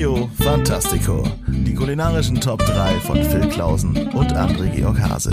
[0.00, 1.22] Trio Fantastico.
[1.46, 5.30] Die kulinarischen Top 3 von Phil Klausen und André Georg Hase.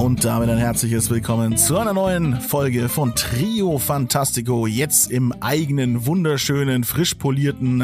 [0.00, 4.66] Und damit ein herzliches Willkommen zu einer neuen Folge von Trio Fantastico.
[4.66, 7.82] Jetzt im eigenen, wunderschönen, frisch polierten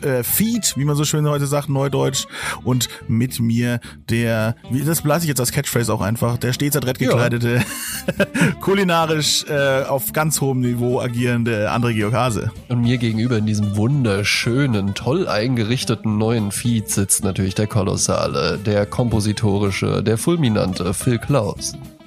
[0.00, 2.24] äh, Feed, wie man so schön heute sagt, Neudeutsch.
[2.64, 6.74] Und mit mir der, wie, das bleibe ich jetzt als Catchphrase auch einfach, der stets
[6.74, 8.24] adrett gekleidete, ja.
[8.62, 12.50] kulinarisch äh, auf ganz hohem Niveau agierende André Georg Hase.
[12.70, 18.86] Und mir gegenüber in diesem wunderschönen, toll eingerichteten neuen Feed sitzt natürlich der kolossale, der
[18.86, 21.57] kompositorische, der fulminante Phil Klaus.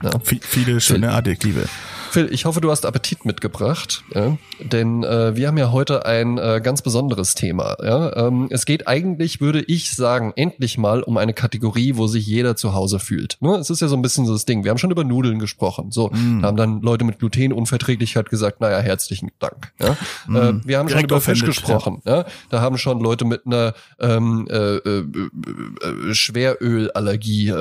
[0.04, 0.12] Ja.
[0.42, 1.66] Viele schöne Adjektive.
[2.12, 4.38] Phil, ich hoffe, du hast Appetit mitgebracht, ja?
[4.60, 7.78] denn äh, wir haben ja heute ein äh, ganz besonderes Thema.
[7.82, 8.28] Ja?
[8.28, 12.58] Ähm, es geht eigentlich, würde ich sagen, endlich mal um eine Kategorie, wo sich jeder
[12.58, 13.38] zu Hause fühlt.
[13.40, 13.56] Ne?
[13.56, 14.66] Es ist ja so ein bisschen so das Ding.
[14.66, 15.92] Wir haben schon über Nudeln gesprochen.
[15.92, 16.42] So, mm.
[16.42, 19.72] da haben dann Leute mit Glutenunverträglichkeit gesagt, naja, herzlichen Dank.
[19.80, 19.96] Ja?
[20.28, 20.36] Mm.
[20.36, 22.02] Äh, wir haben Direkt schon über Fisch gesprochen.
[22.04, 22.26] Ja?
[22.50, 27.54] Da haben schon Leute mit einer ähm, äh, äh, äh, Schwerölallergie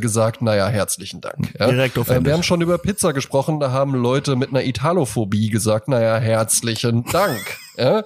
[0.00, 1.52] gesagt, naja, herzlichen Dank.
[1.58, 5.88] Direkt äh, wir haben schon über Pizza gesprochen, da haben Leute mit einer Italophobie gesagt,
[5.88, 7.58] naja, herzlichen Dank.
[7.78, 8.04] Ja?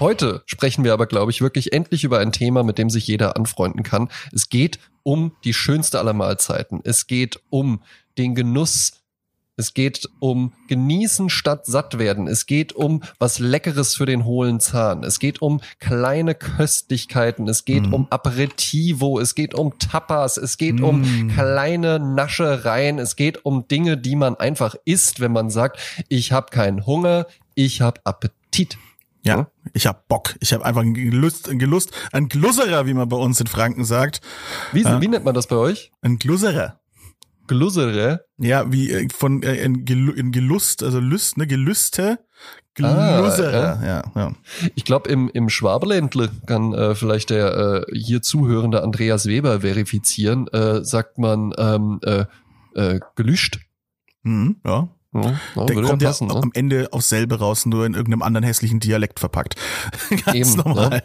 [0.00, 3.36] Heute sprechen wir aber, glaube ich, wirklich endlich über ein Thema, mit dem sich jeder
[3.36, 4.08] anfreunden kann.
[4.32, 6.80] Es geht um die schönste aller Mahlzeiten.
[6.82, 7.82] Es geht um
[8.16, 9.04] den Genuss
[9.56, 12.28] es geht um genießen statt satt werden.
[12.28, 15.02] Es geht um was Leckeres für den hohlen Zahn.
[15.02, 17.48] Es geht um kleine Köstlichkeiten.
[17.48, 17.94] Es geht mm.
[17.94, 19.18] um Aperitivo.
[19.18, 20.36] Es geht um Tapas.
[20.36, 20.84] Es geht mm.
[20.84, 22.98] um kleine Naschereien.
[22.98, 27.26] Es geht um Dinge, die man einfach isst, wenn man sagt, ich habe keinen Hunger,
[27.54, 28.76] ich habe Appetit.
[29.22, 30.36] Ja, ich hab Bock.
[30.40, 33.84] Ich habe einfach ein Gelust, ein Gelust, ein Glusserer, wie man bei uns in Franken
[33.84, 34.20] sagt.
[34.72, 35.00] Wie, ja.
[35.00, 35.90] wie nennt man das bei euch?
[36.02, 36.78] Ein Glusserer.
[37.46, 38.24] Glussere?
[38.38, 42.18] Ja, wie äh, von äh, in, Gelu in Gelust, also Lüst, ne, Gelüste.
[42.74, 43.78] Glusere.
[43.78, 43.86] Ah, ja.
[43.86, 44.32] ja, ja.
[44.74, 50.46] Ich glaube, im, im Schwaberländle kann äh, vielleicht der äh, hier zuhörende Andreas Weber verifizieren,
[50.48, 52.26] äh, sagt man ähm, äh,
[52.74, 53.60] äh, gelüscht.
[54.22, 54.88] Mhm, ja.
[55.22, 56.34] Ja, ja, der kommt ja, passen, ne?
[56.34, 59.56] am Ende auch selber raus, nur in irgendeinem anderen hässlichen Dialekt verpackt.
[60.24, 60.56] Ganz Eben, ne?
[60.56, 60.90] normal.
[60.90, 61.02] Ne?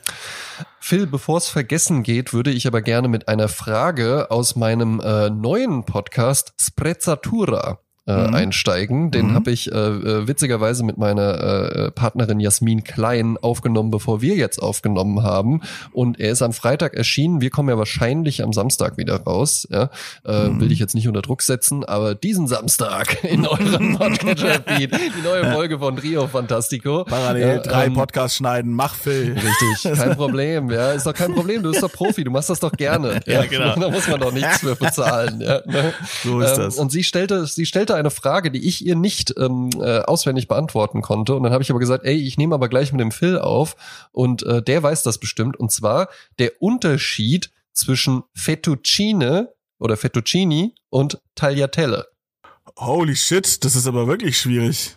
[0.79, 5.29] Phil, bevor es vergessen geht, würde ich aber gerne mit einer Frage aus meinem äh,
[5.29, 8.33] neuen Podcast Sprezzatura äh, mhm.
[8.33, 9.11] einsteigen.
[9.11, 9.33] Den mhm.
[9.35, 14.59] habe ich äh, äh, witzigerweise mit meiner äh, Partnerin Jasmin Klein aufgenommen, bevor wir jetzt
[14.59, 15.61] aufgenommen haben.
[15.93, 17.41] Und er ist am Freitag erschienen.
[17.41, 19.67] Wir kommen ja wahrscheinlich am Samstag wieder raus.
[19.69, 19.91] Ja?
[20.25, 20.61] Äh, mhm.
[20.61, 25.51] Will ich jetzt nicht unter Druck setzen, aber diesen Samstag in eurem Podcast-Feed, die neue
[25.51, 27.03] Folge von Rio Fantastico.
[27.03, 29.33] Parallel ja, drei ähm, Podcasts schneiden, mach Phil.
[29.33, 30.71] Richtig, kein Problem.
[30.71, 31.61] Ja, ist doch kein Problem.
[31.61, 33.19] Du bist doch Profi, du machst das doch gerne.
[33.27, 33.75] Ja, ja genau.
[33.81, 35.41] Da muss man doch nichts für bezahlen.
[35.41, 35.93] Ja, ne?
[36.23, 36.77] So ist ähm, das.
[36.77, 41.01] Und sie stellte, sie stellte eine Frage, die ich ihr nicht ähm, äh, auswendig beantworten
[41.01, 41.35] konnte.
[41.35, 43.75] Und dann habe ich aber gesagt, ey, ich nehme aber gleich mit dem Phil auf
[44.11, 45.57] und äh, der weiß das bestimmt.
[45.57, 46.09] Und zwar
[46.39, 52.07] der Unterschied zwischen Fettuccine oder Fettuccini und Tagliatelle.
[52.77, 54.95] Holy shit, das ist aber wirklich schwierig.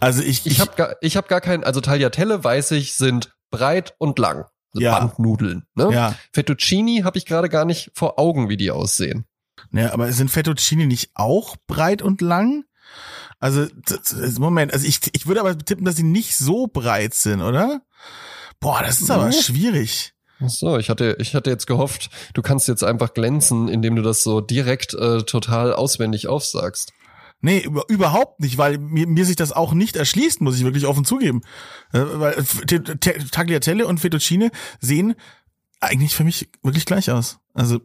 [0.00, 3.36] Also ich ich, ich habe gar ich habe gar keinen also Tagliatelle weiß ich sind
[3.50, 4.46] breit und lang.
[4.74, 4.98] Also ja.
[4.98, 5.90] Bandnudeln, ne?
[5.92, 6.14] Ja.
[6.32, 9.26] Fettuccini habe ich gerade gar nicht vor Augen, wie die aussehen.
[9.72, 12.64] Ja, aber sind Fettuccine nicht auch breit und lang?
[13.38, 13.66] Also,
[14.38, 17.82] Moment, also ich, ich würde aber tippen, dass sie nicht so breit sind, oder?
[18.60, 19.32] Boah, das ist aber ja.
[19.32, 20.14] schwierig.
[20.40, 24.02] Ach so, ich hatte, ich hatte jetzt gehofft, du kannst jetzt einfach glänzen, indem du
[24.02, 26.92] das so direkt äh, total auswendig aufsagst.
[27.40, 30.86] Nee, über, überhaupt nicht, weil mir, mir sich das auch nicht erschließt, muss ich wirklich
[30.86, 31.42] offen zugeben.
[31.92, 32.44] Äh, weil
[33.32, 35.14] Tagliatelle und Fettuccine sehen
[35.80, 37.38] eigentlich für mich wirklich gleich aus.
[37.54, 37.80] Also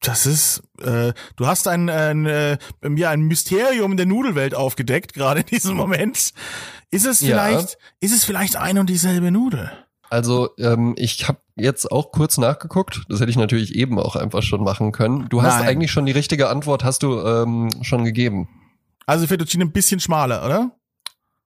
[0.00, 2.58] das ist, äh, du hast ein, ein, äh,
[2.96, 6.32] ja, ein Mysterium in der Nudelwelt aufgedeckt, gerade in diesem Moment.
[6.90, 7.76] Ist es vielleicht, ja.
[8.00, 9.70] ist es vielleicht ein und dieselbe Nudel?
[10.08, 13.02] Also ähm, ich habe jetzt auch kurz nachgeguckt.
[13.08, 15.28] Das hätte ich natürlich eben auch einfach schon machen können.
[15.28, 15.68] Du hast Nein.
[15.68, 18.48] eigentlich schon die richtige Antwort, hast du ähm, schon gegeben.
[19.06, 20.72] Also Fettuccine ein bisschen schmaler, oder?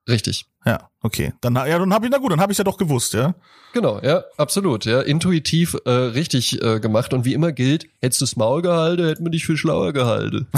[0.08, 0.46] Richtig.
[0.66, 1.32] Ja, okay.
[1.40, 3.34] Dann ja, dann habe ich na gut, dann habe ich ja doch gewusst, ja.
[3.72, 8.38] Genau, ja, absolut, ja, intuitiv äh, richtig äh, gemacht und wie immer gilt, hättest du
[8.38, 10.46] Maul gehalten, hätten wir dich für schlauer gehalten.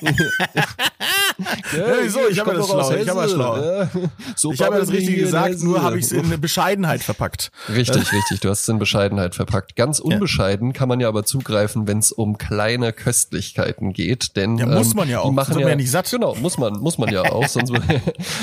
[1.38, 2.20] ja, wieso?
[2.30, 2.90] Ich habe das schlau.
[2.92, 3.56] Ich habe das schlau.
[3.56, 3.88] Ja.
[4.36, 7.50] So ich habe das Richtige gesagt, nur habe ich es in Bescheidenheit verpackt.
[7.68, 8.40] Richtig, richtig.
[8.40, 9.76] Du hast es in Bescheidenheit verpackt.
[9.76, 10.72] Ganz unbescheiden ja.
[10.72, 14.96] kann man ja aber zugreifen, wenn es um kleine Köstlichkeiten geht, denn ja, muss ähm,
[14.96, 15.28] man ja auch.
[15.28, 16.10] Die machen ja, ja nicht satt.
[16.10, 17.46] Genau, muss man, muss man ja auch.
[17.48, 17.72] sonst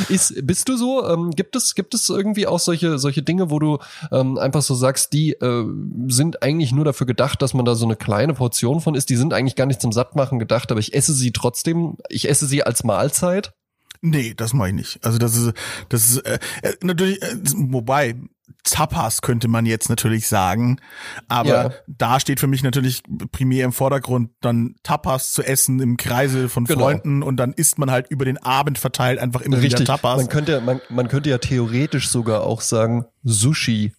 [0.10, 1.08] ist, bist du so?
[1.08, 3.80] Ähm, gibt es, gibt es irgendwie auch solche, solche Dinge, wo du
[4.12, 5.66] ähm, einfach so sagst, die äh,
[6.08, 9.10] sind eigentlich nur dafür gedacht, dass man da so eine kleine Portion von isst.
[9.10, 11.98] Die sind eigentlich gar nicht zum Sattmachen gedacht, aber ich esse sie trotzdem.
[12.10, 13.54] Ich esse sie als Mahlzeit?
[14.02, 15.06] Nee, das mache ich nicht.
[15.06, 15.54] Also das ist,
[15.90, 18.16] das ist äh, äh, natürlich, äh, wobei
[18.64, 20.78] Tapas könnte man jetzt natürlich sagen,
[21.28, 21.72] aber Ja.
[21.88, 23.02] da steht für mich natürlich
[23.32, 26.82] primär im Vordergrund dann Tapas zu essen im Kreise von Genau.
[26.82, 29.80] Freunden und dann isst man halt über den Abend verteilt einfach immer Richtig.
[29.82, 30.18] wieder Tapas.
[30.18, 33.94] Man könnte, man, man könnte ja theoretisch sogar auch sagen, Sushi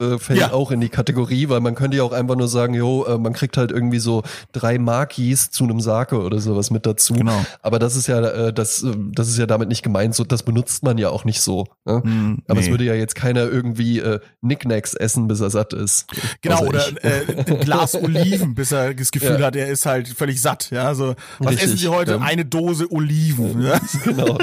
[0.00, 0.52] äh, fällt Ja.
[0.52, 3.32] auch in die Kategorie, weil man könnte ja auch einfach nur sagen, jo, äh, man
[3.32, 7.14] kriegt halt irgendwie so drei Makis zu einem Sake oder sowas mit dazu.
[7.14, 7.44] Genau.
[7.62, 10.82] Aber das ist ja, äh, das, das ist ja damit nicht gemeint, so, das benutzt
[10.82, 11.66] man ja auch nicht so.
[11.84, 12.02] Ne?
[12.04, 16.06] Hm, Aber es würde ja jetzt keiner irgendwie äh, Knickknacks essen, bis er satt ist.
[16.42, 19.46] Genau, Außer oder äh, ein Glas Oliven, bis er das Gefühl Ja.
[19.46, 20.70] hat, er ist halt völlig satt.
[20.70, 22.12] Ja, also was Richtig, essen Sie heute?
[22.12, 22.18] ja.
[22.20, 23.62] Eine Dose Oliven.
[23.62, 23.80] Ja?
[24.04, 24.36] genau.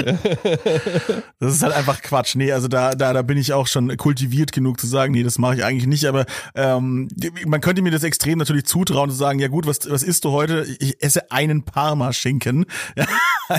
[1.40, 2.34] Das ist halt einfach Quatsch.
[2.36, 5.38] Nee, also da, da, da bin ich auch schon kultiviert genug zu sagen, nee, das
[5.38, 6.06] mache ich eigentlich nicht.
[6.06, 7.08] Aber ähm,
[7.46, 10.30] man könnte mir das extrem natürlich zutrauen zu sagen, ja gut, was, was isst du
[10.30, 10.66] heute?
[10.78, 12.66] Ich esse einen Parmaschinken.
[12.96, 13.06] Ja,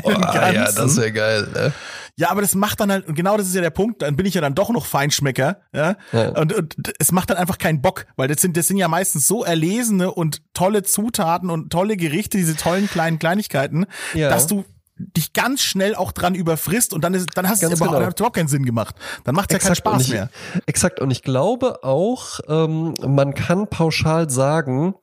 [0.07, 1.47] einen Ah, ja, das wäre geil.
[1.53, 1.73] Ne?
[2.15, 4.25] Ja, aber das macht dann halt, und genau das ist ja der Punkt, dann bin
[4.25, 5.97] ich ja dann doch noch Feinschmecker, ja.
[6.11, 6.29] Ja.
[6.29, 9.27] Und, und es macht dann einfach keinen Bock, weil das sind, das sind ja meistens
[9.27, 13.85] so erlesene und tolle Zutaten und tolle Gerichte, diese tollen kleinen Kleinigkeiten,
[14.15, 14.29] Ja.
[14.29, 14.63] dass du
[14.95, 18.09] dich ganz schnell auch dran überfrisst und dann ist, dann hast du Ganz überhaupt, genau.
[18.11, 18.95] überhaupt keinen Sinn gemacht.
[19.23, 20.29] Dann macht ja keinen Spaß ich, mehr.
[20.67, 20.99] Exakt.
[20.99, 24.93] Und ich glaube auch, ähm, man kann pauschal sagen,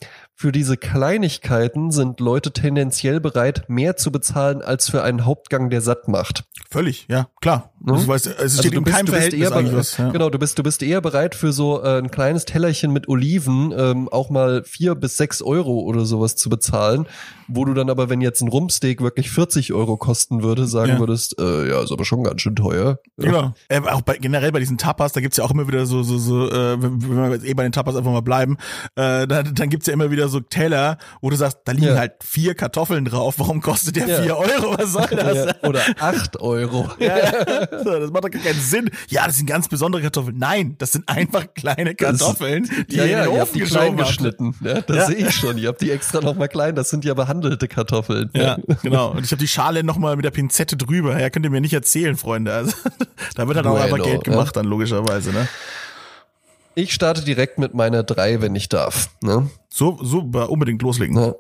[0.41, 5.83] für diese Kleinigkeiten sind Leute tendenziell bereit, mehr zu bezahlen als für einen Hauptgang, der
[5.83, 6.45] satt macht.
[6.71, 7.73] Völlig, ja, klar.
[7.81, 9.97] Weißt, es steht in keinem Verhältnis eher eigentlich bereit, was.
[9.97, 10.11] Ja.
[10.11, 13.75] genau, du bist du bist eher bereit für so äh, ein kleines Tellerchen mit Oliven
[13.77, 17.07] ähm, auch mal vier bis sechs Euro oder sowas zu bezahlen,
[17.49, 20.99] wo du dann aber, wenn jetzt ein Rumpsteak wirklich 40 Euro kosten würde, sagen Ja.
[21.01, 22.99] würdest, äh, ja, ist aber schon ganz schön teuer.
[23.19, 23.25] Ja.
[23.25, 23.55] Genau.
[23.69, 26.19] Äh, auch bei, generell bei diesen Tapas, da gibt's ja auch immer wieder so, so,
[26.19, 28.59] so äh, wenn wir jetzt eh bei den Tapas einfach mal bleiben,
[28.95, 31.97] äh, dann, dann gibt's ja immer wieder so Teller, wo du sagst, da liegen Ja.
[31.99, 34.23] halt vier Kartoffeln drauf, warum kostet der Ja.
[34.23, 34.79] vier Euro?
[34.79, 35.37] Was soll das?
[35.63, 36.89] Ja, oder acht Euro.
[37.85, 38.91] So, das macht doch gar keinen Sinn.
[39.09, 40.37] Ja, das sind ganz besondere Kartoffeln.
[40.39, 44.55] Nein, das sind einfach kleine Kartoffeln, die ja, in den Ofen die klein geschnitten.
[44.63, 45.59] Ja, das sehe ich schon.
[45.59, 46.75] Ihr habt die extra noch mal klein.
[46.75, 48.31] Das sind ja behandelte Kartoffeln.
[48.35, 49.11] Ja, genau.
[49.13, 51.19] Und ich habe die Schale nochmal mit der Pinzette drüber.
[51.21, 52.53] Ja, könnt ihr mir nicht erzählen, Freunde.
[52.53, 52.73] Also,
[53.35, 55.49] da wird halt auch einfach Geld gemacht dann logischerweise, ne?
[56.81, 59.11] Ich starte direkt mit meiner drei, wenn ich darf.
[59.23, 59.51] Ne?
[59.69, 61.15] So, so unbedingt loslegen.
[61.15, 61.35] Ja.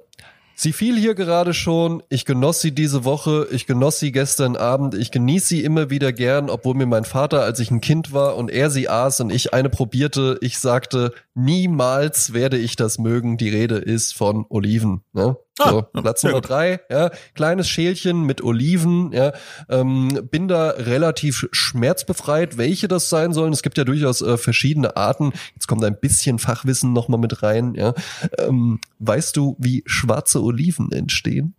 [0.54, 2.02] Sie fiel hier gerade schon.
[2.10, 3.48] Ich genoss sie diese Woche.
[3.50, 4.94] Ich genoss sie gestern Abend.
[4.94, 8.36] Ich genieße sie immer wieder gern, obwohl mir mein Vater, als ich ein Kind war
[8.36, 11.14] und er sie aß und ich eine probierte, ich sagte,
[11.44, 13.36] niemals werde ich das mögen.
[13.36, 15.02] Die Rede ist von Oliven.
[15.12, 15.36] Ne?
[15.58, 19.32] Ah, So, Platz Nummer drei, ja, kleines Schälchen mit Oliven, ja,
[19.68, 23.52] ähm, bin da relativ schmerzbefreit, welche das sein sollen.
[23.52, 25.32] Es gibt ja durchaus äh, verschiedene Arten.
[25.54, 27.94] Jetzt kommt ein bisschen Fachwissen noch mal mit rein, ja.
[28.38, 31.54] Ähm, weißt du, wie schwarze Oliven entstehen?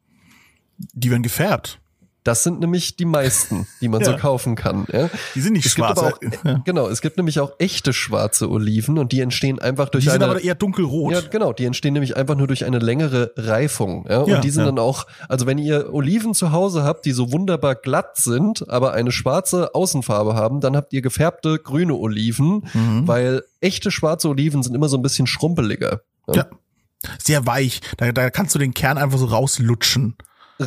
[0.77, 1.80] Die werden gefärbt.
[2.23, 4.17] Das sind nämlich die meisten, die man so Ja.
[4.17, 4.85] kaufen kann.
[4.93, 5.09] Ja.
[5.33, 5.97] Die sind nicht Es schwarz.
[5.97, 6.61] auch, ja.
[6.65, 10.21] genau, es gibt nämlich auch echte schwarze Oliven und die entstehen einfach durch Die sind
[10.21, 11.11] eine aber eher dunkelrot.
[11.13, 11.51] Ja, genau.
[11.51, 14.05] Die entstehen nämlich einfach nur durch eine längere Reifung.
[14.07, 14.19] Ja?
[14.19, 17.73] Und die sind dann auch, also wenn ihr Oliven zu Hause habt, die so wunderbar
[17.73, 23.07] glatt sind, aber eine schwarze Außenfarbe haben, dann habt ihr gefärbte grüne Oliven, Mhm.
[23.07, 26.01] weil echte schwarze Oliven sind immer so ein bisschen schrumpeliger.
[26.31, 26.45] Ja.
[27.17, 27.81] Sehr weich.
[27.97, 30.15] Da, da kannst du den Kern einfach so rauslutschen.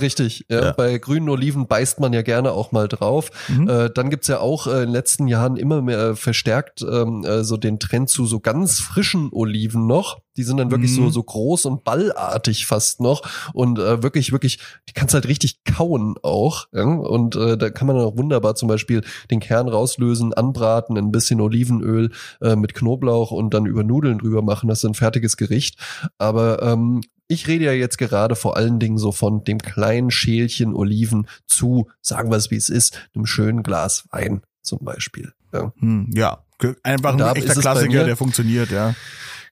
[0.00, 0.64] Richtig, ja.
[0.67, 0.73] Ja.
[0.73, 3.30] bei grünen Oliven beißt man ja gerne auch mal drauf.
[3.49, 3.68] Mhm.
[3.68, 7.25] Äh, dann gibt's ja auch äh, in den letzten Jahren immer mehr äh, verstärkt ähm,
[7.25, 10.18] äh, so den Trend zu so ganz frischen Oliven noch.
[10.37, 10.97] Die sind dann wirklich Mhm.
[10.97, 15.62] so so groß und ballartig fast noch und äh, wirklich wirklich, die kannst halt richtig
[15.64, 16.66] kauen auch.
[16.73, 16.83] Ja?
[16.83, 21.40] Und da kann man dann auch wunderbar zum Beispiel den Kern rauslösen, anbraten, ein bisschen
[21.40, 24.68] Olivenöl mit Knoblauch und dann über Nudeln drüber machen.
[24.68, 25.78] Das ist ein fertiges Gericht.
[26.18, 30.75] Aber ähm, ich rede ja jetzt gerade vor allen Dingen so von dem kleinen Schälchen
[30.75, 35.33] Oliven zu, sagen wir es wie es ist, einem schönen Glas Wein zum Beispiel.
[35.52, 35.73] Ja.
[35.78, 36.45] Hm, ja.
[36.83, 38.95] Einfach ein echter Klassiker, der funktioniert, ja.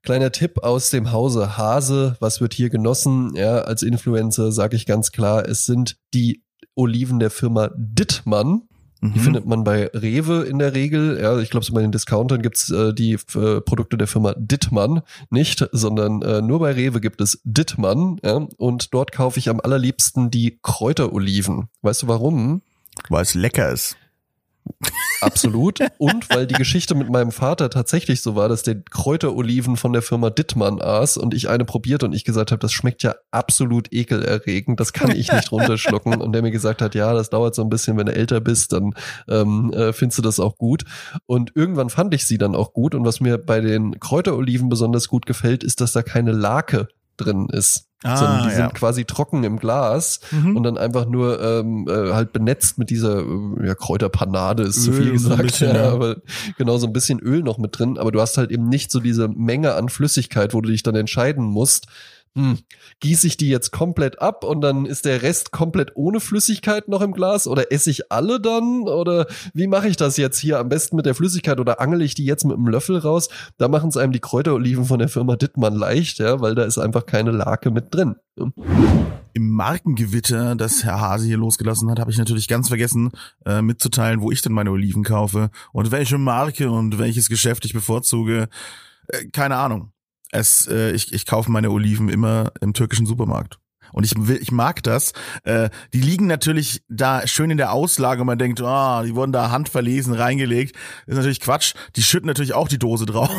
[0.02, 3.34] Kleiner Tipp aus dem Hause Hase, was wird hier genossen?
[3.36, 6.42] Ja, als Influencer sage ich ganz klar, es sind die
[6.74, 8.62] Oliven der Firma Dittmann.
[9.04, 9.22] Die Mhm.
[9.24, 11.18] findet man bei Rewe in der Regel.
[11.20, 15.02] Ja, ich glaube, so bei den Discountern gibt's äh, die äh, Produkte der Firma Dittmann
[15.28, 18.20] nicht, sondern äh, nur bei Rewe gibt es Dittmann.
[18.24, 21.68] Ja, und dort kaufe ich am allerliebsten die Kräuteroliven.
[21.82, 22.62] Weißt du warum?
[23.08, 23.96] Weil es lecker ist.
[25.22, 25.78] Absolut.
[25.98, 30.02] Und weil die Geschichte mit meinem Vater tatsächlich so war, dass der Kräuteroliven von der
[30.02, 33.92] Firma Dittmann aß und ich eine probiert und ich gesagt habe, das schmeckt ja absolut
[33.92, 36.20] ekelerregend, das kann ich nicht runterschlucken.
[36.20, 38.72] Und der mir gesagt hat, ja, das dauert so ein bisschen, wenn du älter bist,
[38.72, 38.94] dann
[39.28, 40.84] ähm, äh, findest du das auch gut.
[41.26, 42.94] Und irgendwann fand ich sie dann auch gut.
[42.94, 47.48] Und was mir bei den Kräuteroliven besonders gut gefällt, ist, dass da keine Lake drin
[47.50, 47.88] ist.
[48.04, 48.56] Ah, sondern die ja.
[48.56, 50.56] sind quasi trocken im Glas Mhm.
[50.56, 54.90] und dann einfach nur ähm, äh, halt benetzt mit dieser äh, ja, Kräuterpanade ist zu
[54.90, 55.92] Öl viel so ein gesagt, bisschen, ja, ja.
[55.92, 56.16] aber
[56.58, 59.00] genau so ein bisschen Öl noch mit drin, aber du hast halt eben nicht so
[59.00, 61.86] diese Menge an Flüssigkeit, wo du dich dann entscheiden musst,
[62.34, 62.58] hm,
[63.00, 67.02] gieße ich die jetzt komplett ab und dann ist der Rest komplett ohne Flüssigkeit noch
[67.02, 70.70] im Glas oder esse ich alle dann oder wie mache ich das jetzt hier am
[70.70, 73.28] besten mit der Flüssigkeit oder angel ich die jetzt mit einem Löffel raus?
[73.58, 76.78] Da machen es einem die Kräuteroliven von der Firma Dittmann leicht, ja, weil da ist
[76.78, 78.16] einfach keine Lake mit drin.
[79.34, 83.10] Im Markengewitter, das Herr Hase hier losgelassen hat, habe ich natürlich ganz vergessen
[83.44, 87.74] äh, mitzuteilen, wo ich denn meine Oliven kaufe und welche Marke und welches Geschäft ich
[87.74, 88.48] bevorzuge.
[89.08, 89.91] Äh, keine Ahnung.
[90.32, 93.58] Es, äh, ich, ich kaufe meine Oliven immer im türkischen Supermarkt.
[93.92, 95.12] Und ich ich mag das.
[95.44, 99.32] Äh, die liegen natürlich da schön in der Auslage und man denkt, ah, die wurden
[99.32, 100.74] da handverlesen reingelegt.
[101.06, 101.74] ist natürlich Quatsch.
[101.96, 103.30] Die schütten natürlich auch die Dose drauf.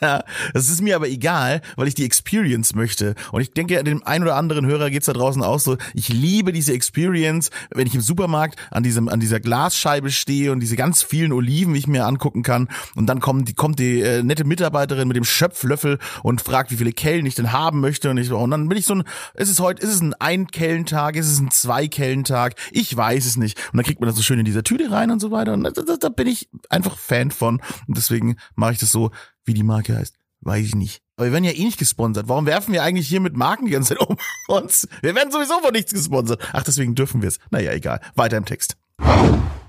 [0.00, 3.14] Das ist mir aber egal, weil ich die Experience möchte.
[3.32, 5.76] Und ich denke, dem einen oder anderen Hörer geht's da draußen auch so.
[5.94, 10.60] Ich liebe diese Experience, wenn ich im Supermarkt an diesem, an dieser Glasscheibe stehe und
[10.60, 12.68] diese ganz vielen Oliven ich mir angucken kann.
[12.94, 16.76] Und dann kommt die, kommt die äh, nette Mitarbeiterin mit dem Schöpflöffel und fragt, wie
[16.76, 18.10] viele Kellen ich denn haben möchte.
[18.10, 19.04] Und, ich, und dann bin ich so ein,
[19.34, 22.54] ist es heute, ist es ein Ein-Kellentag, ist es ein Zwei-Kellentag?
[22.72, 23.58] Ich weiß es nicht.
[23.72, 25.52] Und dann kriegt man das so schön in dieser Tüte rein und so weiter.
[25.54, 27.60] Und da, da, da bin ich einfach Fan von.
[27.86, 29.10] Und deswegen mache ich das so,
[29.48, 30.14] wie die Marke heißt.
[30.40, 31.02] Weiß ich nicht.
[31.16, 32.28] Aber wir werden ja eh nicht gesponsert.
[32.28, 34.86] Warum werfen wir eigentlich hier mit Marken die ganze Zeit um uns?
[35.02, 36.40] Wir werden sowieso von nichts gesponsert.
[36.52, 37.38] Ach, deswegen dürfen wir es.
[37.50, 38.00] Naja, egal.
[38.14, 38.76] Weiter im Text.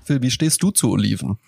[0.04, 1.38] Phil, wie stehst du zu Oliven?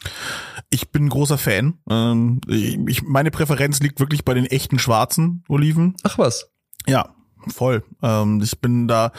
[0.71, 1.75] Ich bin ein großer Fan.
[1.89, 5.95] Ähm, ich, meine Präferenz liegt wirklich bei den echten schwarzen Oliven.
[6.03, 6.49] Ach was.
[6.87, 7.15] Ja,
[7.49, 7.85] voll.
[8.03, 9.13] Ähm, ich bin da.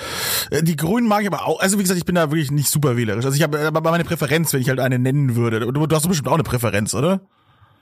[0.51, 1.59] äh, Die Grünen mag ich aber auch.
[1.61, 3.25] Also wie gesagt, ich bin da wirklich nicht super wählerisch.
[3.25, 5.59] Also ich habe aber meine Präferenz, wenn ich halt eine nennen würde.
[5.61, 7.21] Du, du hast bestimmt auch eine Präferenz, oder?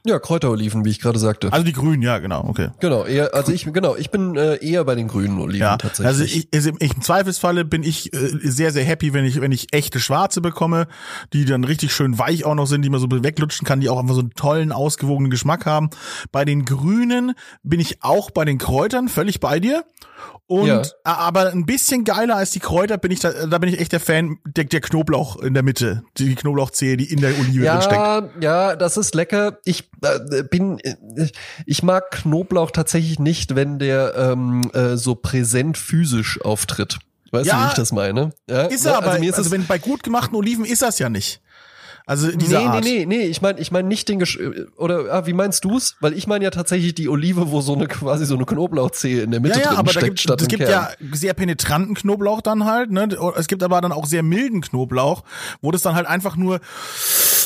[0.05, 1.53] Ja, Kräuteroliven, wie ich gerade sagte.
[1.53, 2.70] Also die Grünen, ja, genau, okay.
[2.79, 6.08] Genau, eher, also ich genau, ich bin äh, eher bei den grünen Oliven Ja, tatsächlich.
[6.08, 9.74] also ich, ich, im Zweifelsfalle bin ich äh, sehr, sehr happy, wenn ich, wenn ich
[9.74, 10.88] echte Schwarze bekomme,
[11.34, 14.00] die dann richtig schön weich auch noch sind, die man so weglutschen kann, die auch
[14.00, 15.91] einfach so einen tollen, ausgewogenen Geschmack haben.
[16.31, 19.84] Bei den Grünen bin ich auch bei den Kräutern völlig bei dir.
[20.47, 20.81] Und Ja.
[21.03, 23.99] aber ein bisschen geiler als die Kräuter bin ich da, da bin ich echt der
[24.01, 27.93] Fan der, der Knoblauch in der Mitte, die Knoblauchzehe, die in der Olive drin steckt.
[28.01, 29.59] ja, ja, das ist lecker.
[29.63, 30.95] Ich äh, bin, äh,
[31.65, 36.99] ich mag Knoblauch tatsächlich nicht, wenn der ähm, äh, so präsent physisch auftritt.
[37.31, 38.31] Weißt du, Ja, wie ich das meine?
[38.49, 38.63] Ja?
[38.63, 38.91] Ist Ne?
[38.91, 41.39] er aber, also ist also es, wenn bei gut gemachten Oliven ist das ja nicht.
[42.05, 42.84] Also diese nee, Art.
[42.84, 44.39] nee, nee, nee, ich meine ich mein nicht den Gesch
[44.77, 45.96] oder ah, wie meinst du's?
[46.00, 49.31] Weil ich meine ja tatsächlich die Olive, wo so eine quasi so eine Knoblauchzehe in
[49.31, 50.72] der Mitte Ja, ja, drin aber da steckt gibt, statt es gibt Kern.
[50.72, 53.10] ja sehr penetranten Knoblauch dann halt, ne?
[53.38, 55.24] Es gibt aber dann auch sehr milden Knoblauch,
[55.62, 56.60] wo das dann halt einfach nur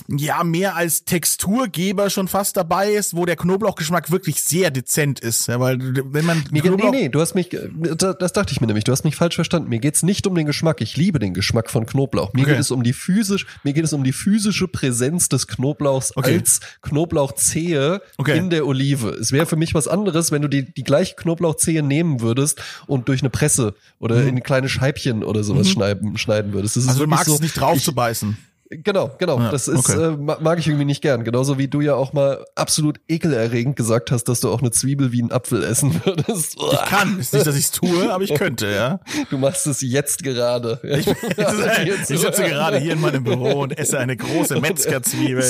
[0.08, 5.48] ja mehr als Texturgeber schon fast dabei ist, wo der Knoblauchgeschmack wirklich sehr dezent ist,
[5.48, 8.84] ja, weil wenn man nee, Knoblauch nee, du hast mich, das dachte ich mir nämlich,
[8.84, 9.70] du hast mich falsch verstanden.
[9.70, 10.82] Mir geht's nicht um den Geschmack.
[10.82, 12.34] Ich liebe den Geschmack von Knoblauch.
[12.34, 12.52] Mir Okay.
[12.52, 14.14] geht es um die physisch, mir geht es um die
[14.46, 16.36] physische Präsenz des Knoblauchs Okay.
[16.38, 18.38] als Knoblauchzehe Okay.
[18.38, 19.10] in der Olive.
[19.10, 23.08] Es wäre für mich was anderes, wenn du die, die gleiche Knoblauchzehe nehmen würdest und
[23.08, 26.78] durch eine Presse oder in kleine Scheibchen oder sowas schneiden, schneiden würdest.
[26.78, 26.90] Mhm.
[26.90, 28.38] also du magst so, es nicht drauf ich, zu beißen.
[28.70, 29.40] Genau, genau.
[29.40, 30.14] Ja, das ist, okay.
[30.14, 31.24] äh, ma- mag ich irgendwie nicht gern.
[31.24, 35.12] Genauso wie du ja auch mal absolut ekelerregend gesagt hast, dass du auch eine Zwiebel
[35.12, 36.58] wie einen Apfel essen würdest.
[36.72, 39.00] Ich kann, ist nicht, dass ich es tue, aber ich könnte, ja.
[39.30, 40.80] Du machst es jetzt gerade.
[40.84, 41.08] Ich,
[42.10, 45.44] ich sitze gerade hier in meinem Büro und esse eine große Metzgerzwiebel.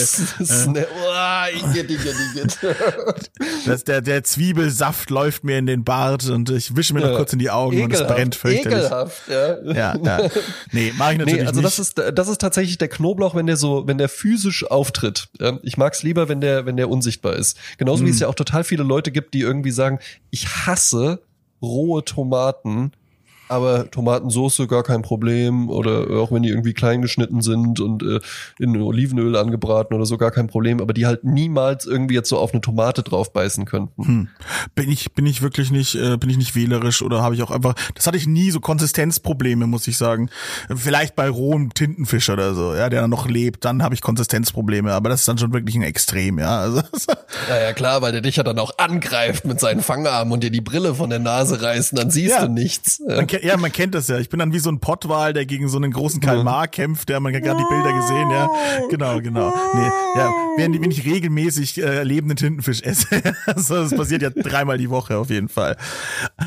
[3.65, 7.33] Das, der, der Zwiebelsaft läuft mir in den Bart und ich wische mir noch kurz
[7.33, 8.77] in die Augen und es Ekelhaft, brennt fürchterlich.
[8.85, 9.73] Ekelhaft, ja.
[9.73, 10.29] Ja, ja.
[10.71, 11.65] Nee, mache ich natürlich Nee, also nicht.
[11.65, 15.29] das ist das ist tatsächlich der Knoblauch, wenn der so, wenn der physisch auftritt.
[15.61, 17.55] Ich mag's lieber, wenn der, wenn der unsichtbar ist.
[17.77, 18.07] Genauso Hm.
[18.07, 19.99] wie es ja auch total viele Leute gibt, die irgendwie sagen,
[20.31, 21.21] ich hasse
[21.61, 22.93] rohe Tomaten,
[23.47, 28.19] aber Tomatensoße gar kein Problem oder auch wenn die irgendwie klein geschnitten sind und äh,
[28.59, 32.37] in Olivenöl angebraten oder so gar kein Problem, aber die halt niemals irgendwie jetzt so
[32.37, 34.05] auf eine Tomate drauf beißen könnten.
[34.05, 34.27] Hm.
[34.75, 37.51] bin ich bin ich wirklich nicht äh, bin ich nicht wählerisch oder habe ich auch
[37.51, 40.29] einfach das hatte ich nie so Konsistenzprobleme muss ich sagen
[40.75, 44.91] vielleicht bei rohem Tintenfisch oder so ja der dann noch lebt dann habe ich Konsistenzprobleme
[44.93, 46.81] aber das ist dann schon wirklich ein Extrem ja also
[47.49, 50.51] Ja, ja klar, weil der dich ja dann auch angreift mit seinen Fangarmen und dir
[50.51, 52.45] die Brille von der Nase reißt und dann siehst Ja.
[52.47, 53.01] du nichts.
[53.07, 53.17] Ja.
[53.43, 54.19] Ja, man kennt das ja.
[54.19, 57.09] Ich bin dann wie so ein Pottwal, der gegen so einen großen Kalmar kämpft.
[57.09, 58.29] Ja, man hat gerade die Bilder gesehen.
[58.31, 58.49] Ja,
[58.89, 59.53] genau, genau.
[59.73, 63.07] Nee, ja, während wenn ich regelmäßig äh, lebenden Tintenfisch esse.
[63.45, 65.77] also, das passiert ja dreimal die Woche auf jeden Fall.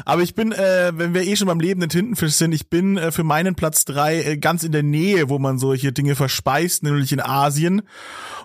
[0.04, 3.12] Aber ich bin, äh, wenn wir eh schon beim lebenden Tintenfisch sind, ich bin äh,
[3.12, 7.12] für meinen Platz drei äh, ganz in der Nähe, wo man solche Dinge verspeist, nämlich
[7.12, 7.82] in Asien.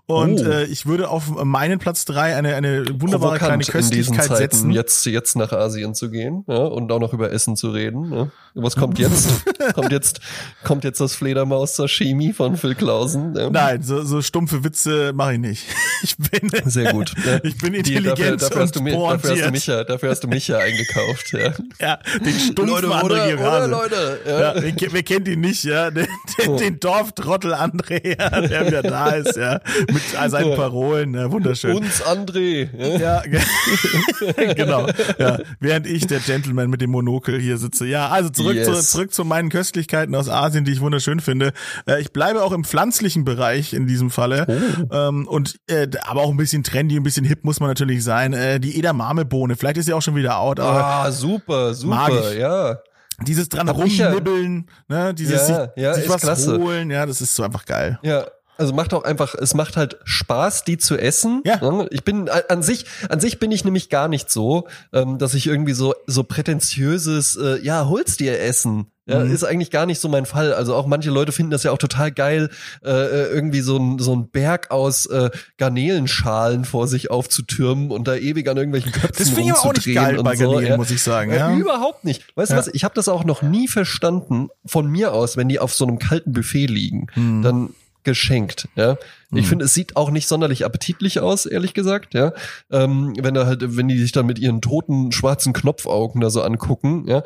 [0.06, 0.44] Und Oh.
[0.50, 4.26] äh, ich würde auf meinen Platz drei eine, eine wunderbare kleine Provokant in diesen Köstlichkeit
[4.26, 4.72] Zeiten, setzen.
[4.72, 8.12] jetzt, jetzt nach Asien zu gehen ja, und auch noch über Essen zu reden.
[8.14, 8.28] Ja.
[8.56, 9.30] Was kommt jetzt?
[9.74, 10.20] kommt jetzt?
[10.64, 13.34] Kommt jetzt das Fledermaus-Sashimi von Phil Klausen?
[13.36, 13.50] Ja.
[13.50, 15.64] Nein, so, so stumpfe Witze mache ich nicht.
[16.06, 17.14] Ich bin Sehr gut.
[17.26, 17.40] Ja.
[17.44, 20.24] Ich bin Die- intelligent dafür, dafür, hast du, dafür, hast du mich ja, dafür hast
[20.26, 21.32] du mich ja eingekauft.
[21.32, 21.54] Ja.
[21.80, 23.72] Ja, den stumpfen Leute, André oder, oder Gerase.
[23.72, 24.20] Leute.
[24.28, 24.40] Ja.
[24.56, 25.90] Ja, wer, wer kennt ihn nicht, ja?
[25.92, 26.58] Den, den, Oh.
[26.58, 29.62] den Dorftrottel André, ja, der wieder da ist, ja.
[29.92, 31.78] Mit seinen Parolen, ja, wunderschön.
[31.78, 32.68] Uns André.
[32.78, 32.98] Ja.
[32.98, 34.88] Ja, ge- genau.
[35.18, 37.86] Ja, während ich, der Gentleman mit dem Monokel hier sitze.
[37.86, 38.68] Ja, also zurück, Yes.
[38.68, 41.54] zu, zurück zu meinen Köstlichkeiten aus Asien, die ich wunderschön finde.
[41.88, 44.46] Äh, ich bleibe auch im pflanzlichen Bereich in diesem Falle.
[44.92, 48.34] Ähm, und äh, aber auch ein bisschen trendy, ein bisschen hip muss man natürlich sein.
[48.34, 52.80] Äh, die Edamame-Bohne, vielleicht ist sie auch schon wieder out, Ah, super, super, ja.
[53.26, 56.58] dieses dran rumnibbeln, ne, dieses Ja, sich, ja, sich was klasse.
[56.60, 58.00] holen, ja, das ist so einfach geil.
[58.04, 58.26] Ja,
[58.58, 61.42] also macht auch einfach, es macht halt Spaß, die zu essen.
[61.46, 61.86] Ja.
[61.90, 65.48] Ich bin an sich, an sich bin ich nämlich gar nicht so, ähm, dass ich
[65.48, 68.88] irgendwie so so prätentiöses, äh, ja, hol's dir essen.
[69.06, 69.34] Ja, Mhm.
[69.34, 70.54] ist eigentlich gar nicht so mein Fall.
[70.54, 72.50] Also auch manche Leute finden das ja auch total geil,
[72.86, 78.08] äh, äh, irgendwie so ein, so ein Berg aus äh, Garnelenschalen vor sich aufzutürmen und
[78.08, 80.68] da ewig an irgendwelchen Köpfen Das finde ich auch nicht geil und bei so, Garnelen,
[80.72, 80.78] ja.
[80.78, 81.54] muss ich sagen, Äh, ja.
[81.54, 82.24] Überhaupt nicht.
[82.36, 82.62] Weißt Ja.
[82.62, 82.74] du was?
[82.74, 86.00] Ich habe das auch noch nie verstanden von mir aus, wenn die auf so einem
[86.00, 87.42] kalten Buffet liegen, Hm.
[87.42, 87.70] dann
[88.04, 88.68] geschenkt.
[88.76, 88.98] Ja,
[89.34, 92.14] ich finde, es sieht auch nicht sonderlich appetitlich aus, ehrlich gesagt.
[92.14, 92.34] Ja,
[92.72, 96.42] ähm, wenn da halt, wenn die sich dann mit ihren toten schwarzen Knopfaugen da so
[96.42, 97.06] angucken.
[97.08, 97.24] Ja,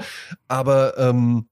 [0.48, 1.48] aber ähm,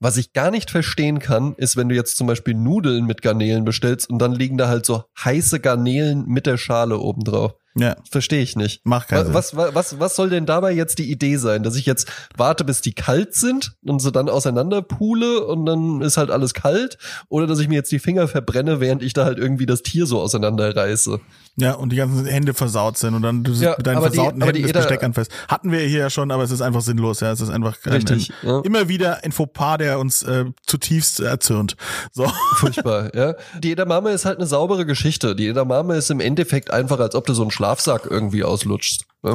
[0.00, 3.64] was ich gar nicht verstehen kann, ist, wenn du jetzt zum Beispiel Nudeln mit Garnelen
[3.64, 7.54] bestellst und dann liegen da halt so heiße Garnelen mit der Schale obendrauf.
[7.74, 8.84] Ja, Verstehe ich nicht.
[8.84, 9.34] macht keinen Sinn.
[9.34, 11.62] Was, was, was, was soll denn dabei jetzt die Idee sein?
[11.62, 16.00] Dass ich jetzt warte, bis die kalt sind und sie dann auseinander pule und dann
[16.00, 16.98] ist halt alles kalt?
[17.28, 20.06] Oder dass ich mir jetzt die Finger verbrenne, während ich da halt irgendwie das Tier
[20.06, 21.20] so auseinanderreiße?
[21.60, 24.40] Ja, und die ganzen Hände versaut sind und dann du Ja, mit deinen die- versauten
[24.40, 25.32] die Händen das Eder- Besteck anfasst.
[25.48, 27.32] Hatten wir hier ja schon, aber es ist einfach sinnlos, ja.
[27.32, 28.60] Es ist einfach ein, Richtig, Ein, ja.
[28.60, 31.76] immer wieder ein Fauxpas, der uns äh, zutiefst erzürnt.
[32.12, 32.30] So.
[32.56, 33.34] Furchtbar, ja.
[33.58, 35.34] Die Edamame ist halt eine saubere Geschichte.
[35.34, 39.04] Die Edamame ist im Endeffekt einfach, als ob du so einen Schlafsack irgendwie auslutschst.
[39.24, 39.34] Ja.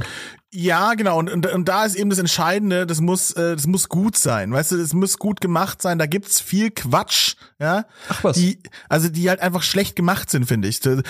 [0.55, 1.17] Ja, genau.
[1.17, 4.51] Und, und, und da ist eben das Entscheidende, das muss, äh, das muss gut sein.
[4.53, 5.97] Weißt du, das muss gut gemacht sein.
[5.97, 7.85] Da gibt's viel Quatsch, ja.
[8.07, 8.37] Ach was.
[8.37, 10.79] Die, also die halt einfach schlecht gemacht sind, finde ich.
[10.79, 11.01] Du,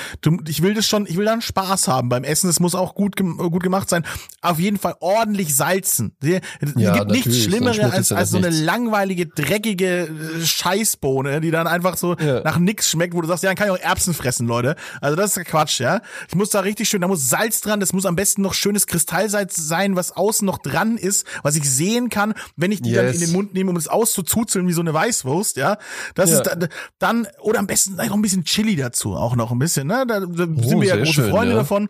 [0.47, 2.49] ich will das schon, ich will dann Spaß haben beim Essen.
[2.49, 4.05] Es muss auch gut, gut gemacht sein.
[4.41, 6.15] Auf jeden Fall ordentlich salzen.
[6.21, 6.39] Es
[6.77, 8.63] Ja, gibt nichts Schlimmeres als, als so eine nichts.
[8.63, 12.41] langweilige, dreckige äh, Scheißbohne, die dann einfach so Ja.
[12.43, 14.75] nach nix schmeckt, wo du sagst, ja, dann kann ich auch Erbsen fressen, Leute.
[15.01, 15.99] Also das ist Quatsch, ja.
[16.29, 18.87] Ich muss da richtig schön, da muss Salz dran, das muss am besten noch schönes
[19.33, 23.05] Kristallsalz sein, was außen noch dran ist, was ich sehen kann, wenn ich die dann
[23.07, 23.15] Yes.
[23.15, 25.77] in den Mund nehme, um es auszuzuzeln wie so eine Weißwurst, ja.
[26.15, 26.37] Das Ja.
[26.37, 26.67] ist dann,
[26.99, 30.05] dann, oder am besten noch ein bisschen Chili dazu, auch noch ein bisschen, ne?
[30.07, 31.57] Da, da sind wir ja Oh, große schön, Freunde ja.
[31.59, 31.89] davon.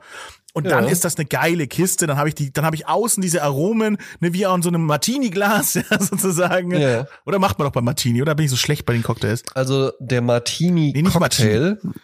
[0.56, 0.92] Und dann Ja.
[0.92, 2.06] ist das eine geile Kiste.
[2.06, 4.70] Dann habe ich die, dann habe ich außen diese Aromen, ne, wie auch in so
[4.70, 6.72] einem Martini-Glas, ja, sozusagen.
[6.80, 7.08] Ja.
[7.26, 9.42] Oder macht man doch beim Martini, oder bin ich so schlecht bei den Cocktails?
[9.56, 11.02] Also der Martini Nee,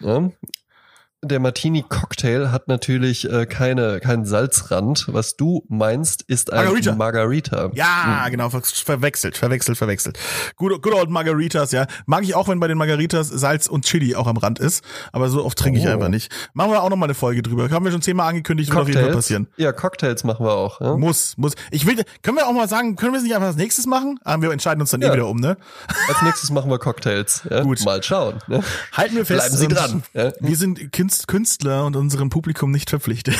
[0.00, 0.30] ja,
[1.22, 5.04] der Martini Cocktail hat natürlich äh, keine keinen Salzrand.
[5.08, 6.94] Was du meinst, ist ein Margarita.
[6.94, 7.70] Margarita.
[7.74, 10.18] Ja, genau, ver verwechselt, verwechselt, verwechselt.
[10.56, 11.86] Good, good old Margaritas, ja.
[12.06, 15.28] Mag ich auch, wenn bei den Margaritas Salz und Chili auch am Rand ist, aber
[15.28, 15.90] so oft trinke ich Oh.
[15.90, 16.32] einfach nicht.
[16.54, 17.68] Machen wir auch noch mal eine Folge drüber.
[17.70, 19.46] Haben wir schon zehnmal angekündigt, wird auf jeden Fall passieren.
[19.56, 20.80] Ja, Cocktails machen wir auch.
[20.80, 20.96] Ja?
[20.96, 21.52] Muss, muss.
[21.70, 24.18] Ich will, können wir auch mal sagen, können wir es nicht einfach als nächstes machen?
[24.24, 25.12] Aber wir entscheiden uns dann eh Ja.
[25.12, 25.58] wieder um, ne?
[26.08, 27.42] Als nächstes machen wir Cocktails.
[27.50, 27.62] Ja?
[27.62, 27.84] Gut.
[27.84, 28.38] Mal schauen.
[28.46, 28.62] Ne?
[28.92, 29.40] Halten wir fest.
[29.40, 30.32] Bleiben Sie dran, ja.
[30.40, 33.36] Wir sind Künst- Künstler und unserem Publikum nicht verpflichtet.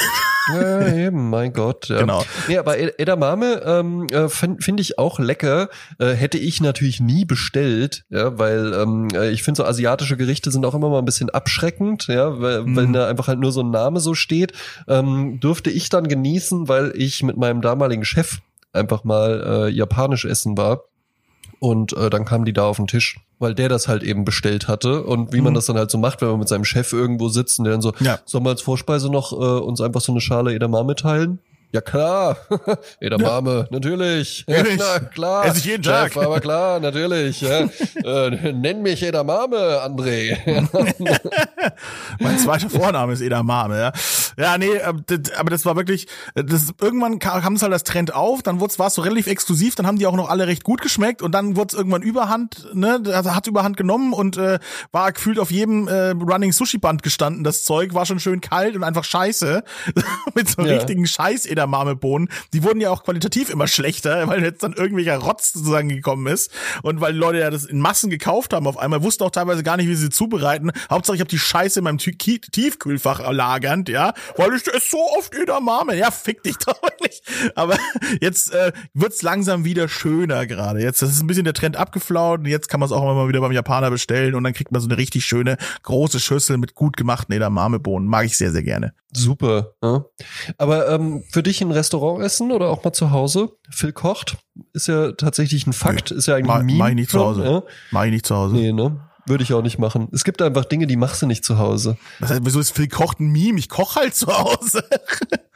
[0.54, 1.88] Ja, eben, mein Gott.
[1.88, 2.00] Ja.
[2.00, 2.24] Genau.
[2.48, 5.68] Nee, aber Ed- Edamame ähm, äh, finde find ich auch lecker.
[5.98, 10.50] Äh, hätte ich natürlich nie bestellt, ja, weil ähm, äh, ich finde so asiatische Gerichte
[10.50, 12.76] sind auch immer mal ein bisschen abschreckend, ja, weil, Mhm.
[12.76, 14.52] wenn da einfach halt nur so ein Name so steht.
[14.88, 18.38] Ähm, durfte ich dann genießen, weil ich mit meinem damaligen Chef
[18.72, 20.85] einfach mal äh, japanisch essen war.
[21.61, 24.66] Und äh, dann kamen die da auf den Tisch, weil der das halt eben bestellt
[24.66, 25.03] hatte.
[25.05, 25.57] Und wie man Mhm.
[25.57, 27.83] das dann halt so macht, wenn man mit seinem Chef irgendwo sitzt und der dann
[27.83, 28.18] so, Ja.
[28.25, 31.38] sollen wir als Vorspeise noch äh, uns einfach so eine Schale Edamame teilen?
[31.73, 32.37] Ja klar,
[33.01, 34.44] Edamame, natürlich.
[34.49, 34.79] Natürlich.
[34.81, 35.44] Na klar.
[35.46, 36.16] Esse ich jeden Chef, Tag.
[36.16, 37.42] aber klar, natürlich.
[37.42, 37.68] Ja.
[38.05, 40.37] äh, nenn mich Edamame, André.
[42.18, 43.92] mein zweiter Vorname ist Edamame, ja.
[44.38, 44.92] Ja, nee, äh,
[45.36, 48.86] aber das war wirklich, äh, das, irgendwann kam, es halt das Trend auf, dann war
[48.86, 51.56] es so relativ exklusiv, dann haben die auch noch alle recht gut geschmeckt und dann
[51.56, 54.58] wurde es irgendwann Überhand, ne, hat Überhand genommen und äh,
[54.92, 58.76] war gefühlt auf jedem äh, Running Sushi Band gestanden, das Zeug war schon schön kalt
[58.76, 59.62] und einfach scheiße,
[60.34, 60.72] mit so Ja.
[60.74, 62.28] richtigen scheiß Edamame-Bohnen.
[62.52, 66.50] Die wurden ja auch qualitativ immer schlechter, weil jetzt dann irgendwelcher Rotz sozusagen gekommen ist
[66.82, 69.76] und weil Leute ja das in Massen gekauft haben auf einmal, wussten auch teilweise gar
[69.76, 70.70] nicht, wie sie zubereiten.
[70.90, 75.35] Hauptsache ich habe die Scheiße in meinem Tiefkühlfach lagernd, ja, weil ich esse so oft
[75.35, 75.96] Edamame.
[75.96, 77.22] Ja, fick dich doch wirklich.
[77.54, 77.76] Aber
[78.20, 80.80] jetzt äh, wird's langsam wieder schöner gerade.
[80.80, 83.14] Jetzt das ist ein bisschen der Trend abgeflaut und jetzt kann man es auch immer
[83.14, 86.59] mal wieder beim Japaner bestellen und dann kriegt man so eine richtig schöne große Schüssel
[86.59, 88.06] mit gut gemachten Edamame-Bohnen.
[88.09, 88.92] Mag ich sehr, sehr gerne.
[89.12, 89.74] Super.
[89.83, 90.04] Ja.
[90.59, 93.50] Aber ähm, für dich ein Restaurant essen oder auch mal zu Hause?
[93.68, 94.37] Phil kocht,
[94.72, 96.78] ist ja tatsächlich ein Fakt, ist ja eigentlich Ma- ein Meme.
[96.78, 97.44] mach ich nicht zu Hause.
[97.44, 97.62] Ja?
[97.90, 98.54] Mag ich nicht zu Hause.
[98.54, 99.00] Nee, ne?
[99.26, 100.09] Würde ich auch nicht machen.
[100.12, 101.96] Es gibt einfach Dinge, die machst du nicht zu Hause.
[102.20, 103.59] Das heißt, wieso ist Phil kocht ein Meme?
[103.59, 104.85] Ich koch halt zu Hause.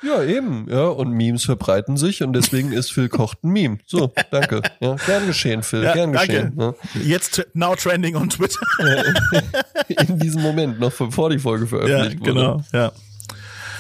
[0.03, 0.67] Ja, eben.
[0.69, 3.79] Ja, und Memes verbreiten sich und deswegen ist Phil kocht ein Meme.
[3.87, 4.61] So, danke.
[4.79, 5.83] Ja, gern geschehen, Phil.
[5.83, 6.27] Ja, gern danke.
[6.53, 6.53] geschehen.
[6.59, 6.75] Ja.
[7.03, 8.61] Jetzt t- now trending on Twitter.
[9.89, 12.33] In diesem Moment, noch bevor die Folge ja, veröffentlicht wurde.
[12.35, 12.63] genau.
[12.75, 12.93] Ja.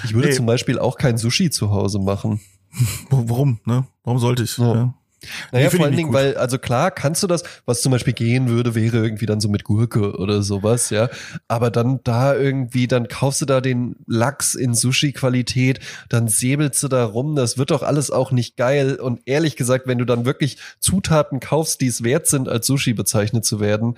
[0.05, 0.35] Ich würde Nee.
[0.35, 2.40] zum Beispiel auch kein Sushi zu Hause machen.
[3.11, 3.85] Warum, ne?
[4.05, 4.57] Warum sollte ich?
[4.57, 4.94] Ja.
[5.25, 5.59] Ja.
[5.59, 6.17] Naja, vor allen Dingen, gut.
[6.17, 9.49] weil, also klar, kannst du das, was zum Beispiel gehen würde, wäre irgendwie dann so
[9.49, 11.09] mit Gurke oder sowas, ja.
[11.49, 16.89] Aber dann da irgendwie, dann kaufst du da den Lachs in Sushi-Qualität, dann säbelst du
[16.89, 18.97] da rum, das wird doch alles auch nicht geil.
[18.97, 22.95] Und ehrlich gesagt, wenn du dann wirklich Zutaten kaufst, die es wert sind, als Sushi
[22.95, 23.97] bezeichnet zu werden,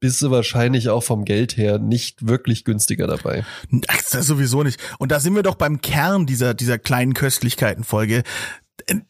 [0.00, 3.44] bist du wahrscheinlich auch vom Geld her nicht wirklich günstiger dabei.
[3.70, 4.80] Das ist sowieso nicht.
[4.98, 8.22] Und da sind wir doch beim Kern dieser, dieser kleinen Köstlichkeiten-Folge.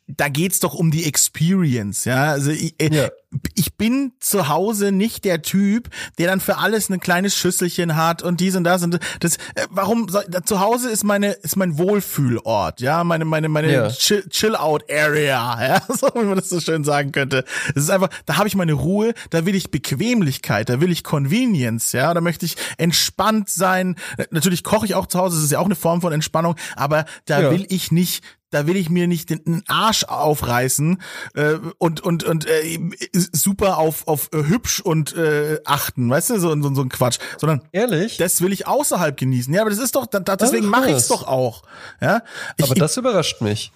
[0.07, 2.25] Da geht's doch um die Experience, ja.
[2.31, 3.09] Also ich, äh, Ja.
[3.55, 8.23] ich bin zu Hause nicht der Typ, der dann für alles ein kleines Schüsselchen hat
[8.23, 9.37] und dies und das und das.
[9.55, 10.09] Äh, warum?
[10.09, 13.89] soll- Zu Hause ist meine ist mein Wohlfühlort, ja, meine meine meine Ja.
[13.91, 17.45] Chill, Chill Out Area, ja, so wie man das so schön sagen könnte.
[17.77, 21.05] Es ist einfach, da habe ich meine Ruhe, da will ich Bequemlichkeit, da will ich
[21.05, 23.97] Convenience, ja, da möchte ich entspannt sein.
[24.31, 27.05] Natürlich koche ich auch zu Hause, das ist ja auch eine Form von Entspannung, aber
[27.27, 27.51] da Ja.
[27.51, 31.01] will ich nicht da will ich mir nicht den, Arsch aufreißen
[31.35, 32.79] äh, und und und äh,
[33.13, 37.19] super auf auf äh, hübsch und äh, achten, weißt du, so, so so ein Quatsch,
[37.39, 38.17] sondern Ehrlich?
[38.17, 39.53] das will ich außerhalb genießen.
[39.53, 41.63] Ja, aber das ist doch da, deswegen Ach, mache ich es doch auch.
[42.01, 42.23] Ja,
[42.57, 43.73] ich, Aber das überrascht mich.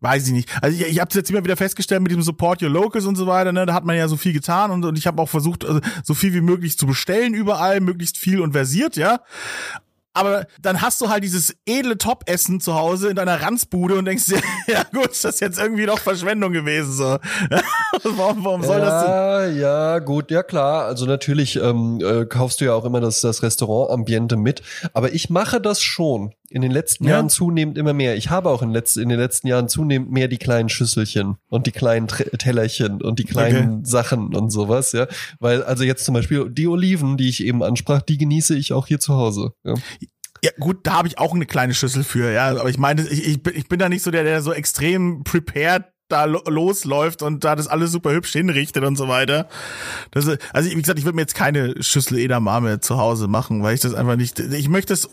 [0.00, 0.50] Weiß ich nicht.
[0.60, 3.26] Also ich, ich habe jetzt immer wieder festgestellt mit diesem Support Your Locals und so
[3.26, 5.64] weiter, ne, da hat man ja so viel getan und, und ich habe auch versucht,
[5.64, 9.20] also, so viel wie möglich zu bestellen überall, möglichst viel und versiert, ja.
[10.16, 14.26] Aber dann hast du halt dieses edle Top-Essen zu Hause in deiner Ranzbude und denkst
[14.26, 16.92] dir, ja gut, das ist jetzt irgendwie doch Verschwendung gewesen.
[16.92, 17.04] So.
[18.02, 19.10] warum, warum soll das denn?
[19.12, 20.86] ja, ja, gut, ja klar.
[20.86, 24.62] Also natürlich ähm, äh, kaufst du ja auch immer das, das Restaurant-Ambiente mit.
[24.94, 27.12] Aber ich mache das schon in den letzten Ja.
[27.12, 28.16] Jahren zunehmend immer mehr.
[28.16, 31.66] Ich habe auch in, letz in den letzten Jahren zunehmend mehr die kleinen Schüsselchen und
[31.66, 35.06] die kleinen Tre Tellerchen und die kleinen Sachen und sowas, ja.
[35.40, 38.86] Weil, also jetzt zum Beispiel die Oliven, die ich eben ansprach, die genieße ich auch
[38.86, 39.52] hier zu Hause.
[39.64, 39.74] Ja.
[40.44, 42.48] Ja gut, da habe ich auch eine kleine Schüssel für, ja.
[42.50, 45.24] Aber ich meine, ich, ich, bin, ich bin da nicht so der, der so extrem
[45.24, 49.48] prepared da lo losläuft und da das alles super hübsch hinrichtet und so weiter.
[50.12, 53.62] Das, ist- also wie gesagt, ich würde mir jetzt keine Schüssel Edamame zu Hause machen,
[53.64, 54.38] weil ich das einfach nicht.
[54.38, 55.08] Ich möchte es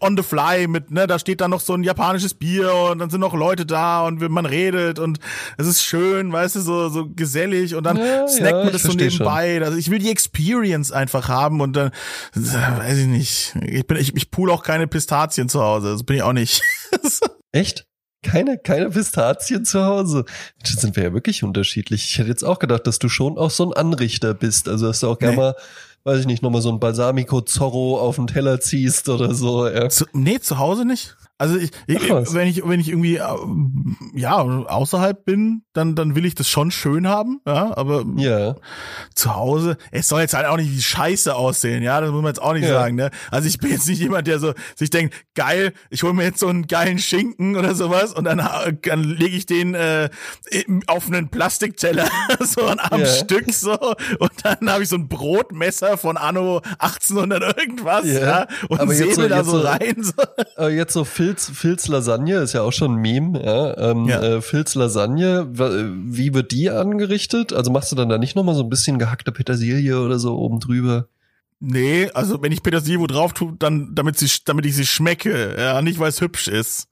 [0.00, 3.10] on the fly mit, ne, da steht da noch so ein japanisches Bier und dann
[3.10, 5.18] sind noch Leute da und man redet und
[5.58, 8.82] es ist schön, weißt du, so, so gesellig und dann Ja, snackt ja, man das
[8.82, 8.96] so schon.
[9.00, 9.60] nebenbei.
[9.62, 11.90] Also ich will die Experience einfach haben und dann,
[12.34, 13.56] weiß ich nicht.
[13.66, 15.92] Ich bin, ich, ich pool auch keine Pistazien zu Hause.
[15.92, 16.62] Das bin ich auch nicht.
[17.52, 17.86] Echt?
[18.24, 20.24] Keine, keine Pistazien zu Hause.
[20.62, 22.04] Da sind wir ja wirklich unterschiedlich.
[22.04, 24.68] Ich hätte jetzt auch gedacht, dass du schon auch so ein Anrichter bist.
[24.68, 25.40] Also, dass du auch gerne Nee.
[25.42, 25.54] mal,
[26.04, 29.68] weiß ich nicht, nochmal so ein Balsamico Zorro auf den Teller ziehst oder so.
[29.68, 29.88] Ja.
[29.88, 31.16] zu, nee, zu Hause nicht.
[31.42, 33.26] Also ich, ich wenn ich wenn ich irgendwie äh,
[34.14, 38.54] ja außerhalb bin, dann dann will ich das schon schön haben, ja, aber ja.
[39.16, 42.28] zu Hause, es soll jetzt halt auch nicht wie Scheiße aussehen, ja, das muss man
[42.30, 42.74] jetzt auch nicht Ja.
[42.74, 43.10] sagen, ne?
[43.32, 46.38] Also ich bin jetzt nicht jemand, der so sich denkt, geil, ich hole mir jetzt
[46.38, 50.10] so einen geilen Schinken oder sowas und dann, äh, dann lege ich den äh,
[50.86, 52.08] auf einen Plastikteller
[52.40, 53.06] so an am Ja.
[53.06, 53.72] Stück so
[54.20, 58.46] und dann habe ich so ein Brotmesser von Anno 1800 irgendwas, Ja.
[58.68, 60.12] und Aber säbel so- da so so- rein so.
[60.56, 63.44] Aber jetzt so Filz, Filz Lasagne ist ja auch schon ein Meme.
[63.44, 63.90] Ja.
[63.90, 64.20] Ähm, Ja.
[64.22, 65.70] Äh, Filz Lasagne, wa-
[66.06, 67.52] wie wird die angerichtet?
[67.52, 70.60] Also machst du dann da nicht nochmal so ein bisschen gehackte Petersilie oder so oben
[70.60, 71.06] drüber?
[71.60, 75.54] Nee, also wenn ich Petersilie wo drauf tue, dann damit sie damit ich sie schmecke,
[75.58, 76.88] ja, nicht weil es hübsch ist.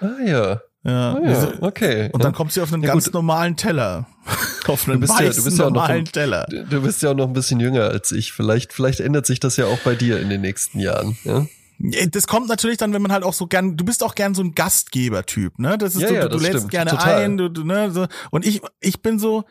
[0.00, 0.60] Ah ja.
[0.84, 1.14] Ja.
[1.14, 1.52] Ah, ja.
[1.60, 2.08] Okay.
[2.12, 3.14] Und dann kommt sie auf einen Ja, ganz gut.
[3.14, 4.06] normalen Teller.
[4.68, 6.46] Auf einen bist ja- du bist ja auch noch normalen im- Teller.
[6.50, 8.32] Du du bist ja auch noch ein bisschen jünger als ich.
[8.32, 11.16] Vielleicht, vielleicht ändert sich das ja auch bei dir in den nächsten Jahren.
[11.24, 11.46] Ja?
[11.78, 14.42] Das kommt natürlich dann, wenn man halt auch so gern, du bist auch gern so
[14.42, 15.78] ein Gastgeber-Typ, ne?
[15.78, 16.70] Das ist Ja, so, ja, du, du das lädst stimmt.
[16.72, 17.14] gerne Total.
[17.24, 18.06] ein, du, du, ne, so.
[18.30, 19.44] Und ich, ich bin so,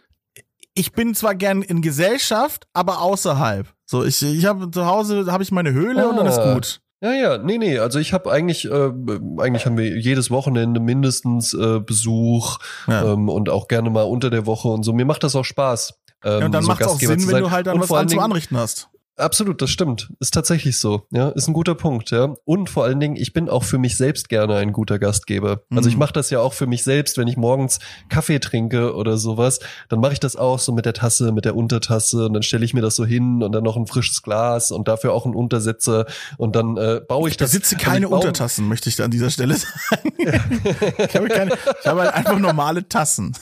[0.74, 3.68] ich bin zwar gern in Gesellschaft, aber außerhalb.
[3.86, 6.54] So, ich, ich habe zu Hause habe ich meine Höhle und dann ist Ah.
[6.54, 6.82] gut.
[7.00, 8.92] Ja, ja, nee, nee, also ich habe eigentlich, äh,
[9.38, 13.14] eigentlich haben wir jedes Wochenende mindestens äh, Besuch Ja.
[13.14, 14.94] ähm, und auch gerne mal unter der Woche und so.
[14.94, 15.94] Mir macht das auch Spaß.
[16.24, 18.10] Ähm, ja, und dann so macht es auch Sinn, wenn du halt dann was an
[18.10, 18.90] zum Anrichten hast.
[19.18, 20.10] Absolut, das stimmt.
[20.20, 21.08] Ist tatsächlich so.
[21.12, 22.12] Ja, ist ein guter Punkt.
[22.12, 25.62] Ja, und vor allen Dingen, ich bin auch für mich selbst gerne ein guter Gastgeber.
[25.72, 26.00] Also ich Mhm.
[26.00, 30.00] mache das ja auch für mich selbst, wenn ich morgens Kaffee trinke oder sowas, dann
[30.02, 32.76] mache ich das auch so mit der Tasse, mit der Untertasse und dann stelle ich
[32.76, 36.06] mir das so hin und dann noch ein frisches Glas und dafür auch einen Untersetzer
[36.38, 37.50] und dann äh, baue ich, Ich das.
[37.52, 39.56] besitze also keine baue- Untertassen, möchte ich da an dieser Stelle
[39.90, 40.14] sagen.
[40.20, 43.34] ich, habe keine, ich habe halt einfach normale Tassen.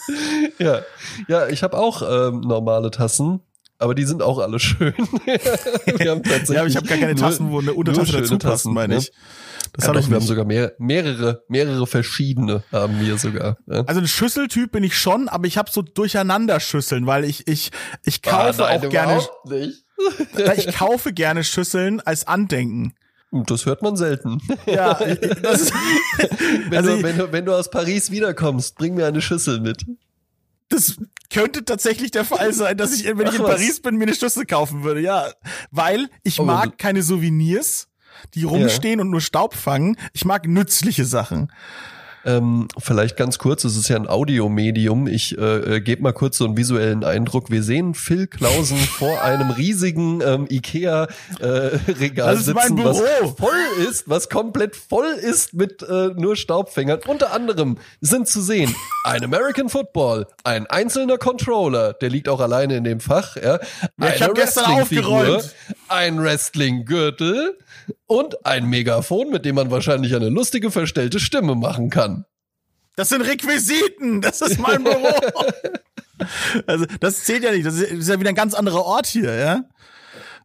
[0.58, 0.80] Ja,
[1.28, 3.42] ja, ich habe auch ähm, normale Tassen.
[3.78, 4.94] Aber die sind auch alle schön.
[5.26, 8.34] wir haben tatsächlich Ja, aber ich habe gar keine nur- Tassen, wo eine Untertasse dazu
[8.38, 9.00] passt, Tassen, meine ne?
[9.02, 9.12] ich.
[9.74, 13.58] Das ja, doch, ich wir haben sogar mehr, mehrere, mehrere verschiedene haben wir sogar.
[13.68, 13.82] Ja.
[13.86, 17.72] Also ein Schüsseltyp bin ich schon, aber ich habe so Durcheinanderschüsseln, weil ich ich
[18.06, 19.22] ich kaufe Ah, nein, auch gerne
[20.58, 22.94] ich kaufe gerne Schüsseln als Andenken.
[23.32, 24.40] Das hört man selten.
[24.66, 24.94] Ja,
[25.42, 25.74] das ist,
[26.70, 29.84] Wenn, Also du, wenn, du, wenn du aus Paris wiederkommst, bring mir eine Schüssel mit.
[30.70, 30.98] Das
[31.32, 33.42] könnte tatsächlich der Fall sein, dass ich, wenn ich in.
[33.44, 35.02] Paris bin, mir eine Schüssel kaufen würde.
[35.02, 35.32] Ja,
[35.72, 37.88] weil ich Oh, mag keine Souvenirs,
[38.34, 39.98] die rumstehen und nur Staub fangen.
[40.14, 41.52] Ich mag nützliche Sachen.
[42.26, 45.08] Ähm, vielleicht ganz kurz, es ist ja ein Audiomedium.
[45.08, 47.52] Ich äh, äh, gebe mal kurz so einen visuellen Eindruck.
[47.52, 53.00] Wir sehen Phil Klausen vor einem riesigen ähm, Ikea-Regal mein sitzen, was
[53.38, 57.00] voll ist, was komplett voll ist mit äh, nur Staubfängern.
[57.08, 62.76] Unter anderem sind zu sehen ein American Football, ein einzelner Controller, der liegt auch alleine
[62.76, 63.60] in dem Fach, ja,
[64.00, 65.54] Ja, ich hab gestern aufgeräumt.
[65.90, 67.58] Ein Wrestling-Gürtel
[68.06, 72.26] und ein Megafon, mit dem man wahrscheinlich eine lustige verstellte Stimme machen kann.
[72.96, 74.22] Das sind Requisiten.
[74.22, 75.08] Das ist mein Büro.
[76.68, 77.66] also das zählt ja nicht.
[77.66, 79.64] Das ist, ja wieder ein ganz anderer Ort hier, ja.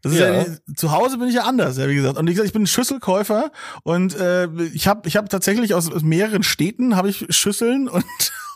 [0.02, 0.32] Das ist ja.
[0.32, 0.46] Ja.
[0.74, 2.16] zu Hause bin ich ja anders, ja wie gesagt.
[2.16, 6.02] Und wie gesagt, ich bin Schüsselkäufer und äh, ich habe ich hab tatsächlich aus, aus
[6.02, 8.04] mehreren Städten habe ich Schüsseln und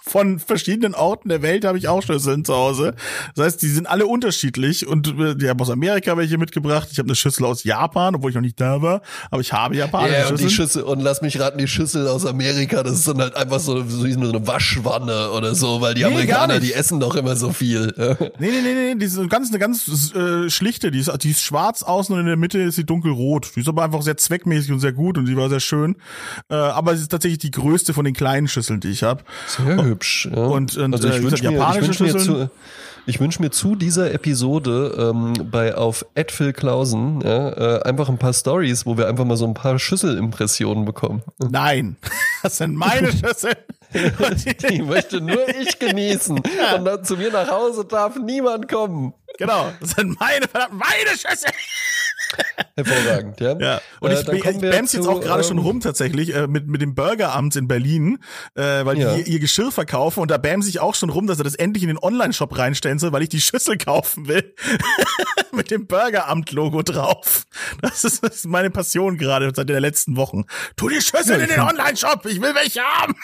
[0.07, 2.95] von verschiedenen Orten der Welt habe ich auch Schüsseln zu Hause.
[3.35, 6.89] Das heißt, die sind alle unterschiedlich und äh, ich habe aus Amerika welche mitgebracht.
[6.93, 9.77] Ich habe eine Schüssel aus Japan, obwohl ich noch nicht da war, aber ich habe
[9.77, 10.69] japanische Ja, und die Schüsseln.
[10.69, 13.83] Schüssel, und lass mich raten, die Schüssel aus Amerika, das ist dann halt einfach so,
[13.89, 17.37] so wie so eine Waschwanne oder so, weil die Nee, Amerikaner, die essen doch immer
[17.37, 17.93] so viel.
[18.39, 21.31] Nee, nee, nee, nee, die ist eine ganz, eine ganz äh, schlichte, die ist, die
[21.31, 23.53] ist schwarz außen und in der Mitte ist sie dunkelrot.
[23.57, 25.97] Die ist aber einfach sehr zweckmäßig und sehr gut und die war sehr schön.
[26.51, 29.23] Äh, aber es ist tatsächlich die größte von den kleinen Schüsseln, die ich habe.
[29.47, 30.29] Sehr hübsch.
[30.35, 30.43] Ja.
[30.45, 32.51] Und- und, also äh, ich wie wünsche mir, ich wünsch mir zu,
[33.07, 38.19] ich wünsche mir zu dieser Episode ähm, bei auf Edphil Klausen ja, äh, einfach ein
[38.19, 41.23] paar Stories, wo wir einfach mal so ein paar Schüsselimpressionen bekommen.
[41.39, 41.97] Nein,
[42.43, 43.57] das sind meine Schüsseln.
[44.71, 46.39] Die- möchte nur ich genießen.
[46.39, 49.13] Und dann zu mir nach Hause darf niemand kommen.
[49.39, 51.53] genau, das sind meine, verdammt, meine Schüsseln.
[52.77, 53.59] Hervorragend, ja.
[53.59, 56.35] Ja, und Äh, ich, dann ich, ich bams jetzt auch gerade schon ähm, rum tatsächlich
[56.35, 58.19] äh, mit, mit dem Burgeramt in Berlin,
[58.55, 59.15] äh, weil Ja.
[59.15, 61.55] die ihr, ihr Geschirr verkaufen und da bams ich auch schon rum, dass er das
[61.55, 64.55] endlich in den Online-Shop reinstellen soll, weil ich die Schüssel kaufen will.
[65.53, 67.45] mit dem Burgeramt-Logo drauf.
[67.81, 70.45] Das ist, das ist meine Passion gerade seit den letzten Wochen.
[70.77, 73.15] Tu die Schüssel Ja, in den Online-Shop, ich will welche haben.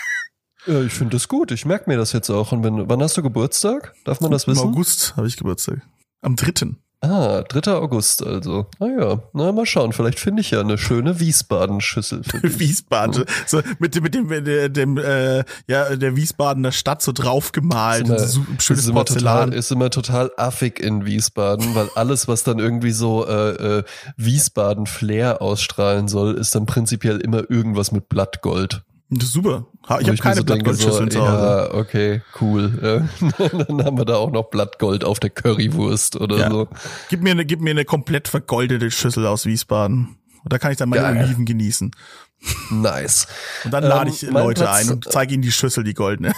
[0.66, 1.50] Ja, ich finde das gut.
[1.52, 2.52] Ich merke mir das jetzt auch.
[2.52, 3.94] Und wenn, wann hast du Geburtstag?
[4.04, 4.68] Darf man das Im wissen?
[4.68, 5.80] August habe ich Geburtstag.
[6.22, 6.82] Am dritten.
[7.02, 7.72] Ah, 3.
[7.72, 8.66] August also.
[8.78, 9.94] Ah ja, na mal schauen.
[9.94, 12.20] Vielleicht finde ich ja eine schöne Wiesbaden-Schüssel.
[12.42, 13.24] Wiesbaden.
[13.46, 18.02] So, mit, dem- mit dem, mit dem, dem äh, ja, der Wiesbadener Stadt so draufgemalt.
[18.02, 19.44] Ist immer- so schönes ist immer Porzellan.
[19.46, 23.84] Total, ist immer total affig in Wiesbaden, weil alles, was dann irgendwie so äh, äh,
[24.18, 28.82] Wiesbaden-Flair ausstrahlen soll, ist dann prinzipiell immer irgendwas mit Blattgold.
[29.18, 29.66] Super.
[30.00, 31.68] Ich habe keine so Blattgoldschüsseln so, zu Hause.
[31.72, 33.08] Ja, okay, cool.
[33.38, 36.50] Dann haben wir da auch noch Blattgold auf der Currywurst oder Ja.
[36.50, 36.68] so.
[37.08, 40.16] Gib mir eine, gib mir eine komplett vergoldete Schüssel aus Wiesbaden.
[40.44, 41.24] Und da kann ich dann meine Geil.
[41.24, 41.90] Oliven genießen.
[42.70, 43.26] Nice.
[43.64, 45.94] Und dann lade Ähm, ich mein Leute Platz- ein und zeige ihnen die Schüssel, die
[45.94, 46.32] goldene.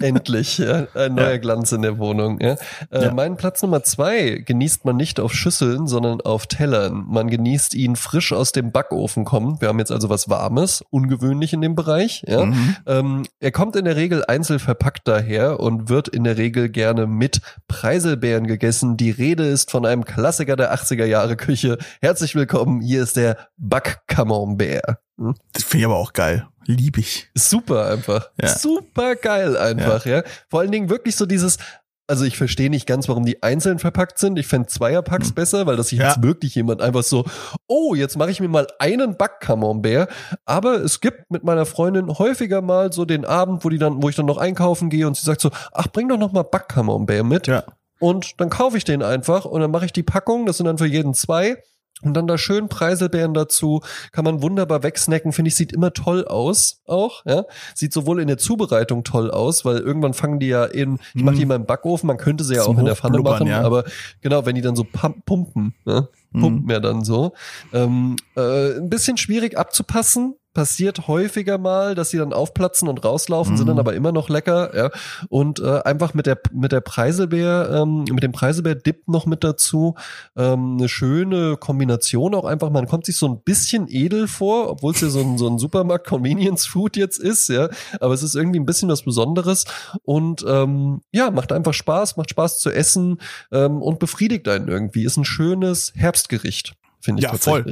[0.08, 1.36] Endlich, ja, ein neuer Ja.
[1.38, 2.38] Glanz in der Wohnung.
[2.40, 2.56] Ja.
[2.90, 3.12] Äh, Ja.
[3.14, 7.04] Mein Platz Nummer zwei genießt man nicht auf Schüsseln, sondern auf Tellern.
[7.08, 9.60] Man genießt ihn frisch aus dem Backofen kommen.
[9.60, 12.24] Wir haben jetzt also was Warmes, ungewöhnlich in dem Bereich.
[12.26, 12.46] Ja.
[12.46, 12.76] Mhm.
[12.86, 17.06] Ähm, er kommt in der Regel einzeln verpackt daher und wird in der Regel gerne
[17.06, 18.96] mit Preiselbeeren gegessen.
[18.96, 21.78] Die Rede ist von einem Klassiker der 80er Jahre Küche.
[22.00, 24.96] Herzlich willkommen, hier ist der Backcamembert.
[25.18, 25.34] Hm?
[25.52, 26.46] Das finde ich aber auch geil.
[26.66, 27.30] Lieb ich.
[27.34, 28.30] Super einfach.
[28.40, 28.48] Ja.
[28.48, 30.22] Super geil einfach, ja.
[30.48, 31.58] Vor allen Dingen wirklich so dieses,
[32.06, 34.38] also ich verstehe nicht ganz, warum die einzeln verpackt sind.
[34.38, 35.34] Ich fände Zweierpacks hm.
[35.34, 36.08] besser, weil das sich Ja.
[36.08, 37.24] jetzt wirklich jemand einfach so,
[37.68, 40.10] oh, jetzt mache ich mir mal einen Backcamembert.
[40.44, 44.08] Aber es gibt mit meiner Freundin häufiger mal so den Abend, wo die dann, wo
[44.08, 47.24] ich dann noch einkaufen gehe und sie sagt so, ach, bring doch noch mal Backcamembert
[47.24, 47.46] mit.
[47.46, 47.64] Ja.
[48.00, 50.78] Und dann kaufe ich den einfach und dann mache ich die Packung, das sind dann
[50.78, 51.62] für jeden zwei.
[52.02, 53.80] Und dann da schön Preiselbeeren dazu,
[54.12, 57.44] kann man wunderbar wegsnacken, finde ich, sieht immer toll aus, auch, ja.
[57.74, 61.34] Sieht sowohl in der Zubereitung toll aus, weil irgendwann fangen die ja in, ich mache
[61.36, 61.44] die Mm.
[61.44, 63.62] immer im Backofen, man könnte sie ja Zum auch in der Pfanne machen, ja.
[63.62, 63.84] aber
[64.20, 66.08] genau, wenn die dann so pum- pumpen, ne?
[66.32, 66.40] Mhm.
[66.40, 67.32] pumpen ja dann so.
[67.72, 73.56] Ähm, äh, ein bisschen schwierig abzupassen, passiert häufiger mal, dass sie dann aufplatzen und rauslaufen,
[73.56, 73.68] sind Mhm.
[73.70, 74.90] dann aber immer noch lecker, ja.
[75.28, 79.94] Und äh, einfach mit der mit der Preiselbeer, ähm, mit dem Preiselbeer-Dip noch mit dazu,
[80.36, 82.70] ähm, eine schöne Kombination auch einfach.
[82.70, 85.58] Man kommt sich so ein bisschen edel vor, obwohl es ja so ein, so ein
[85.58, 87.68] Supermarkt-Convenience-Food jetzt ist, ja.
[88.00, 89.64] Aber es ist irgendwie ein bisschen was Besonderes
[90.02, 93.20] und ähm, ja, macht einfach Spaß, macht Spaß zu essen
[93.52, 95.04] ähm, und befriedigt einen irgendwie.
[95.04, 97.64] Ist ein schönes Herbstgericht, finde ich Ja, voll.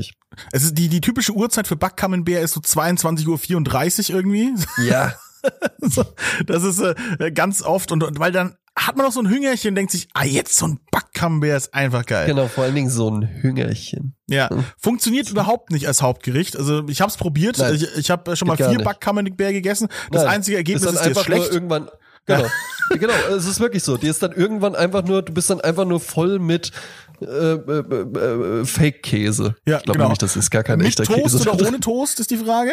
[0.53, 4.55] Es ist die, die typische Uhrzeit für Backkammenbär ist so 22.34 Uhr irgendwie.
[4.87, 5.14] Ja,
[5.81, 6.05] So,
[6.46, 9.74] das ist äh, ganz oft und, und weil dann hat man noch so ein Hüngerchen,
[9.74, 12.27] denkt sich, ah, jetzt so ein Backkammbär ist einfach geil.
[12.27, 14.14] genau, vor allen Dingen so ein Hüngerchen.
[14.29, 16.57] Ja, funktioniert überhaupt nicht als Hauptgericht.
[16.57, 17.59] Also ich habe es probiert.
[17.59, 18.79] Nein, ich ich habe schon mal vier.
[18.79, 19.88] Backkammenbär gegessen.
[20.12, 21.53] Das Nein, einzige Ergebnis ist, ist einfach schlecht.
[21.53, 21.88] irgendwann
[22.29, 22.46] Genau,
[22.90, 23.96] genau, es ist wirklich so.
[23.96, 26.72] Die ist dann irgendwann einfach nur, du bist dann einfach nur voll mit
[27.20, 29.57] äh, äh, äh, Fake-Käse.
[29.66, 30.04] Ja, ich glaube genau.
[30.07, 31.50] nämlich, das ist gar kein Mit echter Toast Käse.
[31.50, 32.72] oder ohne Toast ist die Frage.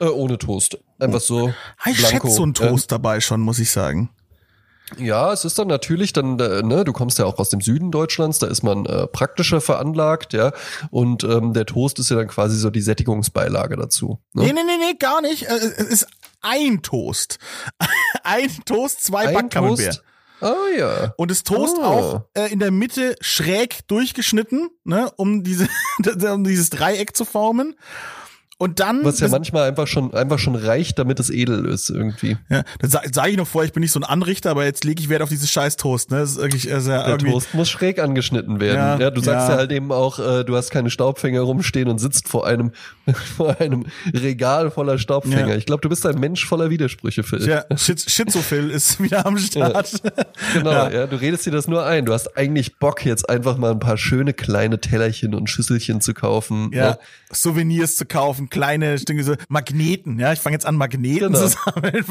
[0.00, 0.78] Äh, ohne Toast.
[0.98, 1.52] Einfach so.
[1.78, 2.26] Ah, Ich blanko.
[2.26, 4.10] schätze so einen Toast dabei schon, muss ich sagen.
[4.98, 7.90] Ja, es ist dann natürlich dann, äh, ne, du kommst ja auch aus dem Süden
[7.90, 10.52] Deutschlands, da ist man äh, praktischer veranlagt, ja.
[10.90, 14.20] Und ähm, der Toast ist ja dann quasi so die Sättigungsbeilage dazu.
[14.32, 14.44] Ne?
[14.44, 15.42] Nee, nee, nee, nee, gar nicht.
[15.44, 16.06] Äh, Es ist
[16.40, 17.38] ein Toast.
[18.22, 19.86] ein Toast, zwei Ein Backkammenbär.
[19.86, 20.02] Toast.
[20.40, 21.14] Ah ja.
[21.16, 21.86] Und das Toast Ah.
[21.86, 25.68] auch äh, in der Mitte schräg durchgeschnitten, ne, um diese
[26.32, 27.74] um dieses Dreieck zu formen.
[28.58, 32.38] Und dann Was ja manchmal einfach schon einfach schon reicht, damit es edel ist irgendwie.
[32.48, 34.82] ja, dann sage sag ich noch vorher, ich bin nicht so ein Anrichter, aber jetzt
[34.84, 36.20] lege ich Wert auf dieses scheiß Toast, ne?
[36.20, 38.76] Das ist wirklich äh, sehr Der irgendwie Toast muss schräg angeschnitten werden.
[38.78, 39.52] Ja, Ja, du sagst ja.
[39.54, 39.58] ja.
[39.58, 42.72] halt eben auch, äh, du hast keine Staubfänger rumstehen und sitzt vor einem
[43.36, 45.48] vor einem Regal voller Staubfänger.
[45.48, 45.56] Ja.
[45.56, 47.46] Ich glaube, du bist ein Mensch voller Widersprüche, Phil.
[47.46, 50.00] Ja, Schiz Schizophil ist wieder am Start.
[50.54, 50.90] Genau, Ja.
[50.90, 51.06] ja.
[51.06, 52.04] du redest dir das nur ein.
[52.06, 56.14] Du hast eigentlich Bock, jetzt einfach mal ein paar schöne kleine Tellerchen und Schüsselchen zu
[56.14, 56.70] kaufen.
[56.72, 56.98] Ja, ne?
[57.32, 60.18] Souvenirs zu kaufen, kleine Dinge, so Magneten.
[60.18, 61.46] Ja, ich fange jetzt an, Magneten Genau.
[61.46, 62.04] zu sammeln,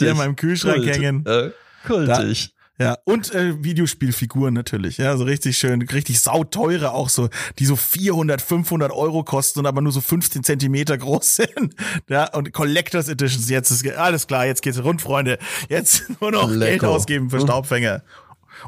[0.00, 0.94] die in meinem Kühlschrank Kult.
[0.96, 1.26] hängen.
[1.26, 1.50] Äh,
[1.86, 2.54] kultig.
[2.78, 4.96] Ja, und äh, Videospielfiguren natürlich.
[4.96, 9.66] Ja, so richtig schön, richtig sauteure auch so, die so 400, 500 Euro kosten und
[9.66, 11.74] aber nur so 15 Zentimeter groß sind.
[12.08, 15.38] Ja, und Collectors Editions, jetzt ist, alles klar, jetzt geht's rund, Freunde.
[15.68, 16.70] Jetzt nur noch Lecker.
[16.70, 17.42] Geld ausgeben für Hm.
[17.44, 18.02] Staubfänger.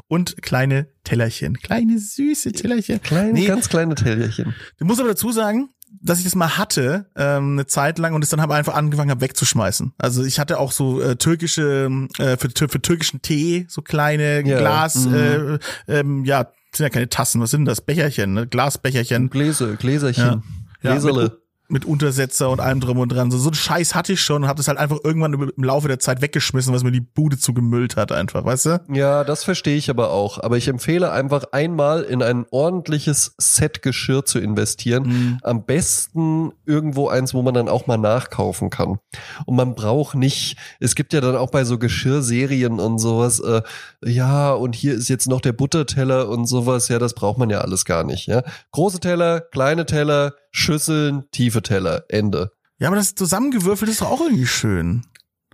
[0.07, 3.01] Und kleine Tellerchen, kleine süße Tellerchen.
[3.01, 4.53] Kleine, Nee, ganz kleine Tellerchen.
[4.79, 5.69] ich muss aber dazu sagen,
[6.01, 9.11] dass ich das mal hatte, ähm, eine Zeit lang und es dann aber einfach angefangen
[9.11, 9.93] habe wegzuschmeißen.
[9.97, 14.57] Also ich hatte auch so äh, türkische, äh, für, für türkischen Tee, so kleine Ja,
[14.57, 15.59] Glas, mhm.
[15.87, 17.81] äh, ähm, ja, sind ja keine Tassen, was sind das?
[17.81, 18.47] Becherchen, ne?
[18.47, 19.29] Glasbecherchen.
[19.29, 20.43] Gläser, Gläserchen.
[20.81, 21.42] Ja, Gläserle.
[21.69, 23.31] Mit, Untersetzer und allem drum und dran.
[23.31, 25.63] So, so einen Scheiß hatte ich schon und habe das halt einfach irgendwann im im
[25.63, 28.81] Laufe der Zeit weggeschmissen, was mir die Bude zugemüllt hat einfach, weißt du?
[28.91, 30.41] Ja, das verstehe ich aber auch.
[30.41, 35.03] Aber ich empfehle einfach einmal in ein ordentliches Set Geschirr zu investieren.
[35.03, 35.37] Mhm.
[35.43, 38.99] Am besten irgendwo eins, wo man dann auch mal nachkaufen kann.
[39.45, 43.61] Und man braucht nicht, es gibt ja dann auch bei so Geschirrserien und sowas, äh,
[44.03, 47.59] ja, und hier ist jetzt noch der Butterteller und sowas, ja, das braucht man ja
[47.59, 48.43] alles gar nicht, ja.
[48.71, 52.51] Große Teller, kleine Teller, Schüsseln, tiefe Teller, Ende.
[52.77, 55.03] Ja, aber das zusammengewürfelt ist doch auch irgendwie schön.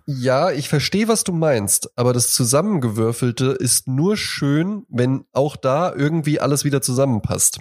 [0.05, 5.93] Ja, ich verstehe, was du meinst, aber das Zusammengewürfelte ist nur schön, wenn auch da
[5.93, 7.59] irgendwie alles wieder zusammenpasst.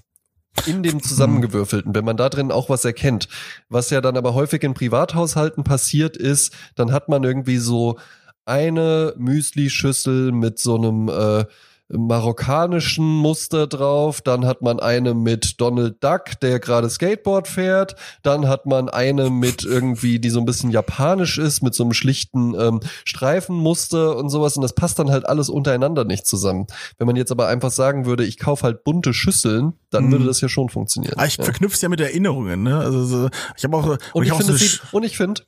[0.66, 3.29] In dem Zusammengewürfelten, wenn man da drin auch was erkennt.
[3.68, 7.98] Was ja dann aber häufig in Privathaushalten passiert ist, dann hat man irgendwie so
[8.46, 11.44] eine Müsli-Schüssel mit so einem äh,
[11.90, 18.46] marokkanischen Muster drauf, dann hat man eine mit Donald Duck, der gerade Skateboard fährt, dann
[18.48, 22.55] hat man eine mit irgendwie, die so ein bisschen japanisch ist, mit so einem schlichten
[22.59, 26.66] ähm, Streifenmuster und sowas und das passt dann halt alles untereinander nicht zusammen.
[26.98, 30.12] Wenn man jetzt aber einfach sagen würde, ich kaufe halt bunte Schüsseln, dann Mhm.
[30.12, 31.14] würde das ja schon funktionieren.
[31.16, 31.44] Ah, ich ja.
[31.44, 32.79] verknüpf's ja mit Erinnerungen, ne?
[32.79, 35.42] Also so, ich habe auch und, Und ich ich finde, so es und ich finde,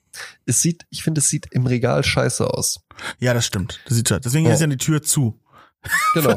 [0.46, 2.81] es sieht, ich finde, es sieht im Regal scheiße aus.
[3.18, 3.81] Ja, das stimmt.
[3.87, 4.20] Das sieht schon.
[4.22, 4.53] Deswegen Ja.
[4.55, 5.39] ist ja die Tür zu.
[6.14, 6.36] Genau.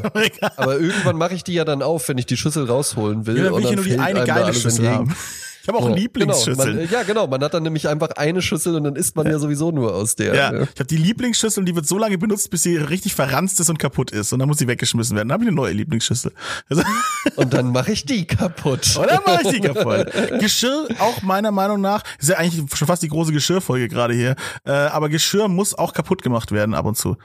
[0.56, 3.36] Aber irgendwann mache ich die ja dann auf, wenn ich die Schüssel rausholen will.
[3.36, 5.16] Ja, dann will und ich ja dann nur die eine geile Schüssel haben.
[5.64, 6.56] Ich habe auch Ja, Lieblingsschüsseln.
[6.76, 7.26] Genau, man, ja, genau.
[7.26, 10.14] Man hat dann nämlich einfach eine Schüssel und dann isst man ja, sowieso nur aus
[10.14, 10.34] der.
[10.34, 10.68] Ja, ne?
[10.74, 13.70] ich habe die Lieblingsschüssel und die wird so lange benutzt, bis sie richtig verranzt ist
[13.70, 14.30] und kaputt ist.
[14.34, 15.28] Und dann muss sie weggeschmissen werden.
[15.30, 16.32] Dann habe ich eine neue Lieblingsschüssel.
[16.68, 16.82] Also,
[17.36, 18.94] Und dann mache ich die kaputt.
[19.00, 20.06] oder mache ich die kaputt?
[20.38, 24.36] Geschirr, auch meiner Meinung nach, ist ja eigentlich schon fast die große Geschirrfolge gerade hier.
[24.66, 27.16] Äh, aber Geschirr muss auch kaputt gemacht werden ab und zu.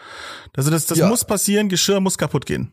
[0.55, 1.07] Also das, das Ja.
[1.09, 2.71] muss passieren, Geschirr muss kaputt gehen.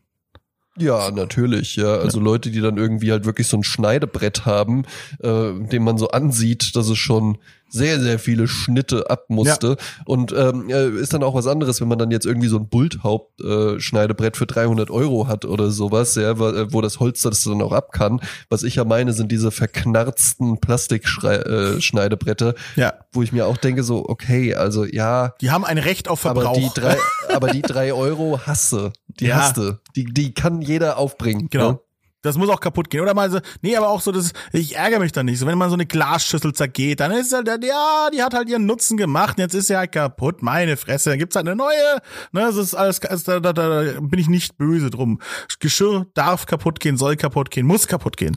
[0.78, 1.76] Ja, natürlich.
[1.76, 4.84] Ja, also Leute, die dann irgendwie halt wirklich so ein Schneidebrett haben,
[5.20, 7.38] äh, dem man so ansieht, dass es schon
[7.68, 9.76] sehr, sehr viele Schnitte ab musste.
[10.04, 12.68] Und ähm, äh, ist dann auch was anderes, wenn man dann jetzt irgendwie so ein
[12.68, 17.22] Bulthaupt-Schneidebrett äh, Schneidebrett für 300 Euro hat oder sowas, ja, wo, äh, wo das Holz
[17.22, 18.20] das dann auch ab kann.
[18.48, 22.94] Was ich ja meine, sind diese verknarzten Plastikschneidebretter, äh, Ja.
[23.12, 26.42] wo ich mir auch denke so, okay, also ja, Die haben ein Recht auf aber
[26.42, 26.56] Verbrauch.
[26.74, 26.96] die drei,
[27.34, 29.36] aber die drei Euro hasse, die Ja.
[29.36, 31.48] hasste, die, die kann jeder aufbringen.
[31.50, 31.72] Genau.
[31.72, 31.78] ne?
[32.22, 33.00] Das muss auch kaputt gehen.
[33.00, 35.38] Oder mal so, nee, aber auch so, das, ich ärgere mich dann nicht.
[35.38, 38.66] So, wenn man so eine Glasschüssel zergeht, dann ist halt, ja, die hat halt ihren
[38.66, 42.00] Nutzen gemacht, und jetzt ist sie halt kaputt, meine Fresse, dann gibt's halt eine neue,
[42.32, 45.20] ne, das ist alles, da, da, da bin ich nicht böse drum.
[45.60, 48.36] Geschirr darf kaputt gehen, soll kaputt gehen, muss kaputt gehen.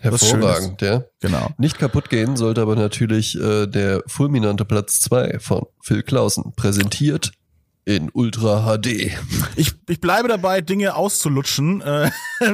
[0.00, 1.04] Hervorragend, ja.
[1.20, 1.48] Genau.
[1.56, 7.32] Nicht kaputt gehen sollte aber natürlich äh, der fulminante Platz 2 von Phil Clausen, präsentiert
[7.86, 9.12] in Ultra HD.
[9.56, 11.82] Ich, ich bleibe dabei, Dinge auszulutschen.
[11.82, 12.10] Äh,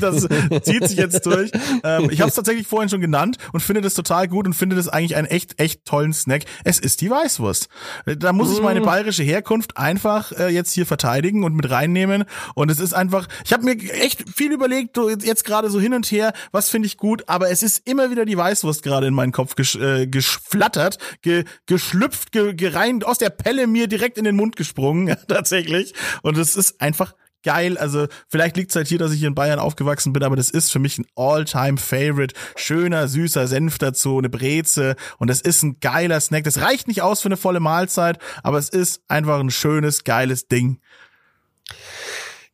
[0.00, 0.28] das
[0.62, 1.50] zieht sich jetzt durch.
[1.82, 4.76] Ähm, ich habe es tatsächlich vorhin schon genannt und finde das total gut und finde
[4.76, 6.44] das eigentlich einen echt, echt tollen Snack.
[6.64, 7.68] Es ist die Weißwurst.
[8.06, 12.24] Äh, Da muss ich meine bayerische Herkunft einfach äh, jetzt hier verteidigen und mit reinnehmen.
[12.54, 16.06] Und es ist einfach, ich habe mir echt viel überlegt, jetzt gerade so hin und
[16.12, 19.32] her, was finde ich gut, aber es ist immer wieder die Weißwurst gerade in meinen
[19.32, 24.36] Kopf gesch, äh, geschflattert, ge, geschlüpft, ge, gereint, aus der Pelle mir direkt in den
[24.36, 25.94] Mund gesprungen, tatsächlich.
[26.22, 27.78] Und es ist einfach geil.
[27.78, 30.50] Also vielleicht liegt es halt hier, dass ich hier in Bayern aufgewachsen bin, aber das
[30.50, 32.34] ist für mich ein All-Time-Favorite.
[32.56, 36.44] Schöner, süßer Senf dazu, eine Breze und das ist ein geiler Snack.
[36.44, 40.48] Das reicht nicht aus für eine volle Mahlzeit, aber es ist einfach ein schönes, geiles
[40.48, 40.80] Ding.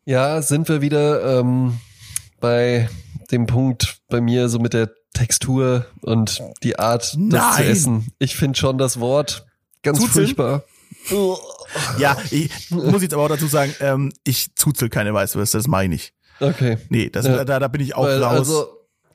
[0.04, 1.80] Ja, sind wir wieder ähm,
[2.38, 2.88] bei
[3.32, 7.56] dem Punkt bei mir so mit der Textur und die Art, das Nein.
[7.56, 8.06] zu essen.
[8.18, 9.46] Ich finde schon das Wort
[9.82, 10.26] ganz Zuzeln?
[10.26, 10.64] furchtbar.
[11.98, 15.86] Ja, ich muss jetzt aber auch dazu sagen, ähm, ich zuzel keine Weißwürste, das mache
[15.86, 16.12] ich.
[16.40, 16.78] Okay.
[16.90, 17.44] Nee, das, Ja.
[17.44, 18.38] da, da bin ich auch Weil, raus.
[18.38, 18.68] also,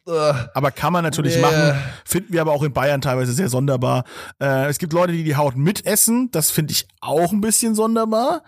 [0.06, 1.42] Aber kann man natürlich Nee.
[1.42, 1.74] machen.
[2.06, 4.04] Finden wir aber auch in Bayern teilweise sehr sonderbar.
[4.42, 6.30] Äh, es gibt Leute, die die Haut mitessen.
[6.32, 8.44] Das finde ich auch ein bisschen sonderbar.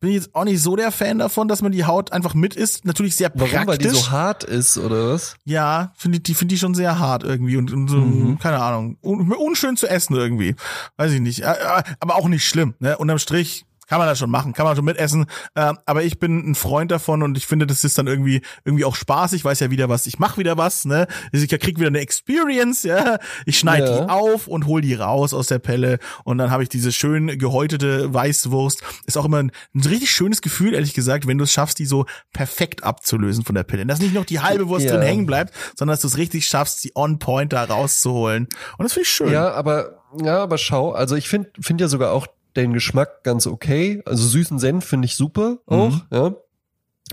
[0.00, 2.84] Bin jetzt auch nicht so der Fan davon, dass man die Haut einfach mit isst.
[2.84, 3.50] Natürlich sehr warum?
[3.50, 3.66] praktisch.
[3.68, 5.36] Weil die so hart ist, oder was?
[5.44, 8.38] ja, finde ich, die finde ich schon sehr hart irgendwie und, und so, Mhm.
[8.38, 10.54] keine Ahnung, un, unschön zu essen irgendwie.
[10.96, 11.44] Weiß ich nicht.
[11.44, 12.74] Aber auch nicht schlimm.
[12.78, 12.96] Ne?
[12.98, 15.26] Unterm Strich kann man das schon machen, kann man schon mitessen.
[15.54, 18.84] Äh, aber ich bin ein Freund davon und ich finde, das ist dann irgendwie irgendwie
[18.84, 19.32] auch Spaß.
[19.34, 20.84] Ich weiß ja wieder was, ich mache wieder was.
[20.84, 22.82] Ne, ich krieg wieder eine Experience.
[22.82, 24.00] Ja, ich schneide Ja.
[24.04, 27.38] die auf und hol die raus aus der Pelle und dann habe ich diese schön
[27.38, 28.82] gehäutete Weißwurst.
[29.06, 31.86] Ist auch immer ein, ein richtig schönes Gefühl, ehrlich gesagt, wenn du es schaffst, die
[31.86, 33.86] so perfekt abzulösen von der Pelle.
[33.86, 34.92] Dass nicht noch die halbe Wurst Ja.
[34.96, 38.48] drin hängen bleibt, sondern dass du es richtig schaffst, sie on point da rauszuholen.
[38.78, 39.32] Und das finde ich schön.
[39.32, 42.26] Ja, aber ja, aber schau, also ich finde finde ja sogar auch
[42.56, 44.02] den Geschmack ganz okay.
[44.06, 46.02] Also süßen Senf finde ich super auch, Mhm.
[46.10, 46.32] ja.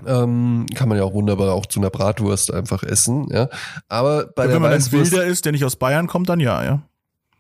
[0.07, 3.47] Ähm, kann man ja auch wunderbar auch zu einer Bratwurst einfach essen, ja.
[3.89, 6.63] Aber bei der wenn man ein Wilder ist, der nicht aus Bayern kommt, dann ja,
[6.63, 6.81] ja.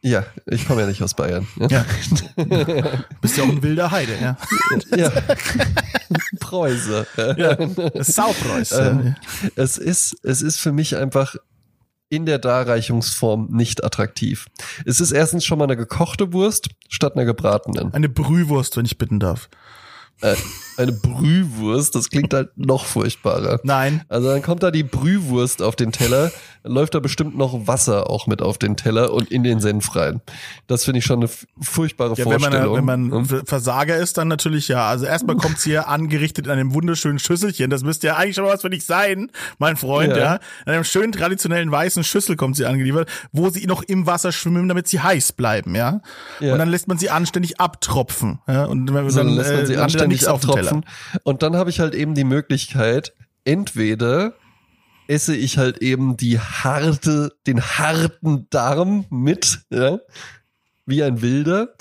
[0.01, 1.47] ja, ich komme ja nicht aus Bayern.
[1.57, 1.85] Ja, Ja.
[3.21, 4.37] Bist ja auch ein wilder Heide, ja.
[4.95, 5.09] ja.
[6.39, 7.07] Preuße.
[7.37, 7.57] ja.
[8.03, 8.71] Saupreus.
[8.73, 9.15] Ähm,
[9.55, 11.35] es ist, es ist für mich einfach
[12.13, 14.45] in der Darreichungsform nicht attraktiv.
[14.85, 17.91] Es ist erstens schon mal eine gekochte Wurst statt einer gebratenen.
[17.93, 19.49] Eine Brühwurst, wenn ich bitten darf.
[20.21, 20.35] Äh,
[20.77, 23.59] eine Brühwurst, das klingt halt noch furchtbarer.
[23.63, 24.03] Nein.
[24.09, 26.31] Also dann kommt da die Brühwurst auf den Teller,
[26.63, 29.95] dann läuft da bestimmt noch Wasser auch mit auf den Teller und in den Senf
[29.95, 30.21] rein.
[30.67, 31.29] Das finde ich schon eine
[31.61, 32.75] furchtbare Ja, wenn man, Vorstellung.
[32.77, 34.87] wenn man Und- Ver- Versager ist, dann natürlich ja.
[34.87, 37.69] Also erstmal kommt's hier angerichtet in einem wunderschönen Schüsselchen.
[37.69, 40.17] Das müsste ja eigentlich schon mal was für dich sein, mein Freund, Ja.
[40.17, 40.39] ja.
[40.65, 44.67] In einem schönen traditionellen weißen Schüssel kommt sie angeliefert, wo sie noch im Wasser schwimmen,
[44.69, 46.01] damit sie heiß bleiben, ja.
[46.39, 46.53] Ja.
[46.53, 48.39] Und dann lässt man sie anständig abtropfen.
[48.47, 48.65] Ja?
[48.65, 50.27] Und wenn, so, dann, dann lässt man äh, sie da anständig nichts
[50.63, 50.85] abtropfen.
[51.23, 53.13] Und dann habe ich halt eben die Möglichkeit,
[53.45, 54.33] entweder
[55.07, 59.99] esse ich halt eben die harte, den harten Darm mit, ja,
[60.85, 61.75] wie ein Wilder.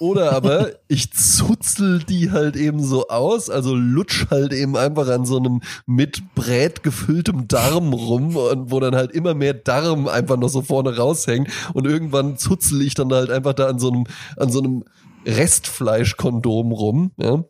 [0.00, 5.24] Oder aber ich zuzel die halt eben so aus, also lutsch halt eben einfach an
[5.24, 10.36] so einem mit Brät gefülltem Darm rum und wo dann halt immer mehr Darm einfach
[10.36, 14.04] noch so vorne raushängt und irgendwann zuzel ich dann halt einfach da an so einem,
[14.36, 14.84] an so einem
[15.26, 17.44] Restfleischkondom rum, ja.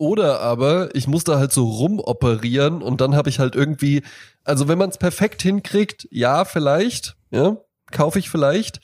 [0.00, 4.00] Oder aber ich muss da halt so rumoperieren und dann habe ich halt irgendwie,
[4.44, 7.58] also wenn man es perfekt hinkriegt, ja, vielleicht, ja,
[7.92, 8.80] kaufe ich vielleicht.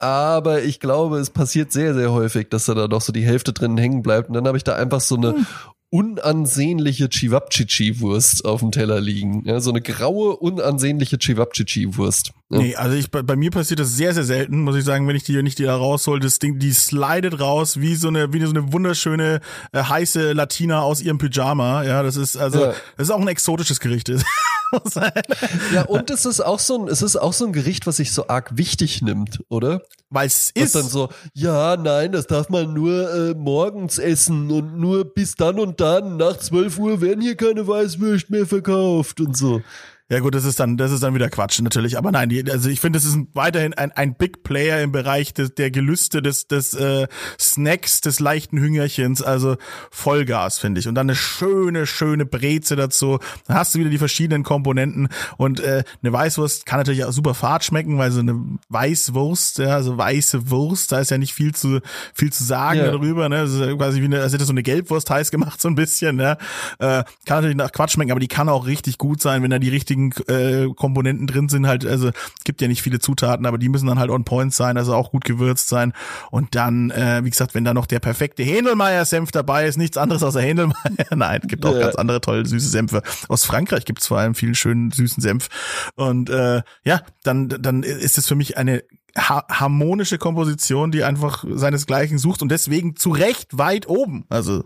[0.00, 3.52] Aber ich glaube, es passiert sehr, sehr häufig, dass da da doch so die Hälfte
[3.52, 4.28] drin hängen bleibt.
[4.28, 5.46] Und dann habe ich da einfach so eine hm
[5.90, 9.44] unansehnliche Chivapchichi-Wurst auf dem Teller liegen.
[9.46, 12.32] Ja, so eine graue, unansehnliche Chivapchichi-Wurst.
[12.50, 12.58] Ja.
[12.58, 15.16] Nee, also ich, bei, bei, mir passiert das sehr, sehr selten, muss ich sagen, wenn
[15.16, 16.18] ich die, wenn ich die da raushol.
[16.18, 19.40] Das Ding, die slidet raus wie so eine, wie so eine wunderschöne,
[19.72, 21.82] äh, heiße Latina aus ihrem Pyjama.
[21.84, 22.74] Ja, das ist, also, ja.
[22.96, 24.10] das ist auch ein exotisches Gericht.
[25.74, 28.12] ja, und es ist auch so ein, es ist auch so ein Gericht, was sich
[28.12, 29.82] so arg wichtig nimmt, oder?
[30.10, 30.74] Weil es ist.
[30.74, 35.58] dann so, ja, nein, das darf man nur äh, morgens essen und nur bis dann
[35.58, 39.62] und dann, nach 12 Uhr werden hier keine Weißwürste mehr verkauft und so.
[40.10, 41.98] Ja gut, das ist dann, das ist dann wieder Quatsch natürlich.
[41.98, 44.90] Aber nein, die, also ich finde, das ist ein, weiterhin ein, ein Big Player im
[44.90, 47.06] Bereich des, der Gelüste, des, des äh,
[47.38, 49.20] Snacks, des leichten Hüngerchens.
[49.20, 49.56] Also
[49.90, 50.88] Vollgas finde ich.
[50.88, 53.18] Und dann eine schöne, schöne Breze dazu.
[53.46, 55.08] Dann hast du wieder die verschiedenen Komponenten.
[55.36, 59.82] Und äh, eine Weißwurst kann natürlich auch super fad schmecken, weil so eine Weißwurst, ja,
[59.82, 61.80] so weiße Wurst, da ist ja nicht viel zu
[62.14, 62.90] viel zu sagen ja.
[62.90, 63.28] darüber.
[63.28, 63.42] Ne?
[63.42, 66.16] Das ist quasi wie eine, als hätte so eine Gelbwurst heiß gemacht so ein bisschen.
[66.16, 66.38] Ne?
[66.78, 69.58] Äh, kann natürlich nach Quatsch schmecken, aber die kann auch richtig gut sein, wenn da
[69.58, 71.66] die richtigen wichtigen äh, Komponenten drin sind.
[71.66, 72.10] Halt, also
[72.44, 75.10] gibt ja nicht viele Zutaten, aber die müssen dann halt on point sein, also auch
[75.10, 75.92] gut gewürzt sein.
[76.30, 80.22] Und dann, äh, wie gesagt, wenn da noch der perfekte Händelmeier-Senf dabei ist, nichts anderes
[80.22, 80.76] außer Händelmeier.
[81.14, 81.80] Nein, gibt auch ja.
[81.80, 83.02] ganz andere tolle süße Senfe.
[83.28, 85.48] Aus Frankreich gibt es vor allem vielen schönen süßen Senf.
[85.94, 88.82] Und äh, ja, dann, dann ist es für mich eine
[89.16, 94.26] harmonische Komposition, die einfach seinesgleichen sucht und deswegen zu Recht weit oben.
[94.28, 94.64] Also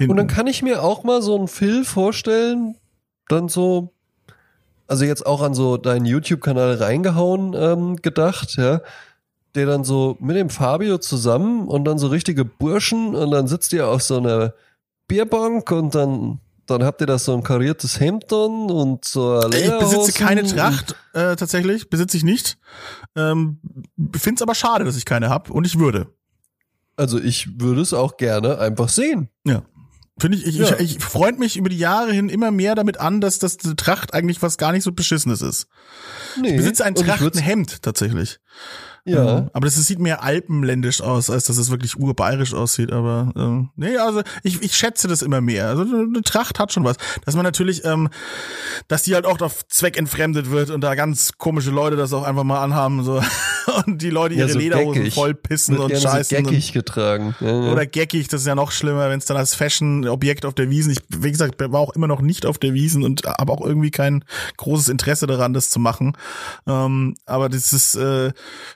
[0.00, 2.76] und dann kann ich mir auch mal so einen Phil vorstellen,
[3.28, 3.97] dann so
[4.88, 8.80] also jetzt auch an so deinen YouTube-Kanal reingehauen ähm, gedacht, ja,
[9.54, 13.72] der dann so mit dem Fabio zusammen und dann so richtige Burschen und dann sitzt
[13.72, 14.54] ihr auf so einer
[15.06, 19.78] Bierbank und dann dann habt ihr das so ein kariertes Hemd dann und so Ich
[19.78, 22.58] besitze keine Tracht, äh, tatsächlich, besitze ich nicht.
[23.16, 23.58] Ähm,
[24.14, 26.08] Finde es aber schade, dass ich keine hab und ich würde.
[26.96, 29.30] Also ich würde es auch gerne einfach sehen.
[29.46, 29.62] Ja.
[30.20, 30.78] Finde ich, ich, ja.
[30.78, 34.14] ich, ich freut mich über die Jahre hin immer mehr damit an, dass das Tracht
[34.14, 35.66] eigentlich was gar nicht so beschissenes ist.
[36.40, 38.40] Nee, ich besitze ein Trachtenhemd tatsächlich.
[39.12, 39.48] Ja.
[39.52, 42.92] aber das sieht mehr alpenländisch aus, als dass es wirklich urbayerisch aussieht.
[42.92, 45.68] Aber äh, nee, also ich, ich schätze das immer mehr.
[45.68, 46.96] Also eine Tracht hat schon was.
[47.24, 48.08] Dass man natürlich, ähm,
[48.88, 52.24] dass die halt auch auf Zweck entfremdet wird und da ganz komische Leute das auch
[52.24, 53.02] einfach mal anhaben.
[53.04, 53.20] So.
[53.86, 55.14] Und die Leute ihre ja, so Lederhosen geckig.
[55.14, 56.38] voll pissen und scheißen.
[56.38, 57.34] So geckig getragen.
[57.40, 57.72] Ja, ja.
[57.72, 60.92] Oder geckig, das ist ja noch schlimmer, wenn es dann als Fashion-Objekt auf der Wiesen.
[60.92, 63.90] Ich, wie gesagt, war auch immer noch nicht auf der Wiesen und habe auch irgendwie
[63.90, 64.24] kein
[64.56, 66.16] großes Interesse daran, das zu machen.
[66.66, 68.32] Ähm, aber das ist, äh,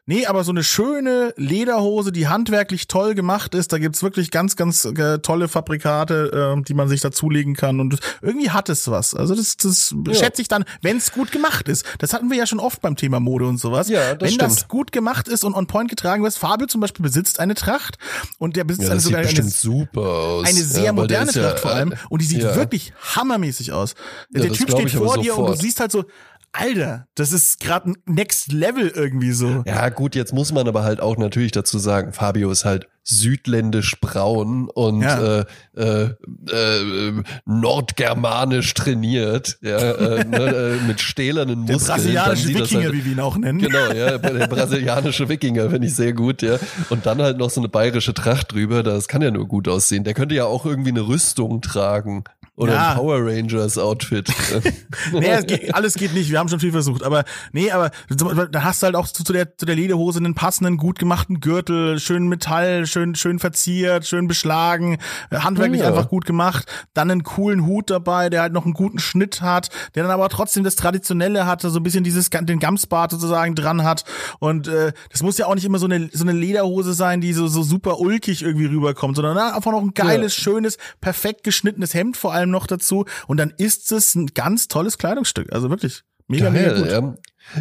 [0.07, 3.73] nee, aber so eine schöne Lederhose, die handwerklich toll gemacht ist.
[3.73, 7.81] Da gibt's wirklich ganz, ganz äh, tolle Fabrikate, äh, die man sich dazulegen kann.
[7.81, 9.15] Und irgendwie hat es was.
[9.15, 10.15] Also das, das ja.
[10.15, 11.85] schätze ich dann, wenn es gut gemacht ist.
[11.99, 13.89] Das hatten wir ja schon oft beim Thema Mode und sowas.
[13.89, 14.43] Ja, das wenn stimmt.
[14.43, 16.35] das gut gemacht ist und on point getragen wird.
[16.35, 17.99] Fabio zum Beispiel besitzt eine Tracht
[18.39, 21.95] und der besitzt ja, eine sogar eine, eine sehr ja, moderne Tracht vor allem.
[22.09, 23.95] Und die sieht wirklich hammermäßig aus.
[24.31, 25.51] der Typ steht vor dir sofort.
[25.51, 26.05] und du siehst halt so,
[26.53, 29.63] Alter, das ist gerade ein Next Level irgendwie so.
[29.67, 33.99] Ja, gut, jetzt muss man aber halt auch natürlich dazu sagen, Fabio ist halt südländisch
[34.01, 35.41] braun und ja.
[35.41, 35.45] äh,
[35.77, 36.11] äh,
[36.51, 41.79] äh, nordgermanisch trainiert, ja, äh, ne, äh, mit stählernen Muskeln.
[41.79, 43.59] Der brasilianische Wikinger, halt, wie wir ihn auch nennen.
[43.59, 46.59] Genau, ja, der brasilianische Wikinger finde ich sehr gut, ja.
[46.91, 50.05] Und dann halt noch so eine bayerische Tracht drüber, das kann ja nur gut aussehen.
[50.05, 52.25] Der könnte ja auch irgendwie eine Rüstung tragen.
[52.55, 52.91] Oder ja.
[52.91, 54.31] ein Power Rangers Outfit.
[55.13, 56.31] nee, geht, alles geht nicht.
[56.31, 57.03] Wir haben schon viel versucht.
[57.03, 60.35] Aber nee, aber da hast du halt auch zu, zu, der, zu der Lederhose einen
[60.35, 64.99] passenden, gut gemachten Gürtel, schön Metall, schön, schön verziert, schön beschlagen,
[65.31, 65.89] handwerklich ja.
[65.89, 66.67] einfach gut gemacht.
[66.93, 70.29] Dann einen coolen Hut dabei, der halt noch einen guten Schnitt hat, der dann aber
[70.29, 74.05] trotzdem das Traditionelle hatte, so ein bisschen dieses, den Gamsbart sozusagen dran hat.
[74.41, 77.33] Und äh, das muss ja auch nicht immer so eine, so eine Lederhose sein, die
[77.33, 80.43] so, so super ulkig irgendwie rüberkommt, sondern einfach noch ein geiles, ja.
[80.43, 83.07] schönes, perfekt geschnittenes Hemd vor allem allem noch dazu.
[83.27, 85.53] Und dann ist es ein ganz tolles Kleidungsstück.
[85.53, 86.91] Also wirklich mega, Geil, mega gut.
[86.91, 87.15] Ja.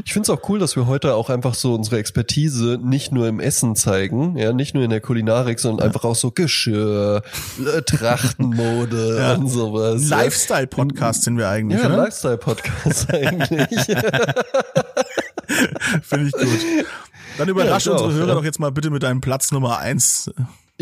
[0.05, 3.27] Ich finde es auch cool, dass wir heute auch einfach so unsere Expertise nicht nur
[3.27, 5.85] im Essen zeigen, ja, nicht nur in der Kulinarik, sondern ja.
[5.87, 7.23] einfach auch so Geschirr,
[7.59, 9.33] äh, Trachtenmode ja.
[9.33, 10.07] und sowas.
[10.07, 13.97] Lifestyle-Podcast sind wir eigentlich, ja, Lifestyle-Podcast eigentlich.
[16.03, 16.85] Finde ich gut.
[17.37, 20.29] Dann überrasche ja, unsere Hörer doch jetzt mal bitte mit deinem Platz Nummer eins.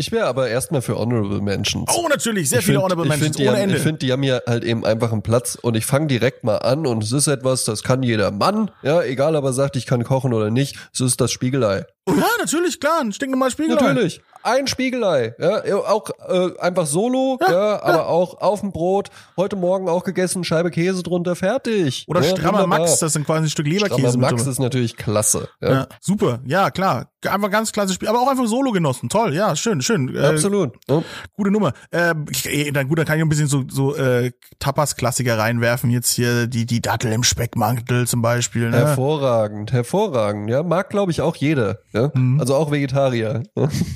[0.00, 1.92] Ich wäre aber erstmal für Honorable Mentions.
[1.94, 3.76] Oh, natürlich, sehr ich viele find, Honorable Mentions, ohne haben, Ende.
[3.76, 6.56] Ich finde, die haben hier halt eben einfach einen Platz und ich fange direkt mal
[6.56, 9.84] an und es ist etwas, das kann jeder Mann, ja, egal ob er sagt, ich
[9.84, 11.84] kann kochen oder nicht, es ist das Spiegelei.
[12.06, 13.78] Oh ja, natürlich, klar, ein stinknormales Spiegelei.
[13.78, 14.22] Natürlich.
[14.42, 19.10] Ein Spiegelei, ja, auch äh, einfach solo, ja, aber auch auf dem Brot.
[19.36, 22.04] Heute Morgen auch gegessen, Scheibe Käse drunter, fertig.
[22.08, 22.80] Oder ja, strammer wunderbar.
[22.80, 24.08] Max, das sind quasi ein Stück Leberkäse.
[24.08, 25.48] Strammer Max ist natürlich klasse.
[25.60, 29.34] Ja, ja, super, ja klar, einfach ganz klasse Spiel, aber auch einfach Solo genossen, toll,
[29.34, 30.14] ja, schön, schön.
[30.14, 30.74] Äh, absolut.
[30.88, 31.02] Ja.
[31.36, 31.72] Gute Nummer.
[31.90, 35.90] Äh, ich, dann gut, dann kann ich ein bisschen so, so äh, Tapas-Klassiker reinwerfen.
[35.90, 38.70] Jetzt hier die die Dattel im Speckmantel zum Beispiel.
[38.70, 38.78] Ne?
[38.78, 40.48] Hervorragend, hervorragend.
[40.48, 41.78] Ja, mag glaube ich auch jeder.
[41.92, 42.10] Ja?
[42.14, 42.40] Mhm.
[42.40, 43.42] Also auch Vegetarier.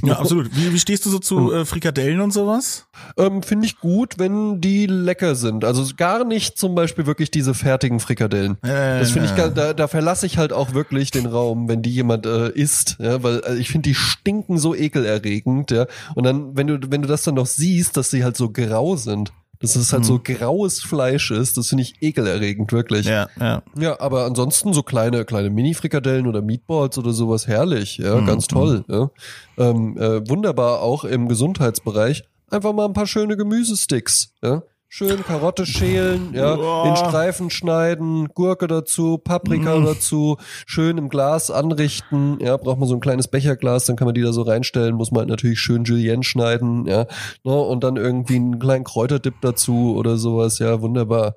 [0.03, 0.34] Ja, absolut.
[0.53, 2.87] Wie, wie stehst du so zu äh, Frikadellen und sowas?
[3.17, 5.65] Ähm, Finde ich gut, wenn die lecker sind.
[5.65, 8.57] Also gar nicht zum Beispiel wirklich diese fertigen Frikadellen.
[8.63, 11.83] Äh, Das finde ich, gar- da, da verlasse ich halt auch wirklich den Raum, wenn
[11.83, 15.87] die jemand äh, isst, ja, weil äh, ich finde, die stinken so ekelerregend, ja.
[16.15, 18.97] Und dann, wenn du, wenn du das dann noch siehst, dass sie halt so grau
[18.97, 19.33] sind,
[19.65, 23.07] dass es halt so graues Fleisch ist, das finde ich ekelerregend, wirklich.
[23.07, 23.63] Ja, ja.
[23.79, 28.85] Ja, aber ansonsten so kleine, kleine Mini-Frikadellen oder Meatballs oder sowas herrlich, ja, ganz toll,
[28.89, 29.11] ja.
[29.57, 32.25] Ähm, äh, wunderbar auch im Gesundheitsbereich.
[32.51, 34.63] Einfach mal ein paar schöne Gemüsesticks, ja.
[34.97, 36.87] Schön Karotte schälen, ja, Boah.
[36.87, 40.37] in Streifen schneiden, Gurke dazu, Paprika dazu,
[40.67, 44.23] schön im Glas anrichten, ja, braucht man so ein kleines Becherglas, dann kann man die
[44.23, 47.07] da so reinstellen, muss man halt natürlich schön Julienne schneiden, ja,
[47.43, 51.35] ne, und dann irgendwie einen kleinen Kräuterdip dazu oder sowas, ja, wunderbar.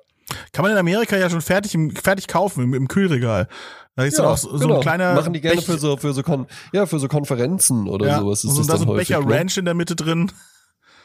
[0.52, 3.48] Kann man in Amerika ja schon fertig im, fertig kaufen im, im Kühlregal.
[3.96, 4.76] Da ist dann auch so, so genau.
[4.76, 7.88] ein kleiner machen die gerne Bech- für so für so Kon ja für so Konferenzen
[7.88, 8.96] oder ja, sowas ist und das da so ein.
[8.96, 9.34] Becher ne?
[9.34, 10.30] Ranch in der Mitte drin.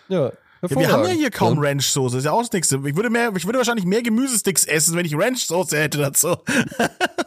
[0.07, 0.31] Ja,
[0.69, 1.69] Ja, wir haben ja hier kaum Ja.
[1.69, 2.77] Ranch-Soße, ist ja auch das nächste.
[2.85, 6.37] Ich würde mehr, ich würde wahrscheinlich mehr Gemüsesticks essen, wenn ich Ranch-Soße hätte dazu.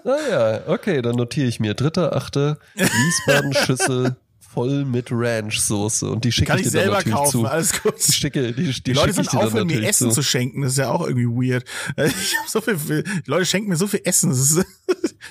[0.04, 4.16] Ah ja, okay, dann notiere ich mir dritter, achte Wiesbaden-Schüssel
[4.56, 7.46] voll mit Ranch-Soße und die schicke Kann ich ich dir dann selber natürlich kaufen, zu.
[7.46, 7.94] alles gut.
[8.08, 10.14] Die schicke, die, die, Die Leute dann aufhören, mir Essen zu.
[10.16, 10.22] zu.
[10.22, 10.62] schenken.
[10.62, 11.64] Das ist ja auch irgendwie weird.
[11.96, 14.30] Äh, Ich hab so viel, die Leute schenken mir so viel Essen.
[14.30, 14.56] Das ist,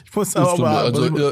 [0.06, 1.32] ich muss tut mir- mal, also, ja,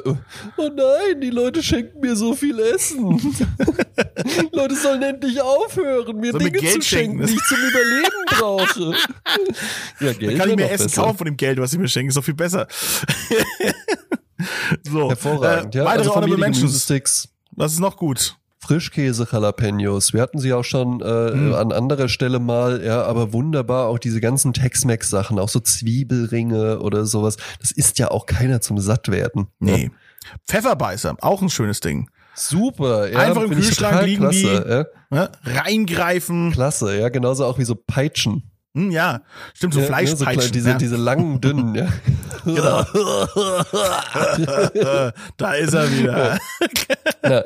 [0.58, 3.20] oh nein, die Leute schenken mir so viel Essen.
[3.20, 8.96] die Leute sollen endlich aufhören, mir mir Dinge zu schenken, die ich zum Überleben brauche.
[10.00, 11.02] ja, Geld dann kann ich mir Essen besser.
[11.04, 12.10] kaufen von dem Geld, was sie mir schenken.
[12.10, 12.68] Ist doch viel besser.
[14.84, 15.10] so.
[15.10, 15.86] Hervorragend, äh, ja.
[15.86, 16.62] Weitere Also Honorable Mentions.
[16.88, 17.30] Gemüsesticks.
[17.56, 18.38] Was ist noch gut?
[18.60, 20.14] Frischkäse Jalapenos.
[20.14, 21.54] Wir hatten sie auch schon äh, Hm.
[21.54, 26.80] an anderer Stelle mal, ja, aber wunderbar auch diese ganzen Tex-Mex Sachen, auch so Zwiebelringe
[26.80, 27.36] oder sowas.
[27.60, 29.48] Das ist ja auch keiner zum Sattwerden.
[29.60, 29.92] Nee.
[30.48, 32.10] Pfefferbeißer, auch ein schönes Ding.
[32.36, 35.18] Super, ja, Einfach im Kühlschrank liegen klasse, ja.
[35.20, 35.30] Ne?
[35.44, 36.52] Reingreifen.
[36.52, 38.50] Klasse, ja, genauso auch wie so Peitschen.
[38.76, 39.22] Hm, ja,
[39.54, 40.52] stimmt, so ja, ne, so klein- Fleischpeitschen.
[40.52, 40.78] diese, ja.
[40.78, 41.88] diese langen, dünnen, ja.
[42.46, 42.84] Genau.
[45.38, 46.38] da ist er wieder.
[47.24, 47.44] ja.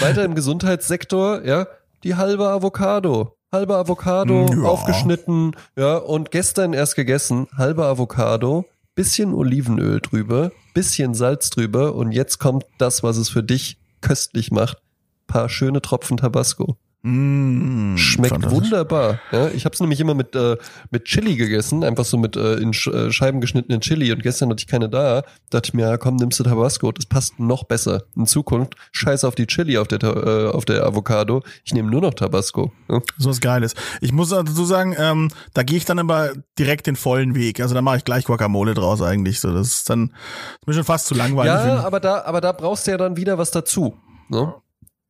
[0.00, 1.66] Weiter im Gesundheitssektor, ja,
[2.02, 3.36] die halbe Avocado.
[3.52, 4.62] Halbe Avocado, Ja.
[4.68, 8.64] aufgeschnitten, ja, und gestern erst gegessen, halbe Avocado,
[8.94, 14.50] bisschen Olivenöl drüber, bisschen Salz drüber und jetzt kommt das, was es für dich köstlich
[14.50, 14.78] macht.
[15.26, 16.76] Paar schöne Tropfen Tabasco.
[17.02, 19.20] Mm, Schmeckt wunderbar.
[19.32, 20.58] Ja, ich habe es nämlich immer mit äh,
[20.90, 24.12] mit Chili gegessen, einfach so mit äh, in Sch äh, Scheiben geschnittenen Chili.
[24.12, 25.22] Und gestern hatte ich keine da.
[25.48, 26.92] Dachte ich mir, ja, komm, nimmst du Tabasco.
[26.92, 28.74] Das passt noch besser in Zukunft.
[28.92, 31.42] Scheiß auf die Chili auf der äh, auf der Avocado.
[31.64, 32.70] Ich nehme nur noch Tabasco.
[32.90, 33.00] Ja.
[33.16, 33.74] So was Geiles.
[34.02, 37.60] Ich muss dazu sagen, ähm, da gehe ich dann aber direkt den vollen Weg.
[37.60, 39.40] Also da mache ich gleich Guacamole draus eigentlich.
[39.40, 40.12] So, das ist dann
[40.60, 41.50] ist mir schon fast zu langweilig.
[41.50, 43.96] Ja, aber da aber da brauchst du ja dann wieder was dazu.
[44.28, 44.54] Ne?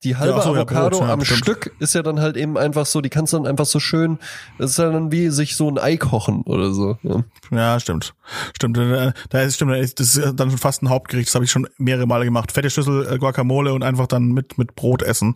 [0.02, 1.40] Die halbe ach so, ja, Avocado Brot, ja, am stimmt.
[1.40, 4.18] Stück ist ja dann halt eben einfach so, die kannst du dann einfach so schön,
[4.58, 6.96] das ist ja dann wie sich so ein Ei kochen oder so.
[7.02, 7.22] Ja.
[7.50, 8.14] Ja, stimmt.
[8.56, 8.78] Stimmt.
[8.78, 11.28] äh, Da ist stimmt, das ist dann schon fast ein Hauptgericht.
[11.28, 12.52] Das habe ich schon mehrere Male gemacht.
[12.52, 15.34] Fette Schüssel äh, Guacamole und einfach dann mit mit Brot essen.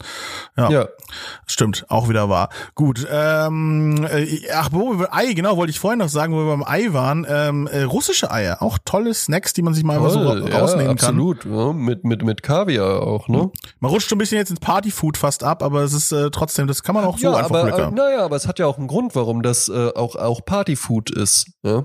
[0.56, 0.88] Ja, ja.
[1.46, 1.84] stimmt.
[1.88, 2.48] Auch wieder wahr.
[2.74, 3.06] Gut.
[3.10, 6.62] Ähm, äh, ach, wo wir Ei, genau, wollte ich vorhin noch sagen, wo wir beim
[6.64, 7.26] Ei waren.
[7.28, 10.48] Ähm, äh, russische Eier, auch tolle Snacks, die man sich mal einfach so Toll, ra-
[10.48, 11.08] ja, rausnehmen kann.
[11.20, 11.44] absolut.
[11.44, 13.50] Ja, mit, mit, mit Kaviar auch, ne?
[13.80, 16.66] Man rutscht schon ein bisschen jetzt ins Partyfood fast ab, aber es ist äh, trotzdem,
[16.66, 17.86] das kann man auch so ja, einfach aber, lecker.
[17.86, 21.10] aber naja, aber es hat ja auch einen Grund, warum das äh, auch, auch Partyfood
[21.10, 21.50] ist.
[21.62, 21.84] Ja?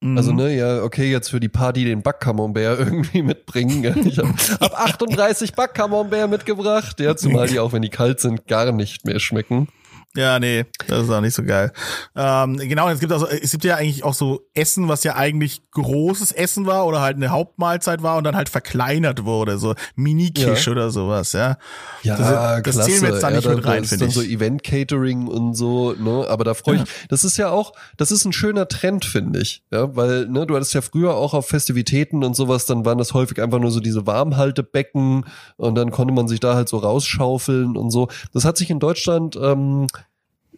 [0.00, 0.16] Mhm.
[0.16, 3.82] Also, ne, ja, okay, jetzt für die Party den Backcamembert irgendwie mitbringen.
[3.82, 3.96] Ja?
[3.96, 8.70] Ich habe hab 38 Backcamembert mitgebracht, ja, zumal die auch, wenn die kalt sind, gar
[8.72, 9.68] nicht mehr schmecken.
[10.16, 11.72] Ja, nee, das ist auch nicht so geil.
[12.16, 15.62] Ähm, genau, es gibt also, es gibt ja eigentlich auch so Essen, was ja eigentlich
[15.70, 20.66] großes Essen war oder halt eine Hauptmahlzeit war und dann halt verkleinert wurde, so Mini-Kisch
[20.66, 20.72] Ja.
[20.72, 21.58] oder sowas, ja.
[22.02, 22.28] Ja, Das-
[22.64, 22.90] das klasse.
[22.90, 24.30] zählen wir jetzt da nicht ja, mit rein, finde dann so ich.
[24.32, 26.26] Event-Catering und so, ne?
[26.28, 26.82] Aber da freue ich.
[27.08, 29.62] Das ist ja auch, das ist ein schöner Trend, finde ich.
[29.70, 33.14] Ja, weil, ne, du hattest ja früher auch auf Festivitäten und sowas, dann waren das
[33.14, 35.24] häufig einfach nur so diese Warmhaltebecken
[35.56, 38.08] und dann konnte man sich da halt so rausschaufeln und so.
[38.32, 39.86] Das hat sich in Deutschland ähm,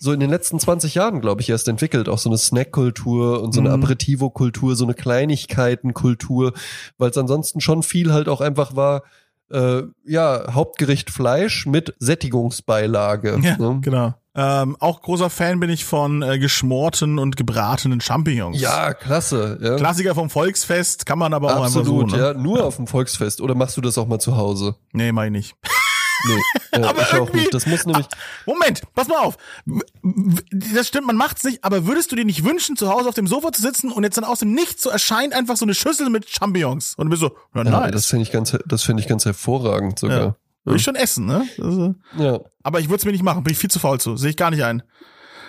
[0.02, 2.08] so in den letzten 20 Jahren, glaube ich, erst entwickelt.
[2.08, 3.76] Auch so eine Snackkultur und so eine Mhm.
[3.84, 6.52] Aperitivo-Kultur, so eine Kleinigkeitenkultur,
[6.98, 9.02] weil es ansonsten schon viel halt auch einfach war,
[9.52, 13.38] äh, ja, Hauptgericht Fleisch mit Sättigungsbeilage.
[13.42, 13.78] Ja, ne?
[13.80, 14.14] genau.
[14.34, 18.58] Ähm, auch großer Fan bin ich von äh, geschmorten und gebratenen Champignons.
[18.60, 19.58] ja klasse.
[19.62, 19.76] Ja.
[19.76, 22.22] Klassiker vom Volksfest, kann man aber auch Absolut, einfach so.
[22.22, 22.28] Ne?
[22.28, 22.34] ja.
[22.34, 23.40] Nur auf dem Volksfest.
[23.42, 24.74] Oder machst du das auch mal zu Hause?
[24.92, 25.54] Nee, mach ich nicht.
[26.24, 26.40] Nee,
[26.72, 27.54] äh, Aber ich auch irgendwie- nicht.
[27.54, 28.06] Das muss nämlich.
[28.46, 29.36] Moment, pass mal auf.
[30.52, 33.26] Das stimmt, man macht's nicht, aber würdest du dir nicht wünschen, zu Hause auf dem
[33.26, 36.10] Sofa zu sitzen und jetzt dann aus dem Nichts so erscheint einfach so eine Schüssel
[36.10, 37.90] mit Champignons und du bist so, ja, Ja, nice.
[37.92, 40.08] Das finde ich ganz, das finde ich ganz hervorragend ja.
[40.08, 40.36] sogar.
[40.64, 41.44] Würde ich schon essen, ne?
[41.60, 42.38] Also, Ja.
[42.62, 44.16] aber ich würde es mir nicht machen, bin ich viel zu faul zu.
[44.16, 44.82] Sehe ich gar nicht ein.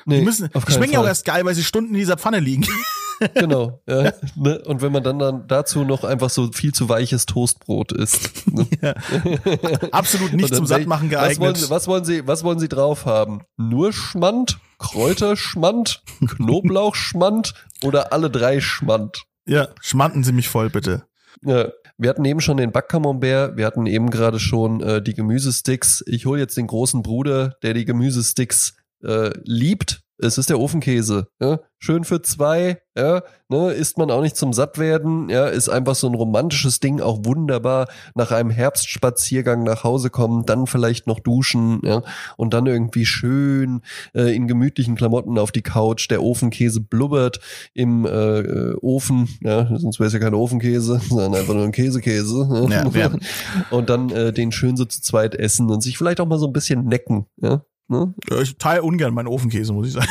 [0.06, 2.18] Nee, Die müssen, auf die schmecken ja auch erst geil, weil sie Stunden in dieser
[2.18, 2.66] Pfanne liegen.
[3.36, 3.82] Genau.
[3.88, 4.60] Ja, ne?
[4.66, 8.32] Und wenn man dann, dann dazu noch einfach so viel zu weiches Toastbrot isst.
[8.52, 8.68] Ne?
[9.92, 11.70] Absolut nicht zum Sattmachen wel- Was wollen, geeignet.
[11.70, 13.42] Was wollen Sie, was wollen Sie drauf haben?
[13.58, 16.02] Nur Schmand, Kräuterschmand,
[16.38, 17.54] Knoblauchschmand
[17.84, 19.24] oder alle drei Schmand?
[19.46, 21.04] Ja, schmanden Sie mich voll, bitte.
[21.44, 21.70] Ja.
[21.98, 26.04] Wir hatten eben schon den Backcamembert, wir hatten eben gerade schon äh, die Gemüsesticks.
[26.08, 30.02] Ich hole jetzt den großen Bruder, der die Gemüsesticks äh, liebt.
[30.24, 31.28] Es ist der Ofenkäse.
[31.40, 31.60] Ja?
[31.80, 36.08] Schön für zwei, ja, ne, isst man auch nicht zum Sattwerden, ja, ist einfach so
[36.08, 41.82] ein romantisches Ding, auch wunderbar nach einem Herbstspaziergang nach Hause kommen, dann vielleicht noch duschen,
[41.84, 42.04] ja,
[42.38, 43.82] und dann irgendwie schön
[44.14, 47.42] äh, in gemütlichen Klamotten auf die Couch, der Ofenkäse blubbert
[47.74, 51.74] im äh, äh, Ofen, ja, sonst wäre es ja kein Ofenkäse, sondern einfach nur ein
[51.74, 52.68] Käsekäse.
[52.70, 53.12] Ja, ja.
[53.72, 56.48] Und dann äh, den schön so zu zweit essen und sich vielleicht auch mal so
[56.48, 57.64] ein bisschen necken, ja.
[57.88, 58.14] Ne?
[58.42, 60.08] Ich teile ungern meinen Ofenkäse, muss ich sagen.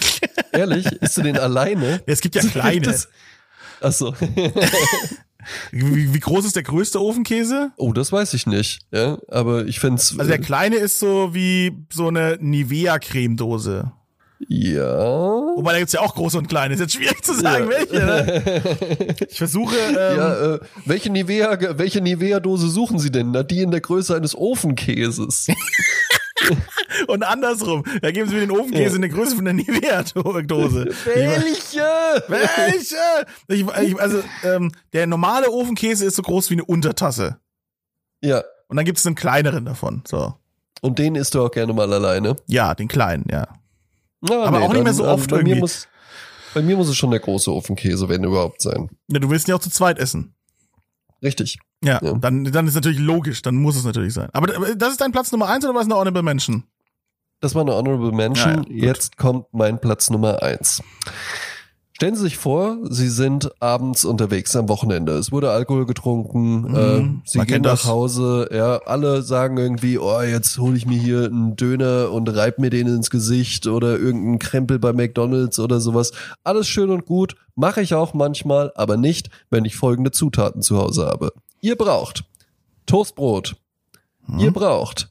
[0.52, 2.02] Ehrlich, isst du den alleine?
[2.06, 2.80] Es gibt ja kleine.
[2.82, 3.08] Das-
[3.80, 4.14] Ach so.
[5.72, 7.72] Wie, wie groß ist der größte Ofenkäse?
[7.76, 8.82] Oh, das weiß ich nicht.
[8.92, 10.16] Ja, aber ich find's.
[10.16, 13.90] Also der kleine ist so wie so eine Nivea-Cremedose.
[14.48, 14.98] ja.
[15.56, 16.74] Wobei da gibt's ja auch große und kleine.
[16.74, 17.70] Ist jetzt schwierig zu sagen, Ja.
[17.70, 18.06] welche.
[18.06, 19.14] Ne?
[19.28, 23.32] Ich versuche, ähm, Ja, äh, welche Nivea, welche Nivea-Dose suchen Sie denn?
[23.32, 25.48] Na, die in der Größe eines Ofenkäses.
[27.08, 27.84] und andersrum.
[28.00, 30.86] Da geben sie mir den Ofenkäse in der Größe von der Nivea-Dose.
[31.04, 32.24] Welche?
[32.28, 32.96] Welche?
[33.48, 37.38] Ich, ich, also ähm, der normale Ofenkäse ist so groß wie eine Untertasse.
[38.22, 38.42] Ja.
[38.68, 40.02] Und dann gibt's einen kleineren davon.
[40.06, 40.34] So.
[40.80, 42.36] Und den isst du auch gerne mal alleine.
[42.46, 43.46] Ja, den kleinen, ja.
[44.20, 45.60] Na, Aber auch nicht mehr so oft bei mir irgendwie.
[45.60, 45.88] muss
[46.54, 48.88] Bei mir muss es schon der große Ofenkäse, wenn überhaupt sein.
[49.08, 49.18] ja.
[49.18, 50.34] Du willst ihn ja auch zu zweit essen.
[51.22, 51.58] Richtig.
[51.84, 52.12] Ja, Ja.
[52.14, 54.28] Dann, dann ist natürlich logisch, dann muss es natürlich sein.
[54.32, 56.64] Aber äh, das ist dein Platz Nummer eins oder was eine Honorable Mention?
[57.40, 58.64] Das war eine Honorable Mention.
[58.68, 58.86] Ja, ja.
[58.86, 60.82] Jetzt kommt mein Platz Nummer eins.
[62.02, 65.12] Stellen Sie sich vor, Sie sind abends unterwegs am Wochenende.
[65.12, 67.84] Es wurde Alkohol getrunken, Mhm, äh, Sie gehen nach das.
[67.84, 72.58] Hause, ja, alle sagen irgendwie, oh, jetzt hole ich mir hier einen Döner und reib
[72.58, 76.10] mir den ins Gesicht oder irgendeinen Krempel bei McDonalds oder sowas.
[76.42, 80.78] Alles schön und gut, mache ich auch manchmal, aber nicht, wenn ich folgende Zutaten zu
[80.78, 81.32] Hause habe.
[81.60, 82.24] Ihr braucht
[82.86, 83.54] Toastbrot.
[84.26, 84.40] Mhm.
[84.40, 85.08] Ihr braucht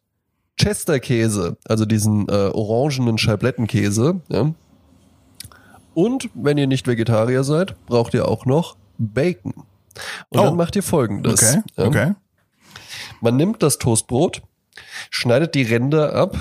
[0.60, 4.20] Chesterkäse, also diesen äh, orangenen Scheiblettenkäse.
[4.28, 4.54] Ja.
[5.94, 9.54] Und wenn ihr nicht Vegetarier seid, braucht ihr auch noch Bacon.
[10.30, 10.44] Und Oh.
[10.44, 11.34] dann macht ihr folgendes.
[11.34, 11.86] Okay, Ja.
[11.86, 12.14] okay.
[13.20, 14.42] Man nimmt das Toastbrot,
[15.10, 16.38] schneidet die Ränder ab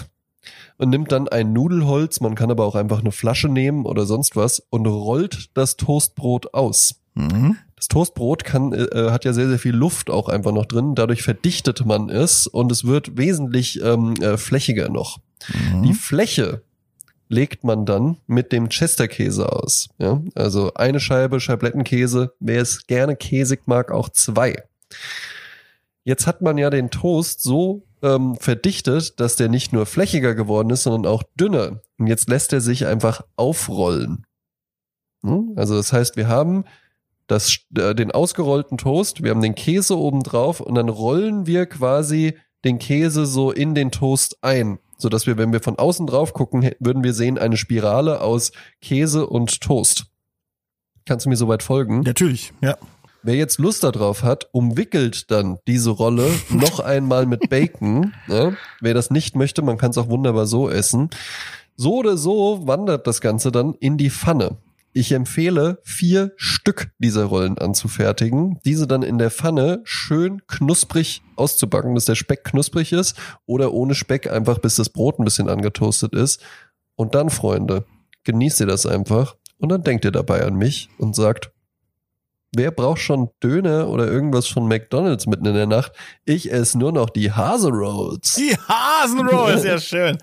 [0.78, 4.36] und nimmt dann ein Nudelholz, man kann aber auch einfach eine Flasche nehmen oder sonst
[4.36, 7.00] was und rollt das Toastbrot aus.
[7.14, 7.56] Mhm.
[7.76, 10.94] Das Toastbrot kann, äh, hat ja sehr, sehr viel Luft auch einfach noch drin.
[10.94, 15.18] Dadurch verdichtet man es und es wird wesentlich ähm, äh, flächiger noch.
[15.72, 15.82] Mhm.
[15.82, 16.62] Die Fläche
[17.30, 19.88] legt man dann mit dem Chesterkäse aus.
[19.98, 20.20] Ja?
[20.34, 24.64] Also eine Scheibe Scheiblettenkäse, wer es gerne käsig mag, auch zwei.
[26.02, 30.70] Jetzt hat man ja den Toast so ähm, verdichtet, dass der nicht nur flächiger geworden
[30.70, 31.80] ist, sondern auch dünner.
[31.98, 34.26] Und jetzt lässt er sich einfach aufrollen.
[35.22, 35.52] Hm?
[35.54, 36.64] Also das heißt, wir haben
[37.28, 41.66] das, äh, den ausgerollten Toast, wir haben den Käse oben drauf und dann rollen wir
[41.66, 46.06] quasi den Käse so in den Toast ein, so dass wir, wenn wir von außen
[46.06, 50.06] drauf gucken, würden wir sehen eine Spirale aus Käse und Toast.
[51.06, 52.00] Kannst du mir soweit folgen?
[52.00, 52.76] Natürlich, ja.
[53.22, 58.14] Wer jetzt Lust darauf hat, umwickelt dann diese Rolle noch einmal mit Bacon.
[58.28, 58.52] Ja?
[58.80, 61.10] Wer das nicht möchte, man kann es auch wunderbar so essen.
[61.76, 64.56] So oder so wandert das Ganze dann in die Pfanne.
[64.92, 71.94] Ich empfehle, vier Stück dieser Rollen anzufertigen, diese dann in der Pfanne schön knusprig auszubacken,
[71.94, 73.16] dass der Speck knusprig ist
[73.46, 76.42] oder ohne Speck einfach bis das Brot ein bisschen angetoastet ist.
[76.96, 77.84] Und dann, Freunde,
[78.24, 81.52] genießt ihr das einfach und dann denkt ihr dabei an mich und sagt,
[82.52, 85.92] Wer braucht schon Döner oder irgendwas von McDonalds mitten in der Nacht?
[86.24, 88.34] Ich esse nur noch die Hase Rolls.
[88.34, 90.18] Die Hasenrolls, ja schön.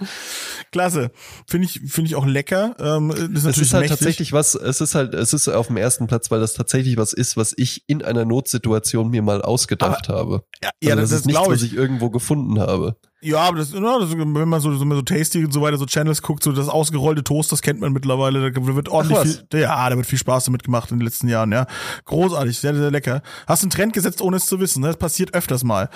[0.71, 1.11] Klasse.
[1.47, 2.75] Finde ich, finde ich auch lecker.
[2.79, 3.97] Ähm, ist Es ist halt mächtig.
[3.99, 7.13] tatsächlich was, es ist halt, es ist auf dem ersten Platz, weil das tatsächlich was
[7.13, 10.43] ist, was ich in einer Notsituation mir mal ausgedacht habe.
[10.61, 11.71] Ja, Also ja das, das, das ist nichts, glaube was ich.
[11.71, 12.97] ich irgendwo gefunden habe.
[13.19, 15.87] Ja, aber das, ja, das, wenn man so, so, so Tasty und so weiter, so
[15.87, 18.51] Channels guckt, so das ausgerollte Toast, das kennt man mittlerweile.
[18.51, 21.27] Da wird ordentlich Ach, viel, ja, da wird viel Spaß damit gemacht in den letzten
[21.27, 21.65] Jahren, ja.
[22.05, 23.23] Großartig, sehr, sehr lecker.
[23.47, 24.87] Hast einen Trend gesetzt, ohne es zu wissen, ne?
[24.87, 25.89] Das passiert öfters mal.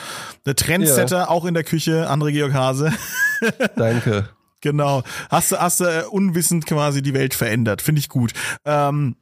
[0.47, 2.91] Der Trendsetter, auch in der Küche, André Georg Hase.
[3.76, 4.30] Danke.
[4.61, 5.03] Genau.
[5.30, 7.82] Hast du, hast du äh, unwissend quasi die Welt verändert.
[7.82, 8.32] Finde ich gut.
[8.65, 9.15] Ähm,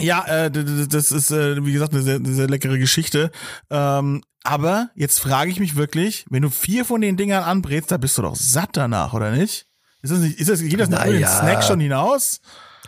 [0.00, 3.30] ja, äh, das ist, äh, wie gesagt, eine sehr, sehr leckere Geschichte.
[3.70, 7.96] Ähm, aber jetzt frage ich mich wirklich, wenn du vier von den Dingern anbrätst, da
[7.96, 9.66] bist du doch satt danach, oder nicht?
[10.02, 11.26] Ist das nicht, ist das, geht das nicht über den.
[11.26, 12.40] Snack schon hinaus?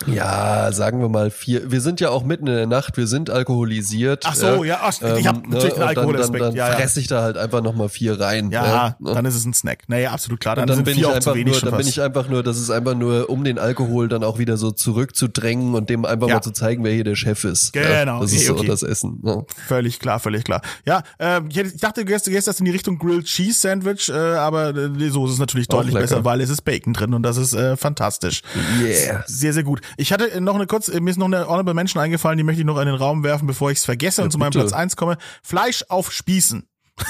[0.07, 1.70] Ja, sagen wir mal vier.
[1.70, 4.24] Wir sind ja auch mitten in der Nacht, wir sind alkoholisiert.
[4.26, 6.78] Ach so, ja, ach, ich hab natürlich den und Alkoholaspekt, Dann, dann, ja, dann ja.
[6.78, 8.51] fress ich da halt einfach nochmal vier rein.
[8.51, 9.14] Ja, ne?
[9.14, 9.84] dann ist es ein Snack.
[9.88, 10.55] Naja, absolut klar.
[10.57, 12.01] Dann, Und dann sind bin vier ich auch zu einfach wenig nur, dann bin ich
[12.03, 15.88] einfach nur, das ist einfach nur, um den Alkohol dann auch wieder so zurückzudrängen und
[15.88, 16.34] dem einfach Ja.
[16.34, 17.72] mal zu zeigen, wer hier der Chef ist.
[17.72, 18.66] Genau, Ja, das ist okay, so okay.
[18.66, 19.22] das Essen.
[19.24, 19.42] Ja.
[19.66, 20.61] Völlig klar, völlig klar.
[20.84, 24.11] Ja, ähm, ich, dachte, du gehst, du gehst das in die Richtung Grilled Cheese Sandwich,
[24.11, 27.22] äh, aber äh, die Soße ist natürlich deutlich besser, weil es ist Bacon drin und
[27.22, 28.42] das ist äh, fantastisch.
[28.82, 29.24] Yeah.
[29.26, 29.80] Sehr, sehr gut.
[29.97, 32.66] Ich hatte noch eine kurz, mir ist noch eine Honorable Mention eingefallen, die möchte ich
[32.66, 34.53] noch in den Raum werfen, bevor ich es vergesse und zu meinem.
[34.53, 35.18] Platz eins komme.
[35.43, 36.68] Fleisch auf Spießen.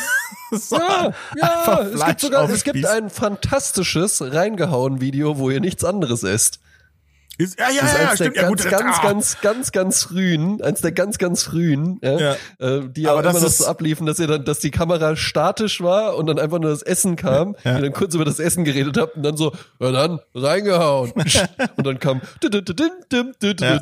[0.53, 5.83] So, Ja, ja, es gibt sogar, es gibt ein fantastisches reingehauen Video, wo ihr nichts
[5.83, 6.61] anderes esst.
[7.39, 8.37] Ist, ja, ja, ist ja, ja stimmt.
[8.37, 9.03] der Ja, ganz, gut, ganz, ah.
[9.03, 12.37] ganz, ganz, ganz frühen, eins der ganz, ganz frühen, ja, Ja.
[12.59, 16.16] Äh, die das immer noch so abliefen, dass ihr dann, dass die Kamera statisch war
[16.16, 17.76] und dann einfach nur das Essen kam, Ja.
[17.76, 21.12] ihr dann kurz über das Essen geredet habt und dann so, ja dann, reingehauen.
[21.76, 22.20] und dann kam
[23.61, 23.78] Ja.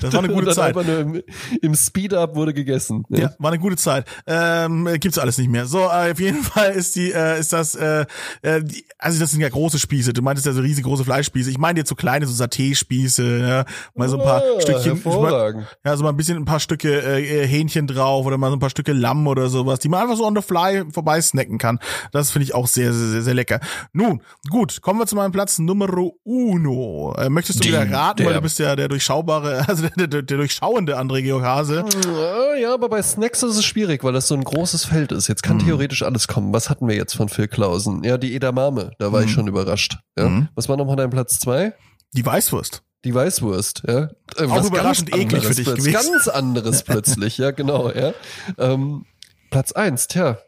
[0.00, 0.76] Das war eine gute Zeit.
[0.76, 1.22] im,
[1.62, 3.04] im Speed-Up wurde gegessen.
[3.08, 4.06] Ja, war eine gute Zeit.
[4.26, 5.66] Ähm, äh, gibt's alles nicht mehr.
[5.66, 8.06] So, äh, auf jeden Fall ist die, äh, ist das, äh,
[8.42, 10.12] äh, die, also das sind ja große Spieße.
[10.12, 11.50] Du meintest ja so riesige große Fleischspieße.
[11.50, 12.32] Ich meine jetzt so kleine, so
[12.72, 15.66] Saté-Spieße, ja, mal so ein paar Ah, Stückchen, hervorragend.
[15.84, 18.56] ja, so mal ein bisschen ein paar Stücke äh, äh, Hähnchen drauf oder mal so
[18.56, 21.58] ein paar Stücke Lamm oder sowas, die man einfach so on the fly vorbei snacken
[21.58, 21.78] kann.
[22.12, 23.60] Das finde ich auch sehr, sehr, sehr, sehr lecker.
[23.92, 27.14] Nun, gut, kommen wir zu meinem Platz Numero uno.
[27.18, 30.06] Äh, möchtest du Die- wieder raten, weil der- du bist ja der durchschaubare, also der,
[30.06, 31.84] der, der durchschauende André Georg Hase.
[32.06, 35.28] Ja, Ja, aber bei Snacks ist es schwierig, weil das so ein großes Feld ist.
[35.28, 36.52] Jetzt kann theoretisch alles kommen.
[36.52, 38.02] Was hatten wir jetzt von Phil Klausen?
[38.04, 39.98] Ja, die Edamame, da war ich schon überrascht.
[40.16, 40.28] Ja.
[40.28, 40.48] Mhm.
[40.54, 41.74] Was war nochmal dein Platz zwei?
[42.14, 42.82] Die Weißwurst.
[43.04, 44.08] Die Weißwurst, ja.
[44.36, 45.92] Äh, Auch überraschend eklig für dich gewesen.
[45.92, 48.14] Ganz anderes plötzlich, ja, genau, ja.
[48.56, 49.04] Ähm,
[49.50, 50.38] Platz eins, tja.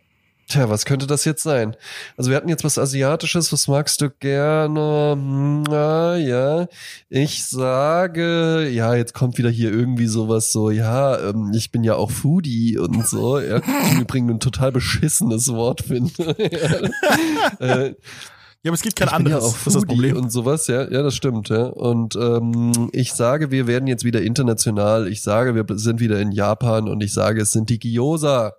[0.48, 1.76] Tja, was könnte das jetzt sein?
[2.16, 5.12] Also wir hatten jetzt was Asiatisches, was magst du gerne?
[5.12, 6.68] Hm, Na ja,
[7.08, 11.96] ich sage, ja, jetzt kommt wieder hier irgendwie sowas so, ja, ähm, ich bin ja
[11.96, 16.36] auch Foodie und so, ja, ich im Übrigen ein total beschissenes Wort finde.
[17.58, 17.94] äh,
[18.66, 19.44] Ja, aber es gibt kein ich bin ja anderes.
[19.44, 20.16] auch das ist das Problem.
[20.16, 21.66] und sowas, ja, ja, das stimmt, ja.
[21.66, 25.06] Und ähm, ich sage, wir werden jetzt wieder international.
[25.06, 28.54] Ich sage, wir sind wieder in Japan und ich sage, es sind die Gyoza.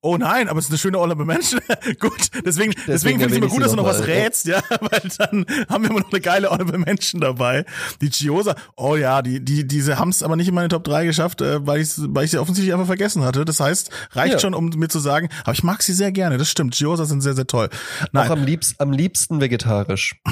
[0.00, 1.60] Oh nein, aber es ist eine schöne Honorable Mention.
[2.00, 4.00] gut, deswegen, deswegen, Deswegen finde ich immer erwähne ich gut, dass du noch noch was
[4.00, 4.14] mal, ja.
[4.22, 7.64] rätst, ja, weil dann haben wir immer noch eine geile Honorable Mention dabei.
[8.00, 11.04] Die Chiosa, oh ja, die, die, diese haben es aber nicht in meine Top 3
[11.06, 13.44] geschafft, äh, weil ich weil ich sie offensichtlich einfach vergessen hatte.
[13.44, 14.38] Das heißt, reicht Ja.
[14.38, 16.74] schon, um mir zu sagen, aber ich mag sie sehr gerne, das stimmt.
[16.74, 17.68] Chiosa sind sehr, sehr toll.
[18.12, 20.20] Nein, Auch am liebsten, am liebsten vegetarisch.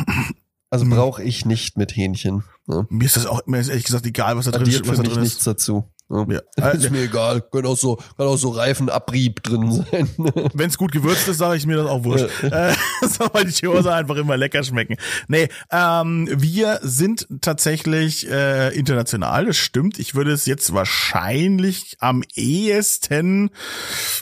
[0.71, 2.43] Also brauche ich nicht mit Hähnchen.
[2.67, 2.85] Ja.
[2.89, 4.97] mir ist das auch, mir ist ehrlich gesagt egal, was da drin, Addiert was für
[4.97, 5.47] da mich drin nichts ist.
[5.47, 5.85] dazu.
[6.11, 6.41] Ja.
[6.59, 6.69] Ja.
[6.71, 7.41] Ist mir egal.
[7.41, 10.09] Kann auch so, kann auch so Reifenabrieb drin sein.
[10.55, 12.29] Wenn es gut gewürzt ist, sage ich mir das auch wurscht.
[12.43, 14.97] Äh, so, weil die Chiosa einfach immer lecker schmecken.
[15.29, 19.99] Nee, ähm, wir sind tatsächlich äh, international, das stimmt.
[19.99, 23.51] Ich würde es jetzt wahrscheinlich am ehesten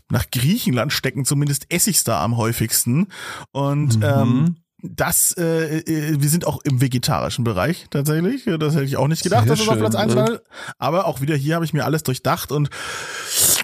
[0.09, 3.09] nach Griechenland stecken, zumindest esse ich's da am häufigsten.
[3.51, 8.45] Und ähm, das, äh, äh, wir sind auch im vegetarischen Bereich tatsächlich.
[8.59, 10.21] Das hätte ich auch nicht gedacht, Sehr dass es auf Platz eins ne?
[10.21, 10.41] war.
[10.79, 12.69] Aber auch wieder hier habe ich mir alles durchdacht und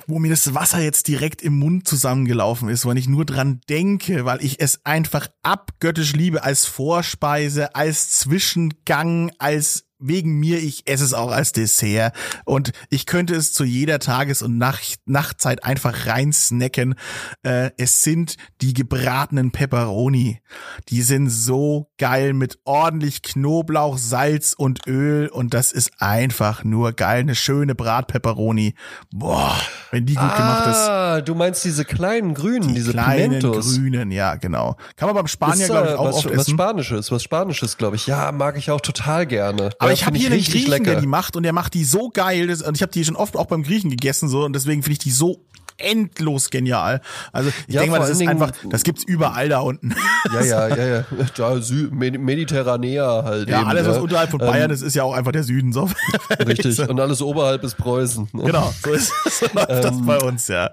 [0.07, 4.25] wo mir das Wasser jetzt direkt im Mund zusammengelaufen ist, wenn ich nur dran denke,
[4.25, 11.05] weil ich es einfach abgöttisch liebe als Vorspeise, als Zwischengang, als wegen mir, ich esse
[11.05, 16.07] es auch als Dessert und ich könnte es zu jeder Tages- und Nacht Nachtzeit einfach
[16.07, 16.95] rein snacken.
[17.43, 20.41] Äh, es sind die gebratenen Pepperoni.
[20.89, 26.93] Die sind so geil mit ordentlich Knoblauch, Salz und Öl und das ist einfach nur
[26.93, 27.21] geil.
[27.21, 28.75] Eine schöne Bratpepperoni.
[29.13, 29.57] Boah,
[29.91, 30.77] wenn die gut gemacht ist.
[30.77, 33.75] ah, du meinst diese kleinen grünen, diese Kleinen Pimentos.
[33.77, 34.77] grünen, ja, genau.
[34.97, 36.55] Kann man beim Spanier, Ist, glaube ich, äh, auch was, oft was essen.
[36.55, 38.07] Spanisches, was Spanisches, glaube ich.
[38.07, 39.71] Ja, mag ich auch total gerne.
[39.79, 41.01] Aber Aber Ja, ich habe hier einen Griechen, der lecker.
[41.01, 42.51] die macht und der macht die so geil.
[42.67, 44.99] Und ich habe die schon oft auch beim Griechen gegessen so und deswegen finde ich
[44.99, 45.45] die so
[45.81, 47.01] endlos genial.
[47.33, 49.95] Also ich Ja, denke mal, das ist Dingen- einfach, das gibt's überall da unten.
[50.35, 51.05] Ja, ja, ja, ja.
[51.37, 53.69] ja Sü Med Mediterranea halt Ja, eben.
[53.69, 54.03] alles was ja.
[54.03, 55.89] unterhalb von Bayern ist, ist ja auch einfach der Süden so.
[56.47, 56.81] Richtig.
[56.89, 58.29] Und alles oberhalb ist Preußen.
[58.33, 60.71] Genau, so ist so läuft das bei uns, ja.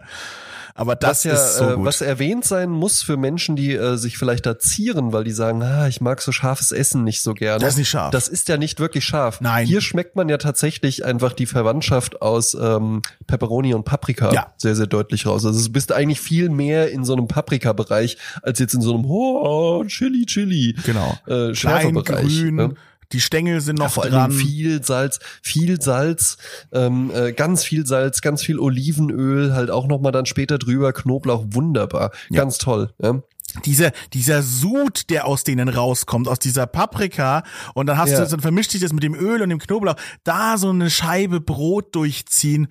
[0.78, 1.86] Aber das was ja, ist so äh, gut.
[1.86, 5.64] was erwähnt sein muss für Menschen, die äh, sich vielleicht da zieren, weil die sagen,
[5.64, 7.60] ah, ich mag so scharfes Essen nicht so gerne.
[7.60, 8.12] Das ist nicht scharf.
[8.12, 9.40] Das ist ja nicht wirklich scharf.
[9.40, 9.66] Nein.
[9.66, 14.54] Hier schmeckt man ja tatsächlich einfach die Verwandtschaft aus ähm, Pepperoni und Paprika Ja.
[14.58, 15.46] sehr, sehr deutlich raus.
[15.46, 19.06] Also du bist eigentlich viel mehr in so einem Paprika-Bereich als jetzt in so einem
[19.06, 20.76] oh, Chili, Chili.
[20.86, 21.18] genau.
[21.26, 22.74] Äh, Klein, grün, ne?
[23.16, 24.32] Die Stängel sind noch Ja, vor dran.
[24.32, 26.38] viel Salz, viel Salz,
[26.74, 31.46] ähm, äh, ganz viel Salz, ganz viel Olivenöl, halt auch nochmal dann später drüber, Knoblauch,
[31.52, 32.94] wunderbar, ganz toll.
[33.02, 33.22] Ja?
[33.64, 37.44] dieser, dieser Sud, der aus denen rauskommt, aus dieser Paprika,
[37.74, 38.26] und dann hast Ja.
[38.26, 39.96] du, dann vermischt sich das mit dem Öl und dem Knoblauch,
[40.26, 42.68] da so eine Scheibe Brot durchziehen.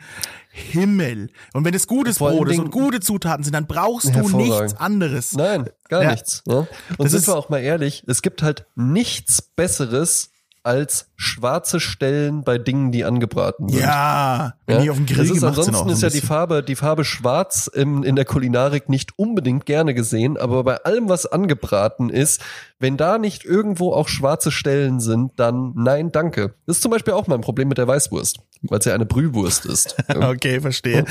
[0.51, 1.31] Himmel.
[1.55, 4.75] Und wenn es gutes Vor Brot ist und gute Zutaten sind, dann brauchst du nichts
[4.77, 5.33] anderes.
[5.33, 6.11] Nein, gar Ja.
[6.13, 6.43] nichts.
[6.47, 6.55] Ja?
[6.59, 6.69] Und
[6.99, 10.31] Das sind ist- wir auch mal ehrlich, es gibt halt nichts Besseres
[10.65, 13.81] als schwarze Stellen bei Dingen, die angebraten sind.
[13.81, 14.83] Ja, wenn Ja?
[14.83, 16.23] die auf dem Grill das ist ansonsten ist ja die.
[16.23, 21.09] Farbe, die Farbe Schwarz im, in der Kulinarik nicht unbedingt gerne gesehen, aber bei allem,
[21.09, 22.41] was angebraten ist,
[22.85, 26.53] wenn da nicht irgendwo auch schwarze Stellen sind, dann nein, danke.
[26.67, 29.65] Das ist zum Beispiel auch mein Problem mit der Weißwurst, weil es ja eine Brühwurst
[29.65, 29.97] ist.
[30.09, 30.29] Ja.
[30.35, 31.05] Okay, verstehe.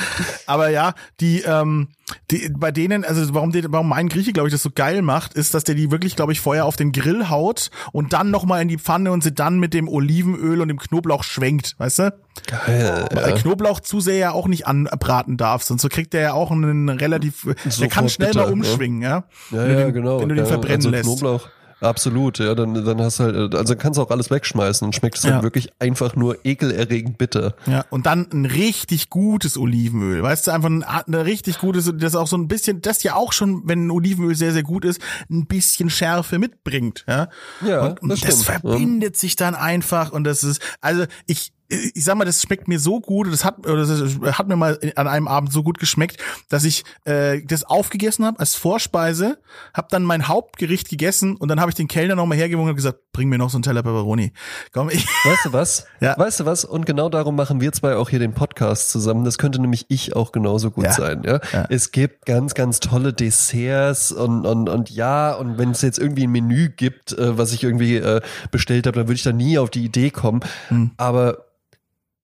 [0.45, 1.87] Aber ja, die, ähm,
[2.29, 5.33] die, bei denen, also warum, die, warum mein Grieche, glaube ich, das so geil macht,
[5.33, 8.61] ist, dass der die wirklich, glaube ich, vorher auf den Grill haut und dann nochmal
[8.61, 12.13] in die Pfanne und sie dann mit dem Olivenöl und dem Knoblauch schwenkt, weißt du?
[12.47, 13.07] Geil.
[13.11, 13.35] Weil Ja.
[13.35, 16.89] Knoblauch zu sehr ja auch nicht anbraten darf, sonst so kriegt der ja auch einen
[16.89, 19.09] relativ, der Sofort kann schnell bitter, mal umschwingen, ja?
[19.09, 20.19] Ja, wenn du ja, den, genau.
[20.19, 21.05] Wenn du den ja, verbrennen also lässt.
[21.05, 21.49] Knoblauch.
[21.83, 25.17] Absolut, ja, dann, dann hast du halt, also kannst du auch alles wegschmeißen und schmeckt
[25.17, 25.33] es Ja.
[25.33, 27.55] halt wirklich einfach nur ekelerregend bitter.
[27.65, 30.23] Ja, und dann ein richtig gutes Olivenöl.
[30.23, 33.33] Weißt du, einfach ein, ein richtig gutes, das auch so ein bisschen, das ja auch
[33.33, 37.03] schon, wenn ein Olivenöl sehr, sehr gut ist, ein bisschen Schärfe mitbringt.
[37.07, 37.29] Ja,
[37.65, 41.51] Ja, und, und das das, verbindet sich dann einfach und das ist, also ich,
[41.93, 44.79] ich sag mal, das schmeckt mir so gut, das hat, oder das hat mir mal
[44.95, 46.17] an einem Abend so gut geschmeckt,
[46.49, 49.37] dass ich äh, das aufgegessen habe als Vorspeise,
[49.73, 52.99] habe dann mein Hauptgericht gegessen und dann habe ich den Kellner nochmal hergewunken und gesagt,
[53.11, 54.33] bring mir noch so einen Teller Pepperoni.
[54.71, 55.85] Komm, ich, Weißt du was?
[55.99, 56.17] Ja.
[56.17, 56.65] Weißt du was?
[56.65, 59.23] Und genau darum machen wir zwei auch hier den Podcast zusammen.
[59.23, 60.93] Das könnte nämlich ich auch genauso gut Ja.
[60.93, 61.23] sein.
[61.23, 61.39] Ja?
[61.51, 61.65] Ja.
[61.69, 66.23] Es gibt ganz, ganz tolle Desserts und, und, und ja, und wenn es jetzt irgendwie
[66.27, 68.21] ein Menü gibt, äh, was ich irgendwie äh,
[68.51, 70.41] bestellt habe, dann würde ich da nie auf die Idee kommen.
[70.69, 70.91] Hm.
[70.97, 71.45] Aber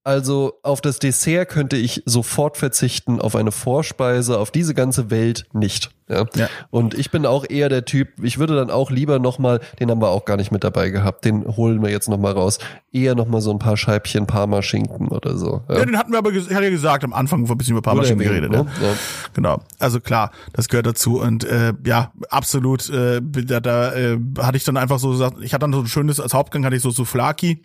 [0.09, 5.45] also auf das Dessert könnte ich sofort verzichten, auf eine Vorspeise, auf diese ganze Welt
[5.53, 5.91] nicht.
[6.09, 6.25] Ja?
[6.35, 6.49] Ja.
[6.71, 10.01] Und ich bin auch eher der Typ, ich würde dann auch lieber nochmal, den haben
[10.01, 12.57] wir auch gar nicht mit dabei gehabt, den holen wir jetzt nochmal raus,
[12.91, 15.61] eher nochmal so ein paar Scheibchen Parma-Schinken oder so.
[15.69, 18.25] ja, den hatten wir aber, ges- hat er gesagt, am Anfang, ein bisschen über Parmaschinken
[18.27, 18.51] geredet.
[18.51, 18.65] Ne?
[18.81, 18.93] Ja.
[19.33, 22.89] Genau, also klar, das gehört dazu und äh, ja, absolut.
[22.89, 25.87] Äh, da da äh, hatte ich dann einfach so gesagt, ich hatte dann so ein
[25.87, 27.63] schönes als Hauptgang hatte ich so Souflaki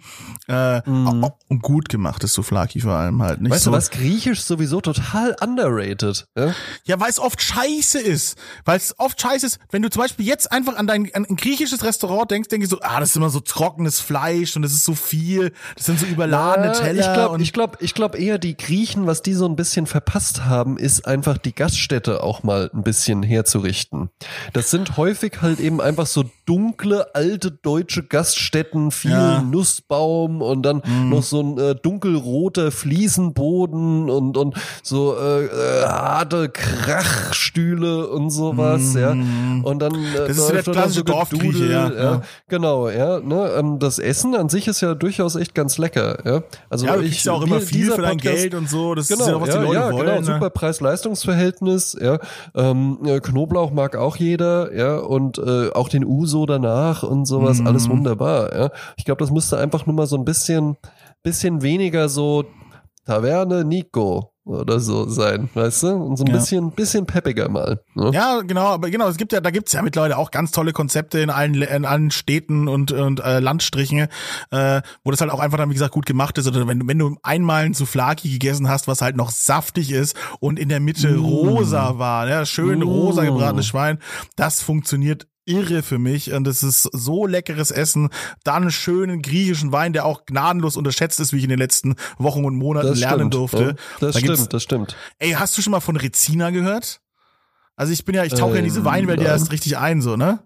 [0.49, 3.55] äh, und gut gemachtes Souflaki vor allem halt nicht Mhm.
[3.55, 3.71] Weißt so.
[3.71, 3.91] du was?
[3.91, 6.27] Griechisch sowieso total underrated.
[6.37, 6.53] Ja?
[6.85, 8.34] Ja, weil es oft scheiße ist,
[8.65, 11.37] weil es oft scheiße ist, wenn du zum Beispiel jetzt einfach an dein an ein
[11.37, 14.73] griechisches Restaurant denkst, denke ich so, ah, das ist immer so trockenes Fleisch und das
[14.73, 18.39] ist so viel, das sind so überladene Teller Ich glaube ich glaub, ich glaub eher,
[18.39, 22.71] die Griechen, was die so ein bisschen verpasst haben, ist einfach die Gaststätte auch mal
[22.73, 24.11] ein bisschen herzurichten.
[24.53, 29.43] Das sind häufig halt eben einfach so dunkle, alte deutsche Gaststätten, viel Ja.
[29.43, 36.49] Nussbaum und dann noch so ein äh, dunkelroter Fliesenboden und, und so äh, äh, harte
[36.49, 39.11] Krachstühle und sowas, ja.
[39.13, 42.23] Und dann äh, Das ist so der klassische Dorfgrieche, Gedudel, ja, ja.
[42.49, 43.21] Genau, ja.
[43.21, 46.19] Ne, ähm, das Essen an sich ist ja durchaus echt ganz lecker.
[46.25, 48.95] Ja, also ja, du ich, ja auch immer viel für dein Podcast- Geld und so,
[48.95, 50.07] das Genau, ist ja auch, was ja, die Leute ja, wollen.
[50.07, 50.25] genau, ne?
[50.25, 52.19] super Preis-Leistungs-Verhältnis, ja.
[52.55, 57.67] Ähm, Knoblauch mag auch jeder, ja, und äh, auch den Uso danach und sowas, Mhm.
[57.67, 58.71] alles wunderbar, ja.
[58.97, 60.77] Ich glaube, das müsste einfach nur mal so ein bisschen,
[61.23, 62.45] bisschen weniger so
[63.07, 65.89] Taverne Nico oder so sein, weißt du?
[65.95, 66.35] Und so ein Ja.
[66.35, 67.81] bisschen, bisschen peppiger mal.
[67.95, 68.11] Ne?
[68.13, 71.19] Ja, genau, aber genau, es gibt ja, da gibt's ja mittlerweile auch ganz tolle Konzepte
[71.21, 74.09] in allen, in allen Städten und, und äh, Landstrichen,
[74.51, 76.47] äh, wo das halt auch einfach dann, wie gesagt, gut gemacht ist.
[76.47, 80.15] Oder wenn, du wenn du einmal ein Souflaki gegessen hast, was halt noch saftig ist
[80.41, 82.83] und in der Mitte rosa war, ja, schön Mm.
[82.83, 83.99] rosa gebratenes Schwein,
[84.37, 88.09] das funktioniert irre für mich und es ist so leckeres Essen.
[88.45, 92.45] Dann schönen griechischen Wein, der auch gnadenlos unterschätzt ist, wie ich in den letzten Wochen
[92.45, 93.63] und Monaten Das lernen stimmt, durfte.
[93.63, 93.73] ja.
[94.01, 94.97] Das Da stimmt, das stimmt.
[95.19, 97.01] Ey, hast du schon mal von Rezina gehört?
[97.77, 100.01] Also ich bin ja, ich tauche ja in diese Ähm, Weinwelt ja erst richtig ein,
[100.01, 100.41] so, ne?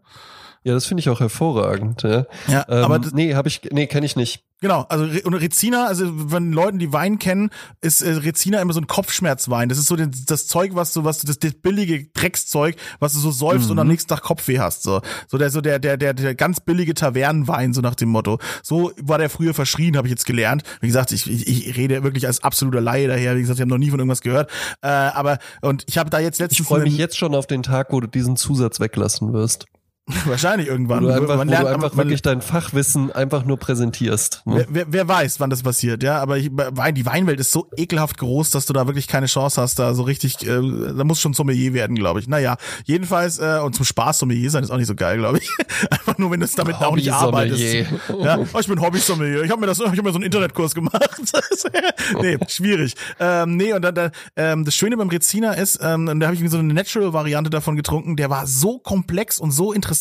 [0.65, 2.03] Ja, das finde ich auch hervorragend.
[2.03, 4.45] Ja, Ja, ähm, aber nee, habe ich, nee, kenne ich nicht.
[4.61, 7.51] Genau, also Re- und Rezina, also wenn Leuten die Wein kennen,
[7.81, 9.69] ist äh, Rezina immer so ein Kopfschmerzwein.
[9.69, 13.13] Das ist so den, das Zeug, was du, was du, das, das billige Dreckszeug, was
[13.13, 14.83] du so säufst und am nächsten Tag Kopfweh hast.
[14.83, 18.41] So, so der, so der, der, der, der ganz billige Tavernenwein, so nach dem Motto.
[18.65, 20.65] So war der früher verschrien, habe ich jetzt gelernt.
[20.81, 23.37] Wie gesagt, ich, ich, ich rede wirklich als absoluter Laie daher.
[23.37, 24.51] Wie gesagt, ich habe noch nie von irgendwas gehört.
[24.83, 27.63] Äh, aber und ich habe da jetzt Ich letztens freue mich jetzt schon auf den
[27.63, 29.67] Tag, wo du diesen Zusatz weglassen wirst.
[30.25, 31.03] wahrscheinlich Wo irgendwann.
[31.05, 34.43] du einfach, Man wo lernt- du einfach man- wirklich dein Fachwissen einfach nur präsentierst.
[34.47, 34.57] Ne?
[34.57, 36.19] Wer, wer, wer weiß, wann das passiert, ja.
[36.21, 36.51] Aber ich,
[36.95, 40.03] die Weinwelt ist so ekelhaft groß, dass du da wirklich keine Chance hast, da so
[40.03, 40.61] richtig, äh,
[40.97, 42.29] da muss schon Sommelier werden, glaube ich.
[42.29, 45.51] Naja, jedenfalls, äh, und zum Spaß Sommelier sein ist auch nicht so geil, glaube ich.
[45.91, 47.87] Einfach nur, wenn du es damit auch nicht arbeitest.
[48.21, 49.43] Ja, oh, ich bin Hobby-Sommelier.
[49.43, 51.21] Ich habe mir das, ich habe mir so einen Internetkurs gemacht.
[52.23, 52.95] nee, schwierig.
[53.21, 56.35] Ähm, nee, und dann, dann ähm, das Schöne beim Rezina ist, ähm, und da habe
[56.35, 59.98] ich mir so eine Natural-Variante davon getrunken, der war so komplex und so interessant.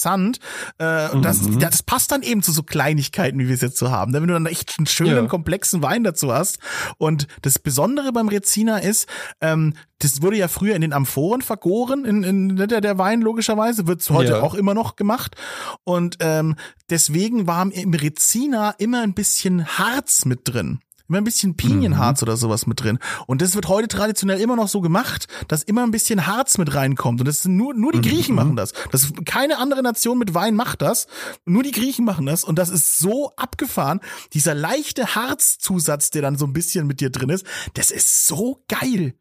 [0.78, 1.60] Äh, und das, Mhm.
[1.60, 4.12] das passt dann eben zu so Kleinigkeiten, wie wir es jetzt so haben.
[4.12, 4.22] ne?
[4.22, 5.26] Wenn du dann echt einen schönen, Ja.
[5.28, 6.60] komplexen Wein dazu hast.
[6.98, 9.08] Und das Besondere beim Rezina ist,
[9.41, 13.88] ähm, das wurde ja früher in den Amphoren vergoren, in, in der, der Wein logischerweise,
[13.88, 14.41] wird's heute Ja.
[14.41, 15.36] auch immer noch gemacht.
[15.84, 16.56] Und ähm,
[16.89, 20.80] deswegen war im Rezina immer ein bisschen Harz mit drin.
[21.10, 22.99] Immer ein bisschen Pinienharz oder sowas mit drin.
[23.28, 26.74] Und das wird heute traditionell immer noch so gemacht, dass immer ein bisschen Harz mit
[26.76, 27.22] reinkommt.
[27.22, 28.74] Und das sind nur, nur die Griechen machen das.
[28.91, 29.14] das.
[29.26, 31.08] Keine andere Nation mit Wein macht das.
[31.45, 32.43] Nur die Griechen machen das.
[32.43, 34.01] Und das ist so abgefahren.
[34.34, 38.64] Dieser leichte Harzzusatz, der dann so ein bisschen mit dir drin ist, das ist so
[38.68, 39.16] geil.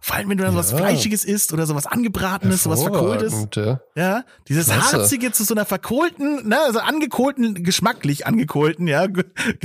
[0.00, 0.78] Vor allem, wenn du dann was Ja.
[0.78, 3.46] Fleischiges isst oder sowas angebratenes, sowas Verkohltes.
[3.56, 3.80] Ja.
[3.96, 4.98] Ja, dieses Klasse.
[4.98, 9.06] harzige zu so einer verkohlten, ne, also angekohlten, geschmacklich angekohlten, ja,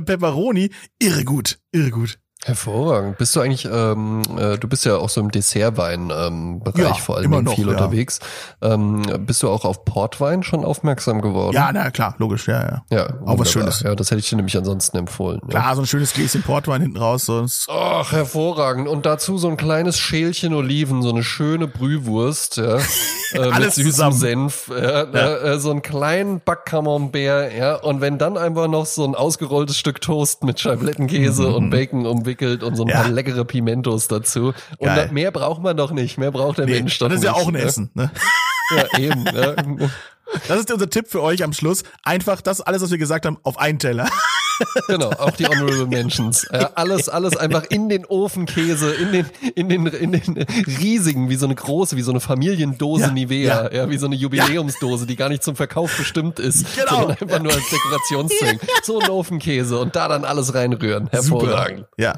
[0.00, 2.18] Pepperoni, irre gut, irre gut.
[2.44, 3.16] Hervorragend.
[3.16, 7.16] Bist du eigentlich, ähm, äh, du bist ja auch so im Dessertwein-Bereich ähm, Ja, vor
[7.16, 7.72] allem noch, viel ja.
[7.72, 8.20] unterwegs.
[8.60, 11.54] Ähm, bist du auch auf Portwein schon aufmerksam geworden?
[11.54, 12.82] Ja, na klar, logisch, ja, ja.
[12.90, 13.50] Ja, Auch was.
[13.50, 13.80] Schönes.
[13.80, 15.40] Ja, das hätte ich dir nämlich ansonsten empfohlen.
[15.44, 15.60] Ja.
[15.60, 17.66] Klar, so ein schönes Gläschen Portwein hinten raus, sonst.
[17.70, 18.88] Ach, hervorragend.
[18.88, 22.76] Und dazu so ein kleines Schälchen Oliven, so eine schöne Brühwurst, ja.
[23.32, 24.18] äh, mit süßem zusammen.
[24.18, 27.76] Senf, ja, Äh, so einen kleinen Backcamembert, ja.
[27.76, 32.33] Und wenn dann einfach noch so ein ausgerolltes Stück Toast mit Scheiblettenkäse und Bacon umwickelt
[32.42, 32.88] und so ein.
[32.88, 33.02] Ja.
[33.02, 34.54] paar leckere Pimentos dazu.
[34.78, 35.08] Und Geil.
[35.12, 36.18] mehr braucht man doch nicht.
[36.18, 37.60] Mehr braucht der Nee, Mensch doch das ist ja auch ein ne?
[37.60, 38.10] Essen, ne?
[38.76, 39.24] Ja, eben.
[39.26, 39.54] Ja.
[40.48, 41.84] Das ist unser Tipp für euch am Schluss.
[42.02, 44.08] Einfach das alles, was wir gesagt haben, auf einen Teller.
[44.88, 46.46] Genau, auch die Honorable Mentions.
[46.52, 50.46] Ja, alles, alles einfach in den Ofenkäse, in den, in den, in den
[50.80, 53.72] riesigen, wie so eine große, wie so eine Familiendose Ja, Nivea, ja.
[53.72, 53.90] ja.
[53.90, 56.90] wie so eine Jubiläumsdose, die gar nicht zum Verkauf bestimmt ist, Genau.
[57.00, 58.60] sondern einfach nur als Dekorationsding.
[58.82, 61.08] So ein Ofenkäse und da dann alles reinrühren.
[61.10, 61.86] Hervorragend.
[61.98, 62.14] Ja,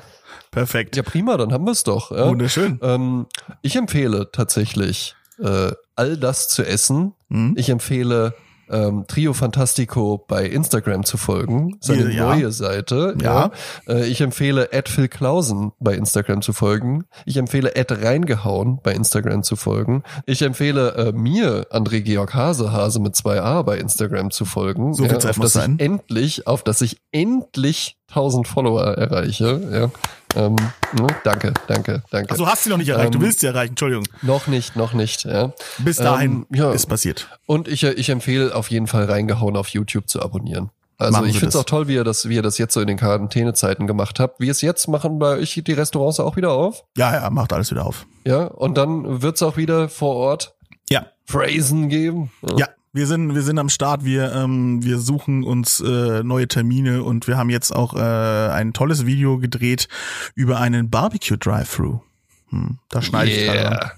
[0.51, 0.97] perfekt.
[0.97, 2.11] Ja, prima, dann haben wir es doch.
[2.11, 2.28] Ja.
[2.28, 2.78] Wunderschön.
[2.82, 3.26] Ähm,
[3.62, 7.14] ich empfehle tatsächlich, äh, all das zu essen.
[7.28, 7.55] Mhm.
[7.57, 8.34] Ich empfehle,
[8.71, 12.35] ähm, Trio Fantastico bei Instagram zu folgen, seine Ja.
[12.35, 13.14] neue Seite.
[13.23, 13.51] Ja.
[13.89, 17.05] Äh, ich empfehle Ed Phil Klausen bei Instagram zu folgen.
[17.25, 20.03] Ich empfehle Ed Reingehauen bei Instagram zu folgen.
[20.27, 24.95] Ich empfehle äh, mir, André Georg Hase, Hase mit zwei A bei Instagram zu folgen.
[24.95, 25.77] So viel Zeit auf dass sein.
[25.79, 29.61] Ich endlich, auf dass ich endlich 1000 Follower erreiche.
[29.73, 29.91] Ja.
[30.37, 30.55] Ähm,
[30.93, 32.30] ne, danke, danke, danke.
[32.30, 34.05] Also hast du noch nicht erreicht, du Ähm, willst sie erreichen, Entschuldigung.
[34.22, 35.24] noch nicht, noch nicht.
[35.24, 35.53] Ja.
[35.78, 36.72] Bis dahin ähm, ja.
[36.72, 37.28] ist passiert.
[37.47, 40.70] Und ich, ich empfehle auf jeden Fall reingehauen auf YouTube zu abonnieren.
[40.99, 42.80] Also Machen ich finde es auch toll, wie ihr das, wie ihr das jetzt so
[42.80, 44.41] in den Quarantänezeiten gemacht habt.
[44.41, 46.84] Wie es jetzt machen bei euch die Restaurants auch wieder auf.
[46.97, 48.07] Ja, ja, macht alles wieder auf.
[48.26, 50.55] Ja, und dann wird's auch wieder vor Ort
[50.89, 51.07] Ja.
[51.26, 52.30] Phrasen geben.
[52.57, 54.05] Ja, wir sind, wir sind am Start.
[54.05, 58.72] Wir, ähm, wir suchen uns äh, neue Termine und wir haben jetzt auch äh, ein
[58.72, 59.88] tolles Video gedreht
[60.34, 62.01] über einen Barbecue Drive-Thru.
[62.49, 63.76] Hm, da schneide ich gerade.
[63.76, 63.90] dran.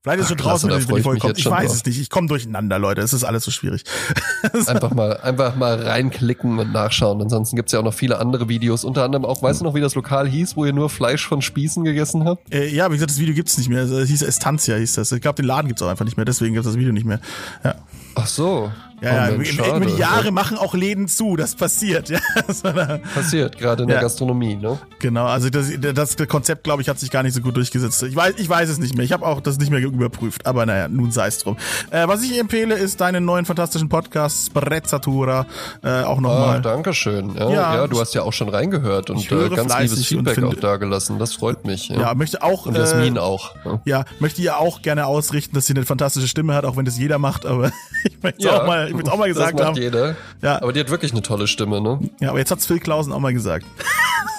[0.00, 1.38] Vielleicht ist schon draußen, wenn die- Folge kommt.
[1.38, 1.76] Ich weiß drauf.
[1.76, 2.00] es nicht.
[2.00, 3.02] Ich komme durcheinander, Leute.
[3.02, 3.84] Es ist alles so schwierig.
[4.66, 7.20] Einfach mal, einfach mal reinklicken und nachschauen.
[7.20, 8.84] Ansonsten gibt's ja auch noch viele andere Videos.
[8.84, 11.42] Unter anderem auch, weißt du noch, wie das Lokal hieß, wo ihr nur Fleisch von
[11.42, 12.54] Spießen gegessen habt?
[12.54, 13.82] Äh, ja, wie gesagt, das Video gibt's nicht mehr.
[13.82, 15.12] Es hieß Estancia, hieß das.
[15.12, 16.24] Ich glaube, den Laden gibt's auch einfach nicht mehr.
[16.24, 17.20] Deswegen gibt's das Video nicht mehr.
[17.64, 17.74] Ja.
[18.20, 18.72] Ach so.
[19.00, 19.88] Ja, Oh ja, über die schade.
[19.96, 22.18] Jahre machen auch Läden zu, das passiert, ja.
[23.14, 24.02] Passiert, gerade in der Ja.
[24.02, 24.78] Gastronomie, ne?
[24.98, 28.02] genau, also das, das Konzept, glaube ich, hat sich gar nicht so gut durchgesetzt.
[28.02, 29.04] Ich weiß, ich weiß es nicht mehr.
[29.04, 31.56] Ich habe auch das nicht mehr überprüft, aber naja, nun sei es drum.
[31.90, 35.46] Äh, was ich empfehle, ist deinen neuen fantastischen Podcast Sprezzatura.
[35.82, 36.62] Äh, auch Ah, nochmal.
[36.62, 37.34] danke schön.
[37.36, 40.54] Ja, Ja, ja, du hast ja auch schon reingehört und äh, ganz liebes Feedback auch
[40.54, 41.18] dagelassen.
[41.18, 41.88] Das freut mich.
[41.88, 43.54] Ja, ja, möchte auch und äh, Jasmin auch.
[43.64, 43.80] Ja.
[43.84, 46.98] ja, möchte ihr auch gerne ausrichten, dass sie eine fantastische Stimme hat, auch wenn das
[46.98, 47.70] jeder macht, aber
[48.04, 49.82] ich möchte Ja, auch mal ich es auch mal gesagt das macht haben.
[49.82, 50.16] jeder.
[50.42, 50.62] Ja.
[50.62, 52.00] Aber die hat wirklich eine tolle Stimme, ne?
[52.20, 53.66] Ja, aber jetzt hat's Phil Klausen auch mal gesagt.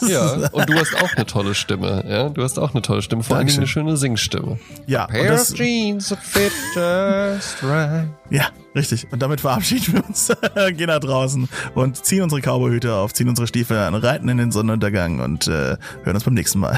[0.08, 2.30] Ja, und du hast auch eine tolle Stimme, ja?
[2.30, 4.58] Du hast auch eine tolle Stimme, vor allem eine schöne Singstimme.
[4.88, 8.08] Ja, Pair das, of jeans that fit just right.
[8.30, 9.08] ja, richtig.
[9.12, 10.32] Und damit verabschieden wir uns,
[10.78, 14.52] gehen nach draußen und ziehen unsere Cowboyhüte auf, ziehen unsere Stiefel an, reiten in den
[14.52, 16.78] Sonnenuntergang und äh, hören uns beim nächsten Mal.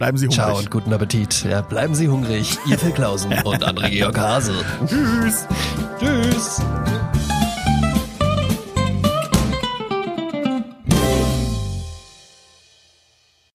[0.00, 0.42] Bleiben Sie hungrig.
[0.42, 1.44] Ciao und guten Appetit.
[1.44, 2.56] Ja, bleiben Sie hungrig.
[2.66, 4.54] Ihr Phil Klausen und André Georg Hase.
[4.86, 5.46] Tschüss.
[6.00, 6.62] Tschüss.